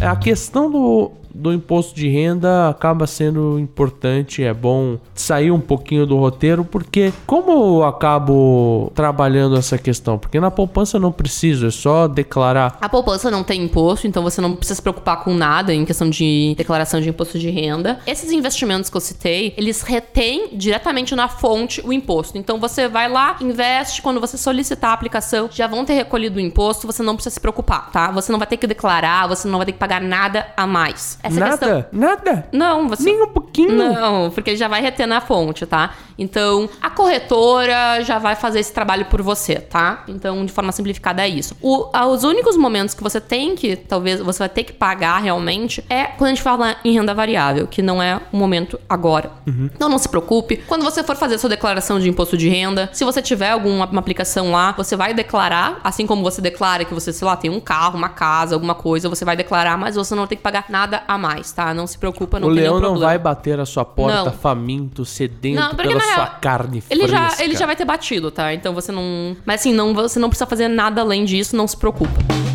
A 0.00 0.16
questão 0.16 0.68
do, 0.68 1.12
do 1.40 1.52
imposto 1.52 1.94
de 1.94 2.08
renda 2.08 2.68
acaba 2.68 3.06
sendo 3.06 3.58
importante, 3.58 4.42
é 4.42 4.52
bom 4.52 4.98
sair 5.14 5.50
um 5.50 5.60
pouquinho 5.60 6.06
do 6.06 6.16
roteiro, 6.16 6.64
porque 6.64 7.12
como 7.26 7.50
eu 7.50 7.84
acabo 7.84 8.92
trabalhando 8.94 9.56
essa 9.56 9.78
questão? 9.78 10.18
Porque 10.18 10.38
na 10.38 10.50
poupança 10.50 10.96
eu 10.96 11.00
não 11.00 11.12
preciso, 11.12 11.66
é 11.66 11.70
só 11.70 12.06
declarar. 12.06 12.76
A 12.80 12.88
poupança 12.88 13.30
não 13.30 13.42
tem 13.42 13.62
imposto, 13.62 14.06
então 14.06 14.22
você 14.22 14.40
não 14.40 14.54
precisa 14.54 14.76
se 14.76 14.82
preocupar 14.82 15.24
com 15.24 15.34
nada 15.34 15.72
em 15.72 15.84
questão 15.84 16.10
de 16.10 16.54
declaração 16.56 17.00
de 17.00 17.08
imposto 17.08 17.38
de 17.38 17.50
renda. 17.50 18.00
Esses 18.06 18.30
investimentos 18.32 18.90
que 18.90 18.96
eu 18.96 19.00
citei, 19.00 19.54
eles 19.56 19.82
retêm 19.82 20.50
diretamente 20.52 21.14
na 21.14 21.28
fonte 21.28 21.80
o 21.84 21.92
imposto. 21.92 22.36
Então 22.36 22.58
você 22.58 22.88
vai 22.88 23.08
lá, 23.08 23.36
investe, 23.40 24.02
quando 24.02 24.20
você 24.20 24.36
solicitar 24.36 24.90
a 24.90 24.94
aplicação, 24.94 25.48
já 25.50 25.66
vão 25.66 25.84
ter 25.84 25.94
recolhido 25.94 26.38
o 26.38 26.40
imposto, 26.40 26.86
você 26.86 27.02
não 27.02 27.14
precisa 27.14 27.34
se 27.34 27.40
preocupar, 27.40 27.90
tá? 27.90 28.10
Você 28.10 28.30
não 28.30 28.38
vai 28.38 28.46
ter 28.46 28.56
que 28.56 28.66
declarar, 28.66 29.26
você 29.26 29.48
não 29.48 29.58
vai 29.58 29.66
ter 29.66 29.72
que 29.72 29.78
pagar 29.78 30.00
nada 30.00 30.46
a 30.56 30.66
mais. 30.66 31.18
Essa 31.30 31.40
nada, 31.40 31.56
questão. 31.82 31.84
nada, 31.92 32.46
Não, 32.52 32.88
você. 32.88 33.04
nem 33.04 33.22
um 33.22 33.28
pouquinho. 33.28 33.72
Não, 33.76 34.30
porque 34.30 34.56
já 34.56 34.68
vai 34.68 34.80
reter 34.80 35.06
na 35.06 35.20
fonte, 35.20 35.64
tá? 35.66 35.94
Então, 36.20 36.68
a 36.80 36.90
corretora 36.90 38.02
já 38.04 38.18
vai 38.18 38.36
fazer 38.36 38.60
esse 38.60 38.72
trabalho 38.72 39.06
por 39.06 39.22
você, 39.22 39.56
tá? 39.56 40.04
Então, 40.06 40.44
de 40.44 40.52
forma 40.52 40.70
simplificada, 40.72 41.22
é 41.22 41.28
isso. 41.28 41.56
O- 41.60 41.88
os 42.12 42.24
únicos 42.24 42.56
momentos 42.56 42.94
que 42.94 43.02
você 43.02 43.20
tem 43.20 43.54
que, 43.56 43.74
talvez, 43.76 44.20
você 44.20 44.38
vai 44.40 44.48
ter 44.48 44.64
que 44.64 44.72
pagar 44.72 45.18
realmente 45.18 45.82
é 45.88 46.04
quando 46.04 46.26
a 46.28 46.34
gente 46.34 46.42
fala 46.42 46.76
em 46.84 46.92
renda 46.92 47.14
variável, 47.14 47.66
que 47.66 47.80
não 47.82 48.02
é 48.02 48.20
o 48.32 48.36
momento 48.36 48.78
agora. 48.88 49.30
Então, 49.46 49.88
não 49.88 49.98
se 49.98 50.08
preocupe. 50.08 50.58
Quando 50.68 50.82
você 50.84 51.02
for 51.02 51.16
fazer 51.16 51.36
a 51.36 51.38
sua 51.38 51.50
declaração 51.50 51.98
de 51.98 52.08
imposto 52.08 52.36
de 52.36 52.48
renda, 52.48 52.88
se 52.92 53.04
você 53.04 53.20
tiver 53.22 53.50
alguma 53.50 53.86
uma 53.86 54.00
aplicação 54.00 54.50
lá, 54.52 54.72
você 54.72 54.94
vai 54.96 55.14
declarar, 55.14 55.80
assim 55.82 56.06
como 56.06 56.22
você 56.22 56.40
declara 56.42 56.84
que 56.84 56.92
você, 56.94 57.12
sei 57.12 57.26
lá, 57.26 57.34
tem 57.36 57.50
um 57.50 57.60
carro, 57.60 57.96
uma 57.96 58.08
casa, 58.10 58.54
alguma 58.54 58.74
coisa, 58.74 59.08
você 59.08 59.24
vai 59.24 59.36
declarar, 59.36 59.76
mas 59.78 59.96
você 59.96 60.14
não 60.14 60.26
ter 60.26 60.36
que 60.36 60.42
pagar 60.42 60.66
nada 60.68 61.02
a 61.08 61.16
mais, 61.16 61.50
tá? 61.52 61.72
Não 61.72 61.86
se 61.86 61.96
preocupa, 61.98 62.38
não 62.38 62.48
o 62.48 62.54
tem 62.54 62.62
leão 62.62 62.78
não 62.80 62.98
vai 62.98 63.18
bater 63.18 63.58
a 63.58 63.64
sua 63.66 63.84
porta 63.84 64.24
Não. 64.24 64.32
faminto, 64.32 65.04
sedento 65.04 65.60
Não, 65.60 65.70
porque 65.70 65.88
pela 65.88 65.94
na 65.98 66.09
sua 66.14 66.26
carne 66.26 66.82
Ele 66.90 67.06
já, 67.08 67.26
fresca. 67.28 67.44
ele 67.44 67.56
já 67.56 67.66
vai 67.66 67.76
ter 67.76 67.84
batido, 67.84 68.30
tá? 68.30 68.52
Então 68.54 68.74
você 68.74 68.92
não. 68.92 69.36
Mas 69.44 69.60
assim, 69.60 69.72
não, 69.72 69.94
você 69.94 70.18
não 70.18 70.28
precisa 70.28 70.46
fazer 70.46 70.68
nada 70.68 71.00
além 71.00 71.24
disso, 71.24 71.56
não 71.56 71.66
se 71.66 71.76
preocupa. 71.76 72.49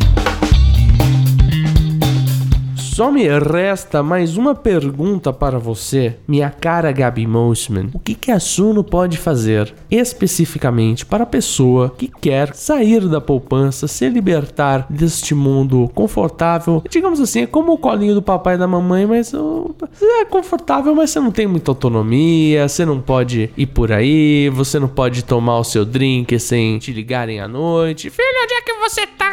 Só 2.96 3.12
me 3.12 3.28
resta 3.28 4.02
mais 4.02 4.38
uma 4.38 4.54
pergunta 4.54 5.30
para 5.30 5.58
você, 5.58 6.16
minha 6.26 6.48
cara 6.48 6.90
Gabi 6.90 7.26
Mosman. 7.26 7.90
O 7.92 7.98
que, 7.98 8.14
que 8.14 8.30
a 8.30 8.40
Suno 8.40 8.82
pode 8.82 9.18
fazer 9.18 9.74
especificamente 9.90 11.04
para 11.04 11.24
a 11.24 11.26
pessoa 11.26 11.90
que 11.90 12.08
quer 12.08 12.54
sair 12.54 13.06
da 13.06 13.20
poupança, 13.20 13.86
se 13.86 14.08
libertar 14.08 14.86
deste 14.88 15.34
mundo 15.34 15.90
confortável? 15.94 16.82
Digamos 16.88 17.20
assim, 17.20 17.42
é 17.42 17.46
como 17.46 17.74
o 17.74 17.78
colinho 17.78 18.14
do 18.14 18.22
papai 18.22 18.54
e 18.54 18.58
da 18.58 18.66
mamãe, 18.66 19.04
mas 19.04 19.30
uh, 19.34 19.76
é 20.22 20.24
confortável, 20.24 20.94
mas 20.94 21.10
você 21.10 21.20
não 21.20 21.30
tem 21.30 21.46
muita 21.46 21.72
autonomia, 21.72 22.66
você 22.66 22.86
não 22.86 22.98
pode 22.98 23.50
ir 23.58 23.66
por 23.66 23.92
aí, 23.92 24.48
você 24.48 24.78
não 24.78 24.88
pode 24.88 25.22
tomar 25.22 25.58
o 25.58 25.64
seu 25.64 25.84
drink 25.84 26.38
sem 26.38 26.78
te 26.78 26.94
ligarem 26.94 27.40
à 27.40 27.46
noite. 27.46 28.08
Filho, 28.08 28.26
onde 28.42 28.54
é 28.54 28.62
que 28.62 28.72
você 28.78 29.06
tá? 29.06 29.26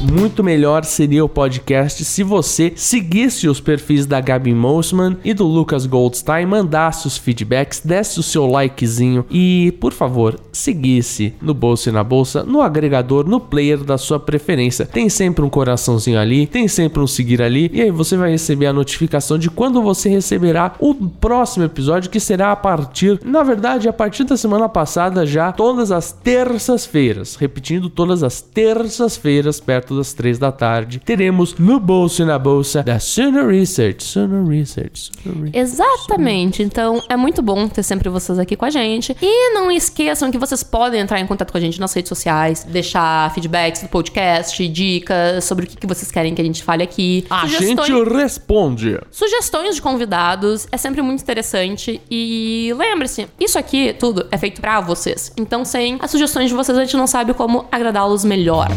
muito 0.00 0.42
melhor 0.42 0.84
seria 0.84 1.24
o 1.24 1.28
podcast 1.28 2.04
se 2.04 2.22
você 2.22 2.72
seguisse 2.74 3.48
os 3.48 3.60
perfis 3.60 4.06
da 4.06 4.20
Gabi 4.20 4.54
Mosman 4.54 5.16
e 5.24 5.34
do 5.34 5.46
Lucas 5.46 5.86
Goldstein, 5.86 6.46
mandasse 6.46 7.06
os 7.06 7.16
feedbacks, 7.16 7.80
desse 7.84 8.18
o 8.18 8.22
seu 8.22 8.46
likezinho 8.46 9.24
e, 9.30 9.76
por 9.80 9.92
favor, 9.92 10.38
seguisse 10.52 11.34
no 11.40 11.54
Bolsa 11.54 11.90
e 11.90 11.92
na 11.92 12.02
Bolsa, 12.02 12.42
no 12.42 12.60
agregador, 12.60 13.28
no 13.28 13.40
player 13.40 13.78
da 13.84 13.98
sua 13.98 14.18
preferência. 14.18 14.86
Tem 14.86 15.08
sempre 15.08 15.44
um 15.44 15.50
coraçãozinho 15.50 16.18
ali, 16.18 16.46
tem 16.46 16.66
sempre 16.68 17.00
um 17.00 17.06
seguir 17.06 17.42
ali, 17.42 17.70
e 17.72 17.82
aí 17.82 17.90
você 17.90 18.16
vai 18.16 18.30
receber 18.30 18.66
a 18.66 18.72
notificação 18.72 19.38
de 19.38 19.50
quando 19.50 19.82
você 19.82 20.08
receberá 20.08 20.74
o 20.78 20.94
próximo 20.94 21.64
episódio, 21.64 22.10
que 22.10 22.20
será 22.20 22.52
a 22.52 22.56
partir, 22.56 23.20
na 23.24 23.42
verdade, 23.42 23.88
a 23.88 23.92
partir 23.92 24.24
da 24.24 24.36
semana 24.36 24.68
passada 24.68 25.26
já, 25.26 25.52
todas 25.52 25.92
as 25.92 26.12
terças-feiras. 26.12 27.36
Repetindo, 27.36 27.90
todas 27.90 28.22
as 28.22 28.40
terças-feiras, 28.40 29.60
perto 29.60 29.89
das 29.96 30.12
três 30.12 30.38
da 30.38 30.52
tarde, 30.52 30.98
teremos 30.98 31.54
no 31.58 31.78
Bolso 31.78 32.22
e 32.22 32.24
na 32.24 32.38
Bolsa 32.38 32.82
da 32.82 32.98
Suno 32.98 33.46
Research. 33.46 34.04
Suno 34.04 34.48
Research. 34.48 35.10
Suno 35.22 35.44
Research. 35.44 35.58
Exatamente. 35.58 36.62
Então 36.62 37.02
é 37.08 37.16
muito 37.16 37.42
bom 37.42 37.68
ter 37.68 37.82
sempre 37.82 38.08
vocês 38.08 38.38
aqui 38.38 38.56
com 38.56 38.64
a 38.64 38.70
gente. 38.70 39.16
E 39.20 39.54
não 39.54 39.70
esqueçam 39.70 40.30
que 40.30 40.38
vocês 40.38 40.62
podem 40.62 41.00
entrar 41.00 41.20
em 41.20 41.26
contato 41.26 41.52
com 41.52 41.58
a 41.58 41.60
gente 41.60 41.80
nas 41.80 41.92
redes 41.92 42.08
sociais, 42.08 42.64
deixar 42.64 43.32
feedbacks 43.34 43.82
do 43.82 43.88
podcast, 43.88 44.66
dicas 44.68 45.44
sobre 45.44 45.64
o 45.64 45.68
que 45.68 45.86
vocês 45.86 46.10
querem 46.10 46.34
que 46.34 46.42
a 46.42 46.44
gente 46.44 46.62
fale 46.62 46.82
aqui. 46.82 47.24
A 47.30 47.46
gente 47.46 47.92
responde. 48.12 48.98
Sugestões 49.10 49.74
de 49.74 49.82
convidados 49.82 50.66
é 50.70 50.76
sempre 50.76 51.02
muito 51.02 51.22
interessante. 51.22 52.00
E 52.10 52.72
lembre-se, 52.76 53.26
isso 53.38 53.58
aqui 53.58 53.94
tudo 53.98 54.26
é 54.30 54.38
feito 54.38 54.60
para 54.60 54.80
vocês. 54.80 55.32
Então, 55.36 55.64
sem 55.64 55.98
as 56.00 56.10
sugestões 56.10 56.48
de 56.48 56.54
vocês, 56.54 56.76
a 56.76 56.84
gente 56.84 56.96
não 56.96 57.06
sabe 57.06 57.34
como 57.34 57.66
agradá-los 57.70 58.24
melhor. 58.24 58.68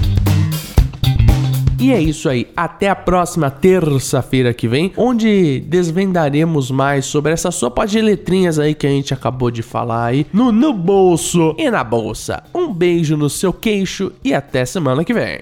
E 1.83 1.91
é 1.91 2.01
isso 2.01 2.29
aí. 2.29 2.47
Até 2.55 2.89
a 2.89 2.95
próxima 2.95 3.51
terça-feira 3.51 4.53
que 4.53 4.69
vem, 4.69 4.93
onde 4.95 5.59
desvendaremos 5.59 6.71
mais 6.71 7.05
sobre 7.05 7.33
essa 7.33 7.51
sopa 7.51 7.85
de 7.85 7.99
letrinhas 7.99 8.57
aí 8.57 8.73
que 8.73 8.87
a 8.87 8.89
gente 8.89 9.13
acabou 9.13 9.51
de 9.51 9.61
falar 9.61 10.05
aí 10.05 10.25
no, 10.31 10.51
no 10.51 10.71
bolso 10.73 11.53
e 11.57 11.69
na 11.69 11.83
bolsa. 11.83 12.43
Um 12.55 12.71
beijo 12.71 13.17
no 13.17 13.29
seu 13.29 13.51
queixo 13.51 14.13
e 14.23 14.33
até 14.33 14.63
semana 14.65 15.03
que 15.03 15.13
vem. 15.13 15.41